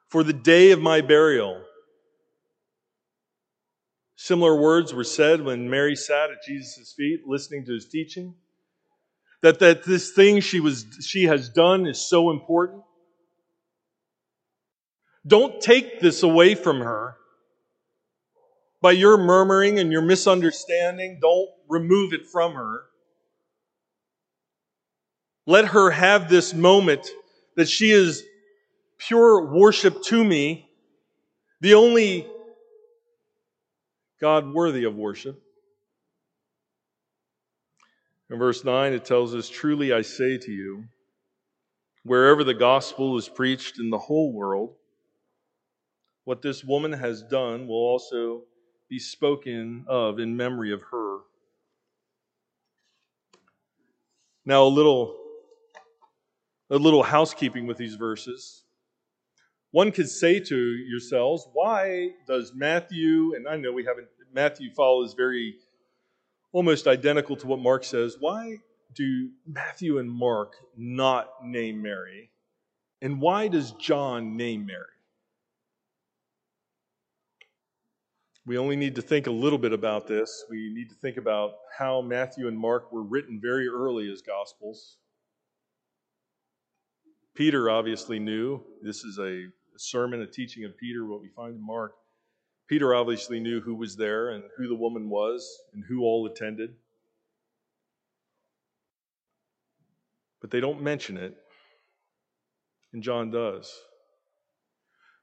for 0.09 0.23
the 0.23 0.33
day 0.33 0.71
of 0.71 0.81
my 0.81 1.01
burial. 1.01 1.63
Similar 4.17 4.61
words 4.61 4.93
were 4.93 5.05
said 5.05 5.43
when 5.43 5.71
Mary 5.71 5.95
sat 5.95 6.31
at 6.31 6.43
Jesus' 6.47 6.93
feet 6.97 7.21
listening 7.27 7.65
to 7.67 7.73
his 7.73 7.87
teaching. 7.87 8.35
That, 9.43 9.61
that 9.61 9.85
this 9.85 10.11
thing 10.11 10.41
she, 10.41 10.59
was, 10.59 10.85
she 11.07 11.25
has 11.25 11.49
done 11.49 11.87
is 11.87 12.09
so 12.09 12.31
important. 12.31 12.83
Don't 15.27 15.61
take 15.61 16.01
this 16.01 16.23
away 16.23 16.55
from 16.55 16.81
her 16.81 17.15
by 18.81 18.93
your 18.93 19.19
murmuring 19.19 19.79
and 19.79 19.93
your 19.93 20.03
misunderstanding. 20.03 21.19
Don't 21.21 21.51
remove 21.69 22.13
it 22.13 22.27
from 22.27 22.55
her. 22.55 22.83
Let 25.49 25.65
her 25.69 25.91
have 25.91 26.29
this 26.29 26.53
moment 26.53 27.09
that 27.57 27.71
she 27.71 27.91
is 27.91 28.23
pure 28.99 29.47
worship 29.47 30.03
to 30.03 30.23
me, 30.23 30.69
the 31.63 31.73
only 31.73 32.27
God 34.21 34.53
worthy 34.53 34.85
of 34.85 34.95
worship. 34.95 35.43
In 38.29 38.39
verse 38.39 38.63
9, 38.63 38.93
it 38.93 39.07
tells 39.07 39.35
us, 39.35 39.49
Truly 39.49 39.91
I 39.91 40.03
say 40.03 40.37
to 40.37 40.53
you, 40.53 40.85
wherever 42.03 42.45
the 42.45 42.53
gospel 42.53 43.17
is 43.17 43.27
preached 43.27 43.79
in 43.79 43.89
the 43.89 43.97
whole 43.97 44.31
world, 44.35 44.75
what 46.25 46.43
this 46.43 46.63
woman 46.63 46.93
has 46.93 47.23
done 47.23 47.67
will 47.67 47.77
also 47.77 48.43
be 48.91 48.99
spoken 48.99 49.87
of 49.89 50.19
in 50.19 50.37
memory 50.37 50.75
of 50.75 50.83
her. 50.91 51.21
Now, 54.45 54.65
a 54.65 54.69
little, 54.69 55.17
a 56.71 56.77
little 56.77 57.03
housekeeping 57.03 57.67
with 57.67 57.77
these 57.77 57.95
verses. 57.95 58.65
One 59.71 59.93
could 59.93 60.09
say 60.09 60.41
to 60.41 60.57
yourselves, 60.57 61.47
why 61.53 62.11
does 62.27 62.53
Matthew, 62.55 63.35
and 63.35 63.47
I 63.47 63.57
know 63.57 63.73
we 63.73 63.85
haven't, 63.85 64.09
Matthew 64.33 64.71
follows 64.75 65.15
very 65.15 65.55
almost 66.53 66.87
identical 66.87 67.37
to 67.37 67.47
what 67.47 67.59
Mark 67.59 67.85
says. 67.85 68.17
Why 68.19 68.59
do 68.95 69.31
Matthew 69.47 69.99
and 69.99 70.11
Mark 70.11 70.55
not 70.77 71.29
name 71.45 71.83
Mary? 71.83 72.31
And 73.01 73.21
why 73.21 73.49
does 73.49 73.73
John 73.73 74.37
name 74.37 74.67
Mary? 74.67 74.85
We 78.47 78.57
only 78.57 78.77
need 78.77 78.95
to 78.95 79.03
think 79.03 79.27
a 79.27 79.31
little 79.31 79.59
bit 79.59 79.75
about 79.75 80.07
this. 80.07 80.47
We 80.49 80.73
need 80.75 80.89
to 80.89 80.95
think 80.97 81.19
about 81.19 81.53
how 81.77 82.01
Matthew 82.01 82.49
and 82.49 82.59
Mark 82.59 82.91
were 82.91 83.03
written 83.03 83.41
very 83.43 83.69
early 83.69 84.11
as 84.11 84.23
Gospels. 84.23 84.97
Peter 87.39 87.71
obviously 87.71 88.19
knew. 88.19 88.61
This 88.83 89.05
is 89.05 89.17
a 89.21 89.45
sermon, 89.77 90.23
a 90.23 90.27
teaching 90.27 90.65
of 90.65 90.77
Peter, 90.77 91.07
what 91.07 91.21
we 91.21 91.29
find 91.29 91.55
in 91.55 91.65
Mark. 91.65 91.93
Peter 92.67 92.97
obviously 92.97 93.39
knew 93.39 93.61
who 93.61 93.77
was 93.77 93.95
there 93.95 94.31
and 94.31 94.43
who 94.57 94.67
the 94.67 94.75
woman 94.75 95.09
was 95.09 95.49
and 95.73 95.85
who 95.89 96.03
all 96.03 96.27
attended. 96.27 96.75
But 100.41 100.51
they 100.51 100.59
don't 100.59 100.83
mention 100.83 101.17
it, 101.17 101.37
and 102.93 103.05
John 103.05 103.31
does. 103.31 103.73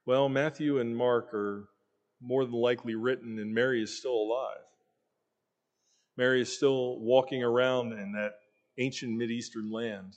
Well, 0.06 0.30
Matthew 0.30 0.80
and 0.80 0.96
Mark 0.96 1.34
are 1.34 1.68
more 2.22 2.46
than 2.46 2.54
likely 2.54 2.96
written, 2.96 3.40
and 3.40 3.54
Mary 3.54 3.84
is 3.84 3.98
still 3.98 4.16
alive. 4.16 4.64
Mary 6.16 6.40
is 6.40 6.56
still 6.56 6.98
walking 6.98 7.44
around 7.44 7.92
in 7.92 8.14
that 8.14 8.36
ancient 8.78 9.20
Mideastern 9.20 9.70
land. 9.70 10.16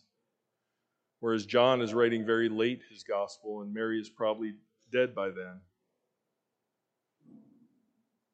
Whereas 1.21 1.47
John 1.47 1.81
is 1.81 1.95
writing 1.95 2.25
very 2.25 2.49
late 2.49 2.83
his 2.91 3.03
gospel, 3.03 3.63
and 3.63 3.75
Mary 3.75 4.01
is 4.01 4.09
probably 4.09 4.55
dead 4.93 5.15
by 5.15 5.31
then. 5.31 5.61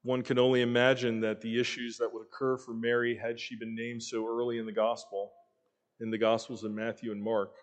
One 0.03 0.23
can 0.23 0.39
only 0.39 0.61
imagine 0.61 1.21
that 1.21 1.41
the 1.41 1.59
issues 1.59 1.97
that 1.97 2.13
would 2.13 2.27
occur 2.27 2.59
for 2.59 2.75
Mary 2.75 3.17
had 3.17 3.41
she 3.41 3.57
been 3.57 3.75
named 3.75 4.03
so 4.03 4.27
early 4.27 4.59
in 4.59 4.67
the 4.67 4.73
gospel, 4.73 5.33
in 6.01 6.11
the 6.11 6.19
gospels 6.19 6.63
of 6.63 6.73
Matthew 6.73 7.11
and 7.11 7.23
Mark, 7.23 7.55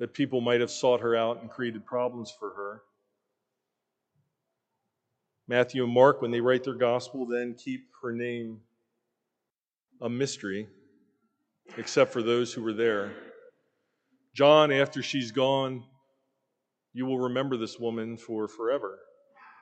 that 0.00 0.14
people 0.14 0.40
might 0.40 0.60
have 0.60 0.70
sought 0.70 1.00
her 1.00 1.14
out 1.14 1.40
and 1.40 1.48
created 1.48 1.86
problems 1.86 2.34
for 2.36 2.50
her. 2.54 2.82
Matthew 5.46 5.84
and 5.84 5.92
Mark, 5.92 6.20
when 6.20 6.32
they 6.32 6.40
write 6.40 6.64
their 6.64 6.74
gospel, 6.74 7.24
then 7.24 7.54
keep 7.54 7.86
her 8.02 8.12
name 8.12 8.60
a 10.00 10.08
mystery, 10.08 10.66
except 11.76 12.12
for 12.12 12.22
those 12.22 12.52
who 12.52 12.62
were 12.62 12.72
there. 12.72 13.12
John, 14.34 14.72
after 14.72 15.02
she's 15.02 15.30
gone, 15.30 15.84
you 16.94 17.04
will 17.04 17.18
remember 17.18 17.56
this 17.56 17.78
woman 17.78 18.16
for 18.16 18.48
forever, 18.48 18.98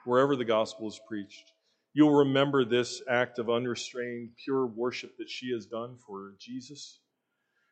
wherever 0.05 0.37
the 0.37 0.45
gospel 0.45 0.87
is 0.89 1.01
preached. 1.09 1.53
You'll 1.93 2.25
remember 2.25 2.65
this 2.65 3.03
act 3.09 3.41
of 3.41 3.51
unrestrained, 3.51 4.31
pure 4.45 4.67
worship 4.67 5.17
that 5.19 5.29
she 5.29 5.53
has 5.53 5.67
done 5.67 5.97
for 6.07 6.35
Jesus, 6.39 7.01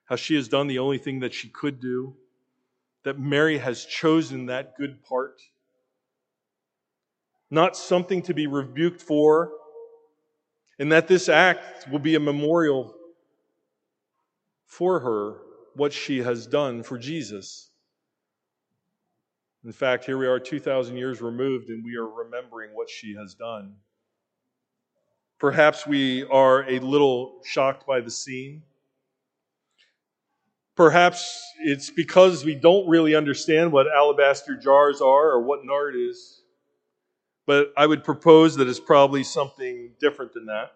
how 0.07 0.17
she 0.17 0.35
has 0.35 0.49
done 0.49 0.67
the 0.67 0.81
only 0.81 0.99
thing 0.99 1.21
that 1.21 1.33
she 1.33 1.49
could 1.49 1.81
do, 1.81 2.17
that 3.05 3.17
Mary 3.17 3.59
has 3.59 3.85
chosen 3.85 4.47
that 4.47 4.77
good 4.77 5.05
part. 5.05 5.41
Not 7.49 7.77
something 7.77 8.23
to 8.23 8.35
be 8.35 8.49
rebuked 8.49 9.01
for, 9.01 9.53
and 10.81 10.91
that 10.91 11.07
this 11.07 11.29
act 11.29 11.89
will 11.89 12.01
be 12.01 12.17
a 12.17 12.21
memorial 12.21 12.93
for 14.67 14.99
her, 15.01 15.37
what 15.79 15.93
she 15.93 16.19
has 16.19 16.47
done 16.47 16.83
for 16.83 16.99
Jesus. 16.99 17.71
In 19.65 19.73
fact, 19.73 20.05
here 20.05 20.19
we 20.19 20.27
are 20.27 20.39
2,000 20.39 20.97
years 20.97 21.21
removed, 21.21 21.69
and 21.69 21.85
we 21.85 21.97
are 21.97 22.07
remembering 22.07 22.71
what 22.75 22.91
she 22.91 23.15
has 23.15 23.35
done. 23.35 23.75
Perhaps 25.39 25.87
we 25.87 26.25
are 26.25 26.69
a 26.69 26.81
little 26.81 27.41
shocked 27.45 27.87
by 27.87 28.01
the 28.01 28.11
scene. 28.11 28.63
Perhaps 30.75 31.43
it's 31.65 31.91
because 31.91 32.45
we 32.45 32.55
don't 32.55 32.89
really 32.89 33.15
understand 33.15 33.71
what 33.73 33.87
alabaster 33.87 34.57
jars 34.57 35.01
are 35.01 35.31
or 35.31 35.43
what 35.43 35.65
nard 35.65 35.95
is. 35.97 36.43
But 37.47 37.73
I 37.77 37.87
would 37.87 38.05
propose 38.05 38.57
that 38.57 38.69
it's 38.69 38.81
probably 38.81 39.25
something 39.25 39.91
different 40.01 40.35
than 40.35 40.47
that. 40.47 40.73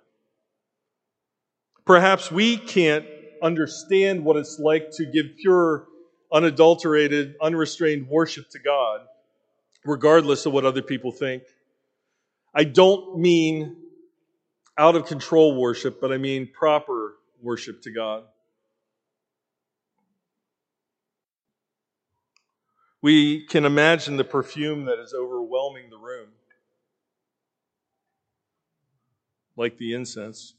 Perhaps 1.85 2.31
we 2.31 2.57
can't 2.57 3.05
understand 3.43 4.25
what 4.25 4.37
it's 4.37 4.59
like 4.59 4.91
to 4.93 5.05
give 5.05 5.37
pure, 5.37 5.87
unadulterated, 6.33 7.35
unrestrained 7.43 8.09
worship 8.09 8.49
to 8.51 8.59
God, 8.59 9.01
regardless 9.85 10.47
of 10.47 10.53
what 10.53 10.65
other 10.65 10.83
people 10.83 11.11
think. 11.11 11.43
I 12.55 12.65
don't 12.65 13.19
mean 13.19 13.77
out 14.79 14.95
of 14.95 15.07
control 15.07 15.61
worship, 15.61 16.01
but 16.01 16.13
I 16.13 16.19
mean 16.19 16.49
proper 16.53 17.17
worship 17.43 17.83
to 17.83 17.91
God. 17.91 18.25
We 23.03 23.45
can 23.47 23.65
imagine 23.65 24.17
the 24.17 24.25
perfume 24.25 24.85
that 24.85 25.01
is 25.01 25.13
overwhelming 25.13 25.91
the 25.91 25.99
room, 25.99 26.29
like 29.57 29.77
the 29.77 29.93
incense. 29.95 30.55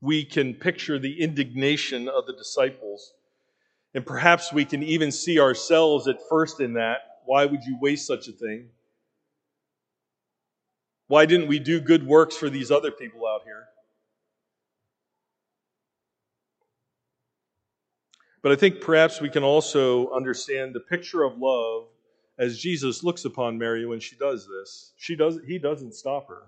We 0.00 0.24
can 0.24 0.54
picture 0.54 0.98
the 0.98 1.20
indignation 1.20 2.08
of 2.08 2.26
the 2.26 2.32
disciples. 2.32 3.14
And 3.94 4.06
perhaps 4.06 4.52
we 4.52 4.64
can 4.64 4.82
even 4.82 5.10
see 5.10 5.40
ourselves 5.40 6.06
at 6.08 6.18
first 6.28 6.60
in 6.60 6.74
that. 6.74 6.98
Why 7.24 7.44
would 7.46 7.64
you 7.64 7.78
waste 7.80 8.06
such 8.06 8.28
a 8.28 8.32
thing? 8.32 8.68
Why 11.08 11.26
didn't 11.26 11.48
we 11.48 11.58
do 11.58 11.80
good 11.80 12.06
works 12.06 12.36
for 12.36 12.50
these 12.50 12.70
other 12.70 12.90
people 12.90 13.26
out 13.26 13.42
here? 13.44 13.64
But 18.42 18.52
I 18.52 18.56
think 18.56 18.80
perhaps 18.80 19.20
we 19.20 19.30
can 19.30 19.42
also 19.42 20.10
understand 20.10 20.74
the 20.74 20.80
picture 20.80 21.22
of 21.22 21.38
love 21.38 21.86
as 22.38 22.58
Jesus 22.58 23.02
looks 23.02 23.24
upon 23.24 23.58
Mary 23.58 23.84
when 23.84 24.00
she 24.00 24.16
does 24.16 24.46
this. 24.46 24.92
She 24.96 25.16
does 25.16 25.40
he 25.46 25.58
doesn't 25.58 25.94
stop 25.94 26.28
her. 26.28 26.42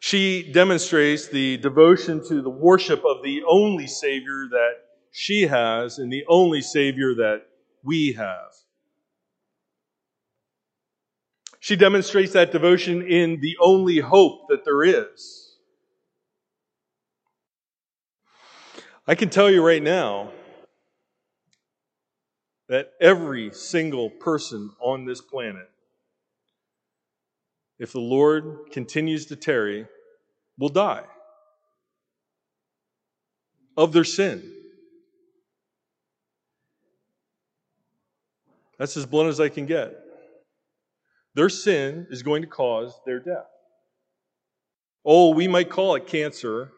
She 0.00 0.52
demonstrates 0.52 1.28
the 1.28 1.56
devotion 1.56 2.26
to 2.28 2.40
the 2.40 2.50
worship 2.50 3.04
of 3.04 3.22
the 3.22 3.42
only 3.48 3.86
Savior 3.86 4.46
that 4.50 4.74
she 5.10 5.42
has 5.42 5.98
and 5.98 6.12
the 6.12 6.24
only 6.28 6.62
Savior 6.62 7.14
that 7.14 7.46
we 7.82 8.12
have. 8.12 8.52
She 11.60 11.76
demonstrates 11.76 12.32
that 12.32 12.52
devotion 12.52 13.02
in 13.02 13.40
the 13.40 13.56
only 13.60 13.98
hope 13.98 14.48
that 14.48 14.64
there 14.64 14.84
is. 14.84 15.56
I 19.06 19.14
can 19.14 19.30
tell 19.30 19.50
you 19.50 19.66
right 19.66 19.82
now 19.82 20.30
that 22.68 22.92
every 23.00 23.50
single 23.52 24.10
person 24.10 24.70
on 24.80 25.04
this 25.06 25.20
planet, 25.20 25.68
if 27.78 27.92
the 27.92 28.00
Lord 28.00 28.70
continues 28.72 29.26
to 29.26 29.36
tarry, 29.36 29.86
will 30.58 30.68
die 30.68 31.04
of 33.76 33.92
their 33.92 34.04
sin. 34.04 34.42
That's 38.78 38.96
as 38.96 39.06
blunt 39.06 39.28
as 39.28 39.40
I 39.40 39.48
can 39.48 39.66
get. 39.66 39.96
Their 41.34 41.48
sin 41.48 42.06
is 42.10 42.22
going 42.22 42.42
to 42.42 42.48
cause 42.48 43.00
their 43.06 43.20
death. 43.20 43.46
Oh, 45.04 45.30
we 45.30 45.46
might 45.46 45.70
call 45.70 45.94
it 45.94 46.06
cancer, 46.06 46.72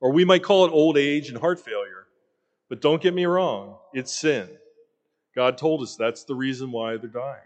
or 0.00 0.12
we 0.12 0.24
might 0.24 0.42
call 0.42 0.66
it 0.66 0.70
old 0.70 0.98
age 0.98 1.30
and 1.30 1.38
heart 1.38 1.58
failure. 1.58 2.06
But 2.68 2.80
don't 2.80 3.02
get 3.02 3.14
me 3.14 3.24
wrong, 3.24 3.78
it's 3.92 4.18
sin. 4.18 4.48
God 5.34 5.56
told 5.56 5.82
us 5.82 5.96
that's 5.96 6.24
the 6.24 6.34
reason 6.34 6.70
why 6.70 6.98
they're 6.98 7.08
dying. 7.08 7.40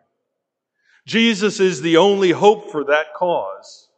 Jesus 1.07 1.61
is 1.61 1.81
the 1.81 1.99
only 1.99 2.33
hope 2.33 2.71
for 2.71 2.85
that 2.85 3.15
cause. 3.15 3.89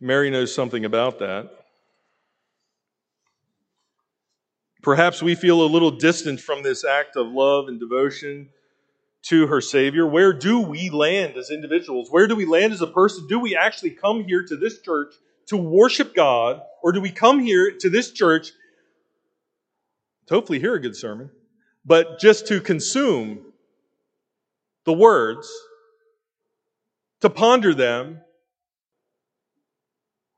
Mary 0.00 0.28
knows 0.28 0.54
something 0.54 0.84
about 0.84 1.20
that. 1.20 1.50
Perhaps 4.82 5.22
we 5.22 5.34
feel 5.34 5.62
a 5.62 5.66
little 5.66 5.90
distant 5.90 6.40
from 6.40 6.62
this 6.62 6.84
act 6.84 7.16
of 7.16 7.28
love 7.28 7.68
and 7.68 7.80
devotion 7.80 8.48
to 9.22 9.46
her 9.46 9.60
Savior. 9.60 10.06
Where 10.06 10.32
do 10.32 10.60
we 10.60 10.90
land 10.90 11.36
as 11.36 11.50
individuals? 11.50 12.08
Where 12.10 12.28
do 12.28 12.36
we 12.36 12.44
land 12.44 12.72
as 12.72 12.82
a 12.82 12.86
person? 12.86 13.26
Do 13.28 13.38
we 13.38 13.56
actually 13.56 13.90
come 13.90 14.24
here 14.24 14.44
to 14.46 14.56
this 14.56 14.80
church 14.80 15.14
to 15.46 15.56
worship 15.56 16.14
God, 16.14 16.60
or 16.82 16.92
do 16.92 17.00
we 17.00 17.10
come 17.10 17.40
here 17.40 17.72
to 17.80 17.88
this 17.88 18.12
church 18.12 18.52
to 20.26 20.34
hopefully 20.34 20.58
hear 20.60 20.74
a 20.74 20.80
good 20.80 20.96
sermon, 20.96 21.30
but 21.84 22.18
just 22.18 22.46
to 22.48 22.60
consume 22.60 23.40
the 24.84 24.92
words, 24.92 25.50
to 27.20 27.30
ponder 27.30 27.74
them, 27.74 28.20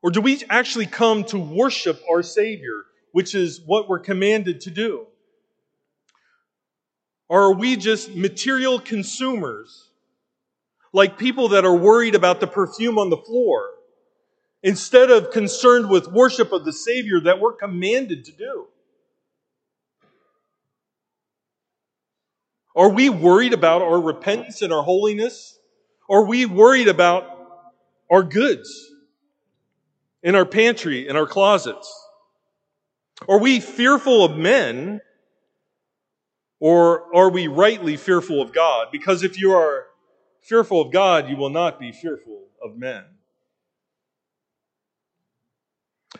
or 0.01 0.11
do 0.11 0.21
we 0.21 0.41
actually 0.49 0.85
come 0.85 1.23
to 1.25 1.37
worship 1.37 2.01
our 2.09 2.23
Savior? 2.23 2.85
which 3.11 3.35
is 3.35 3.61
what 3.65 3.89
we're 3.89 3.99
commanded 3.99 4.61
to 4.61 4.71
do? 4.71 5.07
Or 7.27 7.43
are 7.43 7.53
we 7.53 7.75
just 7.75 8.15
material 8.15 8.79
consumers, 8.79 9.89
like 10.93 11.17
people 11.17 11.49
that 11.49 11.65
are 11.65 11.75
worried 11.75 12.15
about 12.15 12.39
the 12.39 12.47
perfume 12.47 12.97
on 12.97 13.09
the 13.09 13.17
floor, 13.17 13.69
instead 14.63 15.11
of 15.11 15.31
concerned 15.31 15.89
with 15.89 16.07
worship 16.07 16.51
of 16.51 16.65
the 16.65 16.73
Savior 16.73 17.19
that 17.21 17.39
we're 17.39 17.53
commanded 17.53 18.25
to 18.25 18.31
do? 18.31 18.67
Are 22.79 22.87
we 22.87 23.09
worried 23.09 23.51
about 23.51 23.81
our 23.81 23.99
repentance 23.99 24.61
and 24.61 24.71
our 24.71 24.81
holiness? 24.81 25.59
Are 26.09 26.23
we 26.23 26.45
worried 26.45 26.87
about 26.87 27.25
our 28.09 28.23
goods 28.23 28.89
in 30.23 30.33
our 30.33 30.45
pantry, 30.45 31.05
in 31.05 31.17
our 31.17 31.25
closets? 31.25 31.93
Are 33.27 33.37
we 33.37 33.59
fearful 33.59 34.23
of 34.23 34.37
men 34.37 35.01
or 36.61 37.13
are 37.13 37.29
we 37.29 37.47
rightly 37.47 37.97
fearful 37.97 38.41
of 38.41 38.53
God? 38.53 38.87
Because 38.93 39.23
if 39.23 39.37
you 39.37 39.51
are 39.51 39.87
fearful 40.39 40.79
of 40.79 40.93
God, 40.93 41.29
you 41.29 41.35
will 41.35 41.49
not 41.49 41.81
be 41.81 41.91
fearful 41.91 42.45
of 42.63 42.77
men. 42.77 43.03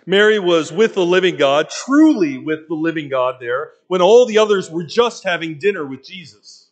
Mary 0.06 0.39
was 0.39 0.72
with 0.72 0.95
the 0.95 1.06
living 1.06 1.38
God, 1.38 1.70
truly 1.70 2.38
with 2.38 2.68
the 2.68 2.76
living 2.76 3.10
God 3.10 3.36
there, 3.39 3.72
when 3.88 4.02
all 4.02 4.26
the 4.26 4.38
others 4.38 4.70
were 4.70 4.84
just 4.84 5.24
having 5.24 5.60
dinner 5.60 5.86
with 5.86 6.04
Jesus. 6.04 6.70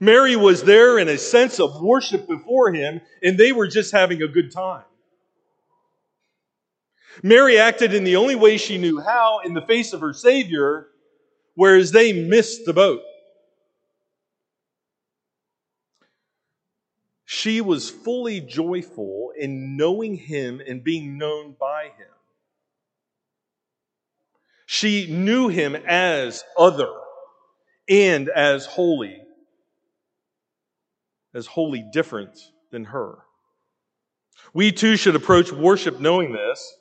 Mary 0.00 0.36
was 0.36 0.64
there 0.64 0.98
in 0.98 1.08
a 1.08 1.18
sense 1.18 1.60
of 1.60 1.80
worship 1.80 2.26
before 2.26 2.72
him, 2.72 3.00
and 3.22 3.38
they 3.38 3.52
were 3.52 3.68
just 3.68 3.92
having 3.92 4.22
a 4.22 4.28
good 4.28 4.50
time. 4.50 4.84
Mary 7.22 7.58
acted 7.58 7.92
in 7.92 8.04
the 8.04 8.16
only 8.16 8.34
way 8.34 8.56
she 8.56 8.78
knew 8.78 9.00
how 9.00 9.40
in 9.44 9.54
the 9.54 9.62
face 9.62 9.92
of 9.92 10.00
her 10.00 10.12
Savior, 10.12 10.88
whereas 11.54 11.92
they 11.92 12.12
missed 12.12 12.64
the 12.64 12.72
boat. 12.72 13.02
She 17.34 17.62
was 17.62 17.88
fully 17.88 18.42
joyful 18.42 19.32
in 19.34 19.78
knowing 19.78 20.16
Him 20.16 20.60
and 20.68 20.84
being 20.84 21.16
known 21.16 21.56
by 21.58 21.84
Him. 21.84 22.12
She 24.66 25.06
knew 25.06 25.48
Him 25.48 25.74
as 25.74 26.44
other 26.58 26.92
and 27.88 28.28
as 28.28 28.66
holy, 28.66 29.22
as 31.32 31.46
wholly 31.46 31.82
different 31.90 32.38
than 32.70 32.84
her. 32.84 33.20
We 34.52 34.70
too 34.70 34.98
should 34.98 35.16
approach 35.16 35.50
worship 35.50 36.00
knowing 36.00 36.32
this 36.32 36.76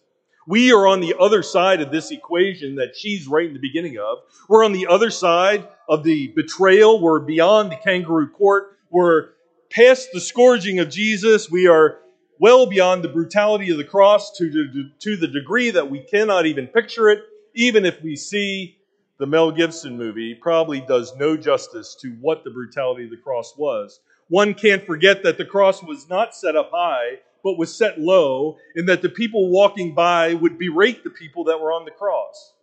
we 0.45 0.73
are 0.73 0.85
on 0.85 0.99
the 0.99 1.15
other 1.17 1.43
side 1.43 1.79
of 1.79 1.91
this 1.91 2.11
equation 2.11 2.75
that 2.75 2.97
she's 2.97 3.25
right 3.25 3.47
in 3.47 3.53
the 3.53 3.59
beginning 3.59 3.97
of. 3.99 4.17
We're 4.49 4.65
on 4.65 4.73
the 4.73 4.87
other 4.87 5.11
side 5.11 5.65
of 5.87 6.03
the 6.03 6.27
betrayal. 6.35 6.99
We're 6.99 7.21
beyond 7.21 7.71
the 7.71 7.77
kangaroo 7.77 8.27
court. 8.27 8.77
We're 8.89 9.29
past 9.71 10.09
the 10.13 10.19
scourging 10.19 10.79
of 10.79 10.89
Jesus. 10.89 11.49
We 11.49 11.67
are 11.67 11.99
well 12.39 12.65
beyond 12.65 13.03
the 13.03 13.09
brutality 13.09 13.69
of 13.71 13.77
the 13.77 13.83
cross 13.83 14.31
to, 14.37 14.49
to, 14.51 14.89
to 14.99 15.17
the 15.17 15.27
degree 15.27 15.71
that 15.71 15.89
we 15.89 15.99
cannot 15.99 16.45
even 16.45 16.67
picture 16.67 17.09
it, 17.09 17.19
even 17.55 17.85
if 17.85 18.01
we 18.01 18.15
see 18.15 18.77
the 19.19 19.27
Mel 19.27 19.51
Gibson 19.51 19.97
movie 19.97 20.33
probably 20.33 20.81
does 20.81 21.15
no 21.15 21.37
justice 21.37 21.95
to 22.01 22.09
what 22.21 22.43
the 22.43 22.49
brutality 22.49 23.03
of 23.03 23.11
the 23.11 23.17
cross 23.17 23.53
was. 23.55 23.99
One 24.29 24.55
can't 24.55 24.85
forget 24.85 25.23
that 25.23 25.37
the 25.37 25.45
cross 25.45 25.83
was 25.83 26.09
not 26.09 26.35
set 26.35 26.55
up 26.55 26.71
high, 26.73 27.19
but 27.43 27.57
was 27.57 27.75
set 27.75 27.99
low, 27.99 28.57
and 28.75 28.89
that 28.89 29.01
the 29.01 29.09
people 29.09 29.49
walking 29.49 29.93
by 29.93 30.33
would 30.33 30.57
berate 30.57 31.03
the 31.03 31.09
people 31.09 31.43
that 31.45 31.59
were 31.59 31.71
on 31.71 31.85
the 31.85 31.91
cross. 31.91 32.53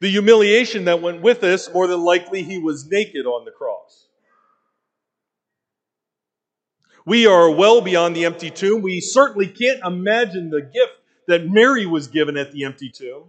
The 0.00 0.10
humiliation 0.10 0.84
that 0.84 1.00
went 1.00 1.22
with 1.22 1.40
this, 1.40 1.72
more 1.72 1.86
than 1.86 2.02
likely, 2.02 2.42
he 2.42 2.58
was 2.58 2.86
naked 2.86 3.26
on 3.26 3.44
the 3.44 3.50
cross. 3.50 4.08
We 7.06 7.26
are 7.26 7.50
well 7.50 7.80
beyond 7.80 8.14
the 8.14 8.24
empty 8.24 8.50
tomb. 8.50 8.82
We 8.82 9.00
certainly 9.00 9.46
can't 9.46 9.80
imagine 9.84 10.50
the 10.50 10.62
gift 10.62 10.92
that 11.26 11.48
Mary 11.48 11.86
was 11.86 12.08
given 12.08 12.36
at 12.36 12.52
the 12.52 12.64
empty 12.64 12.90
tomb. 12.90 13.24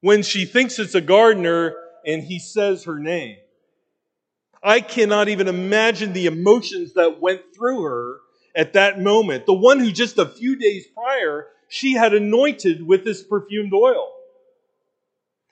When 0.00 0.22
she 0.22 0.46
thinks 0.46 0.78
it's 0.78 0.94
a 0.94 1.00
gardener 1.00 1.74
and 2.06 2.22
he 2.22 2.38
says 2.38 2.84
her 2.84 2.98
name. 2.98 3.36
I 4.62 4.80
cannot 4.80 5.28
even 5.28 5.48
imagine 5.48 6.12
the 6.12 6.26
emotions 6.26 6.94
that 6.94 7.20
went 7.20 7.42
through 7.54 7.82
her 7.82 8.18
at 8.54 8.74
that 8.74 9.00
moment. 9.00 9.46
The 9.46 9.54
one 9.54 9.78
who 9.78 9.90
just 9.90 10.18
a 10.18 10.26
few 10.26 10.56
days 10.56 10.86
prior 10.86 11.46
she 11.68 11.92
had 11.92 12.14
anointed 12.14 12.86
with 12.86 13.04
this 13.04 13.22
perfumed 13.22 13.72
oil. 13.72 14.12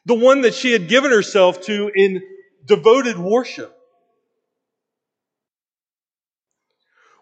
The 0.04 0.14
one 0.14 0.42
that 0.42 0.54
she 0.54 0.72
had 0.72 0.88
given 0.88 1.10
herself 1.10 1.62
to 1.62 1.90
in 1.94 2.22
devoted 2.66 3.18
worship. 3.18 3.77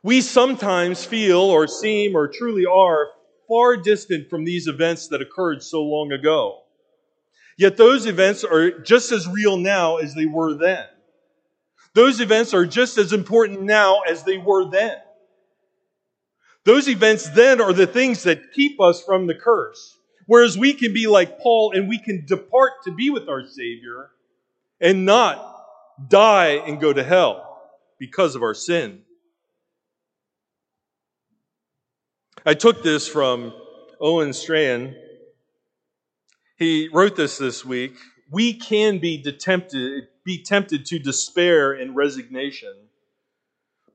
We 0.07 0.21
sometimes 0.21 1.05
feel 1.05 1.41
or 1.41 1.67
seem 1.67 2.15
or 2.15 2.29
truly 2.29 2.65
are 2.65 3.09
far 3.49 3.77
distant 3.77 4.31
from 4.31 4.45
these 4.45 4.69
events 4.69 5.09
that 5.09 5.21
occurred 5.21 5.65
so 5.65 5.83
long 5.83 6.13
ago. 6.13 6.61
Yet 7.59 7.77
those 7.77 8.07
events 8.07 8.45
are 8.45 8.71
just 8.79 9.11
as 9.11 9.27
real 9.27 9.57
now 9.57 9.97
as 9.97 10.15
they 10.15 10.27
were 10.27 10.55
then. 10.55 10.87
Those 11.97 12.21
events 12.21 12.55
are 12.55 12.67
just 12.67 12.99
as 12.99 13.13
important 13.13 13.63
now 13.63 14.03
as 14.09 14.23
they 14.23 14.39
were 14.39 14.71
then. 14.71 14.97
Those 16.63 16.89
events 16.89 17.29
then 17.31 17.61
are 17.61 17.73
the 17.73 17.89
things 17.89 18.23
that 18.23 18.53
keep 18.53 18.81
us 18.81 19.03
from 19.03 19.27
the 19.27 19.35
curse. 19.35 19.99
Whereas 20.27 20.57
we 20.57 20.75
can 20.75 20.95
be 20.95 21.09
like 21.09 21.41
Paul 21.41 21.73
and 21.75 21.89
we 21.89 21.99
can 21.99 22.25
depart 22.27 22.75
to 22.85 22.95
be 22.95 23.11
with 23.11 23.29
our 23.29 23.45
Savior 23.45 24.11
and 24.81 25.05
not 25.05 25.65
die 26.07 26.63
and 26.65 26.81
go 26.81 26.93
to 26.93 27.03
hell 27.03 27.61
because 27.99 28.37
of 28.37 28.45
our 28.45 28.55
sin. 28.55 29.03
I 32.49 32.55
took 32.55 32.85
this 32.85 33.09
from 33.09 33.53
Owen 34.01 34.33
Strachan. 34.33 34.95
He 36.57 36.89
wrote 36.93 37.17
this 37.17 37.39
this 37.39 37.65
week. 37.65 37.97
We 38.31 38.55
can 38.55 38.99
be 38.99 39.21
tempted, 39.21 40.05
be 40.25 40.45
tempted 40.45 40.87
to 40.87 41.01
despair 41.01 41.73
and 41.73 41.97
resignation, 41.97 42.73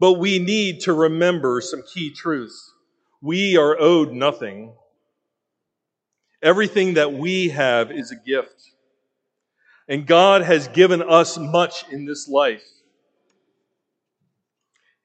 but 0.01 0.19
we 0.19 0.37
need 0.37 0.81
to 0.81 0.91
remember 0.91 1.61
some 1.61 1.81
key 1.93 2.13
truths. 2.13 2.73
We 3.21 3.55
are 3.55 3.79
owed 3.79 4.11
nothing. 4.11 4.73
Everything 6.43 6.95
that 6.95 7.13
we 7.13 7.49
have 7.49 7.89
is 7.89 8.11
a 8.11 8.17
gift. 8.17 8.61
And 9.87 10.05
God 10.05 10.41
has 10.41 10.67
given 10.67 11.01
us 11.01 11.37
much 11.37 11.85
in 11.89 12.03
this 12.03 12.27
life. 12.27 12.65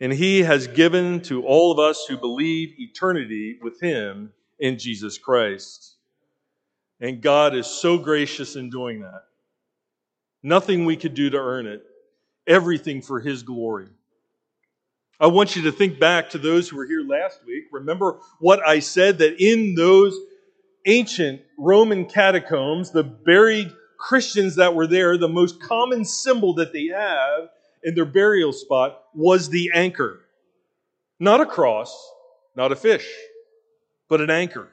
And 0.00 0.12
he 0.12 0.42
has 0.42 0.66
given 0.66 1.22
to 1.22 1.44
all 1.44 1.72
of 1.72 1.78
us 1.78 2.04
who 2.06 2.18
believe 2.18 2.78
eternity 2.78 3.58
with 3.62 3.80
him 3.80 4.32
in 4.58 4.78
Jesus 4.78 5.16
Christ. 5.16 5.96
And 7.00 7.22
God 7.22 7.54
is 7.54 7.66
so 7.66 7.98
gracious 7.98 8.56
in 8.56 8.70
doing 8.70 9.00
that. 9.00 9.22
Nothing 10.42 10.84
we 10.84 10.96
could 10.96 11.14
do 11.14 11.30
to 11.30 11.38
earn 11.38 11.66
it, 11.66 11.82
everything 12.46 13.02
for 13.02 13.20
his 13.20 13.42
glory. 13.42 13.88
I 15.18 15.28
want 15.28 15.56
you 15.56 15.62
to 15.62 15.72
think 15.72 15.98
back 15.98 16.30
to 16.30 16.38
those 16.38 16.68
who 16.68 16.76
were 16.76 16.86
here 16.86 17.02
last 17.02 17.40
week. 17.46 17.64
Remember 17.72 18.20
what 18.38 18.66
I 18.66 18.80
said 18.80 19.18
that 19.18 19.42
in 19.42 19.74
those 19.74 20.14
ancient 20.84 21.40
Roman 21.58 22.04
catacombs, 22.04 22.90
the 22.90 23.02
buried 23.02 23.72
Christians 23.98 24.56
that 24.56 24.74
were 24.74 24.86
there, 24.86 25.16
the 25.16 25.26
most 25.26 25.60
common 25.62 26.04
symbol 26.04 26.54
that 26.54 26.74
they 26.74 26.86
have 26.86 27.48
in 27.86 27.94
their 27.94 28.04
burial 28.04 28.52
spot 28.52 29.00
was 29.14 29.48
the 29.48 29.70
anchor. 29.72 30.20
Not 31.20 31.40
a 31.40 31.46
cross, 31.46 31.96
not 32.56 32.72
a 32.72 32.76
fish, 32.76 33.08
but 34.08 34.20
an 34.20 34.28
anchor. 34.28 34.68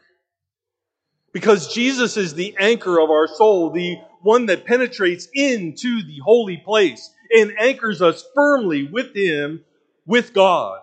Because 1.31 1.73
Jesus 1.73 2.17
is 2.17 2.33
the 2.33 2.55
anchor 2.59 2.99
of 2.99 3.11
our 3.11 3.27
soul, 3.27 3.69
the 3.69 3.97
one 4.23 4.47
that 4.47 4.65
penetrates 4.65 5.27
into 5.31 6.03
the 6.03 6.19
holy 6.25 6.57
place 6.57 7.11
and 7.31 7.53
anchors 7.59 8.01
us 8.01 8.25
firmly 8.33 8.89
with 8.91 9.15
Him, 9.15 9.63
with 10.07 10.33
God. 10.33 10.79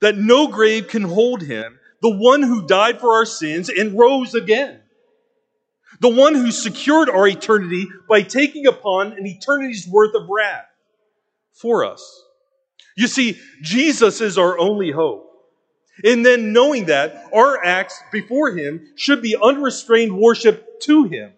That 0.00 0.16
no 0.16 0.48
grave 0.48 0.88
can 0.88 1.02
hold 1.02 1.42
Him, 1.42 1.78
the 2.00 2.16
one 2.16 2.42
who 2.42 2.66
died 2.66 2.98
for 2.98 3.14
our 3.14 3.26
sins 3.26 3.68
and 3.68 3.98
rose 3.98 4.34
again. 4.34 4.80
The 6.00 6.08
one 6.08 6.34
who 6.34 6.50
secured 6.50 7.10
our 7.10 7.28
eternity 7.28 7.88
by 8.08 8.22
taking 8.22 8.66
upon 8.66 9.12
an 9.12 9.26
eternity's 9.26 9.86
worth 9.86 10.14
of 10.14 10.28
wrath 10.28 10.64
for 11.54 11.84
us. 11.84 12.22
You 12.96 13.06
see, 13.06 13.40
Jesus 13.62 14.20
is 14.20 14.36
our 14.36 14.58
only 14.58 14.90
hope. 14.90 15.30
And 16.02 16.26
then 16.26 16.52
knowing 16.52 16.86
that, 16.86 17.30
our 17.32 17.64
acts 17.64 18.00
before 18.12 18.50
Him 18.50 18.92
should 18.96 19.22
be 19.22 19.36
unrestrained 19.40 20.16
worship 20.16 20.80
to 20.82 21.04
Him. 21.04 21.32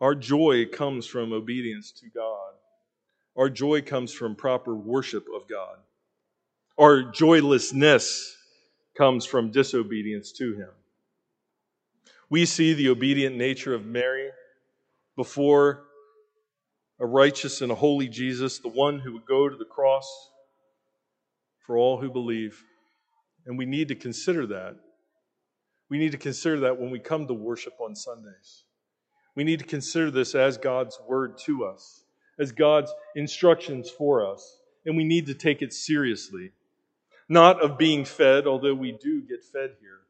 Our 0.00 0.14
joy 0.14 0.66
comes 0.66 1.06
from 1.06 1.32
obedience 1.32 1.92
to 2.00 2.08
God. 2.08 2.52
Our 3.36 3.50
joy 3.50 3.82
comes 3.82 4.12
from 4.12 4.34
proper 4.34 4.74
worship 4.74 5.26
of 5.34 5.48
God. 5.48 5.76
Our 6.78 7.02
joylessness 7.02 8.36
comes 8.96 9.26
from 9.26 9.50
disobedience 9.50 10.32
to 10.32 10.54
Him. 10.54 10.70
We 12.30 12.46
see 12.46 12.74
the 12.74 12.88
obedient 12.90 13.36
nature 13.36 13.74
of 13.74 13.84
Mary 13.84 14.30
before 15.16 15.82
a 17.00 17.06
righteous 17.06 17.60
and 17.60 17.72
a 17.72 17.74
holy 17.74 18.08
Jesus, 18.08 18.58
the 18.58 18.68
one 18.68 19.00
who 19.00 19.14
would 19.14 19.26
go 19.26 19.48
to 19.48 19.56
the 19.56 19.64
cross 19.64 20.30
for 21.66 21.76
all 21.76 22.00
who 22.00 22.10
believe. 22.10 22.62
And 23.46 23.58
we 23.58 23.66
need 23.66 23.88
to 23.88 23.96
consider 23.96 24.46
that. 24.46 24.76
We 25.88 25.98
need 25.98 26.12
to 26.12 26.18
consider 26.18 26.60
that 26.60 26.78
when 26.78 26.90
we 26.90 27.00
come 27.00 27.26
to 27.26 27.34
worship 27.34 27.74
on 27.80 27.96
Sundays. 27.96 28.62
We 29.34 29.42
need 29.42 29.58
to 29.58 29.64
consider 29.64 30.12
this 30.12 30.36
as 30.36 30.56
God's 30.56 31.00
word 31.08 31.36
to 31.46 31.64
us, 31.64 32.04
as 32.38 32.52
God's 32.52 32.92
instructions 33.16 33.90
for 33.90 34.24
us. 34.24 34.60
And 34.86 34.96
we 34.96 35.04
need 35.04 35.26
to 35.26 35.34
take 35.34 35.62
it 35.62 35.72
seriously. 35.72 36.52
Not 37.28 37.60
of 37.60 37.76
being 37.76 38.04
fed, 38.04 38.46
although 38.46 38.74
we 38.74 38.92
do 38.92 39.20
get 39.22 39.44
fed 39.44 39.70
here, 39.80 40.00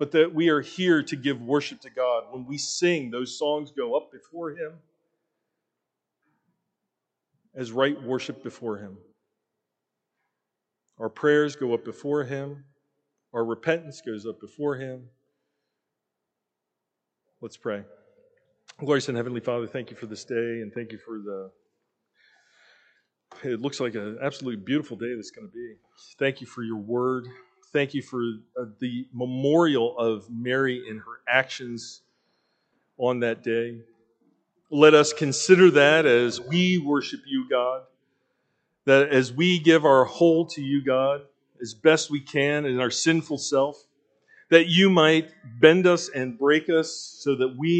but 0.00 0.12
that 0.12 0.34
we 0.34 0.48
are 0.48 0.62
here 0.62 1.02
to 1.02 1.14
give 1.14 1.42
worship 1.42 1.78
to 1.82 1.90
God. 1.90 2.24
When 2.30 2.46
we 2.46 2.56
sing, 2.56 3.10
those 3.10 3.38
songs 3.38 3.70
go 3.70 3.94
up 3.94 4.10
before 4.10 4.52
Him 4.52 4.72
as 7.54 7.70
right 7.70 8.02
worship 8.02 8.42
before 8.42 8.78
Him. 8.78 8.96
Our 10.98 11.10
prayers 11.10 11.54
go 11.54 11.74
up 11.74 11.84
before 11.84 12.24
Him, 12.24 12.64
our 13.34 13.44
repentance 13.44 14.00
goes 14.00 14.24
up 14.24 14.40
before 14.40 14.76
Him. 14.76 15.02
Let's 17.42 17.58
pray. 17.58 17.84
Glorious 18.78 19.08
and 19.08 19.18
Heavenly 19.18 19.40
Father, 19.40 19.66
thank 19.66 19.90
you 19.90 19.98
for 19.98 20.06
this 20.06 20.24
day 20.24 20.62
and 20.62 20.72
thank 20.72 20.92
you 20.92 20.98
for 20.98 21.18
the. 21.18 21.50
It 23.44 23.60
looks 23.60 23.80
like 23.80 23.94
an 23.94 24.18
absolutely 24.22 24.64
beautiful 24.64 24.96
day 24.96 25.14
that's 25.14 25.30
going 25.30 25.46
to 25.46 25.52
be. 25.52 25.74
Thank 26.18 26.40
you 26.40 26.46
for 26.46 26.62
your 26.62 26.78
word 26.78 27.28
thank 27.72 27.94
you 27.94 28.02
for 28.02 28.20
uh, 28.58 28.66
the 28.80 29.06
memorial 29.12 29.96
of 29.98 30.28
Mary 30.30 30.88
and 30.88 31.00
her 31.00 31.20
actions 31.28 32.02
on 32.98 33.20
that 33.20 33.42
day. 33.42 33.78
Let 34.70 34.94
us 34.94 35.12
consider 35.12 35.70
that 35.72 36.06
as 36.06 36.40
we 36.40 36.78
worship 36.78 37.20
you, 37.26 37.48
God, 37.48 37.82
that 38.84 39.10
as 39.10 39.32
we 39.32 39.58
give 39.58 39.84
our 39.84 40.04
whole 40.04 40.46
to 40.46 40.62
you, 40.62 40.84
God, 40.84 41.22
as 41.60 41.74
best 41.74 42.10
we 42.10 42.20
can 42.20 42.66
in 42.66 42.80
our 42.80 42.90
sinful 42.90 43.38
self, 43.38 43.84
that 44.48 44.66
you 44.66 44.90
might 44.90 45.30
bend 45.60 45.86
us 45.86 46.08
and 46.08 46.38
break 46.38 46.68
us 46.68 46.92
so 46.92 47.36
that 47.36 47.56
we 47.56 47.70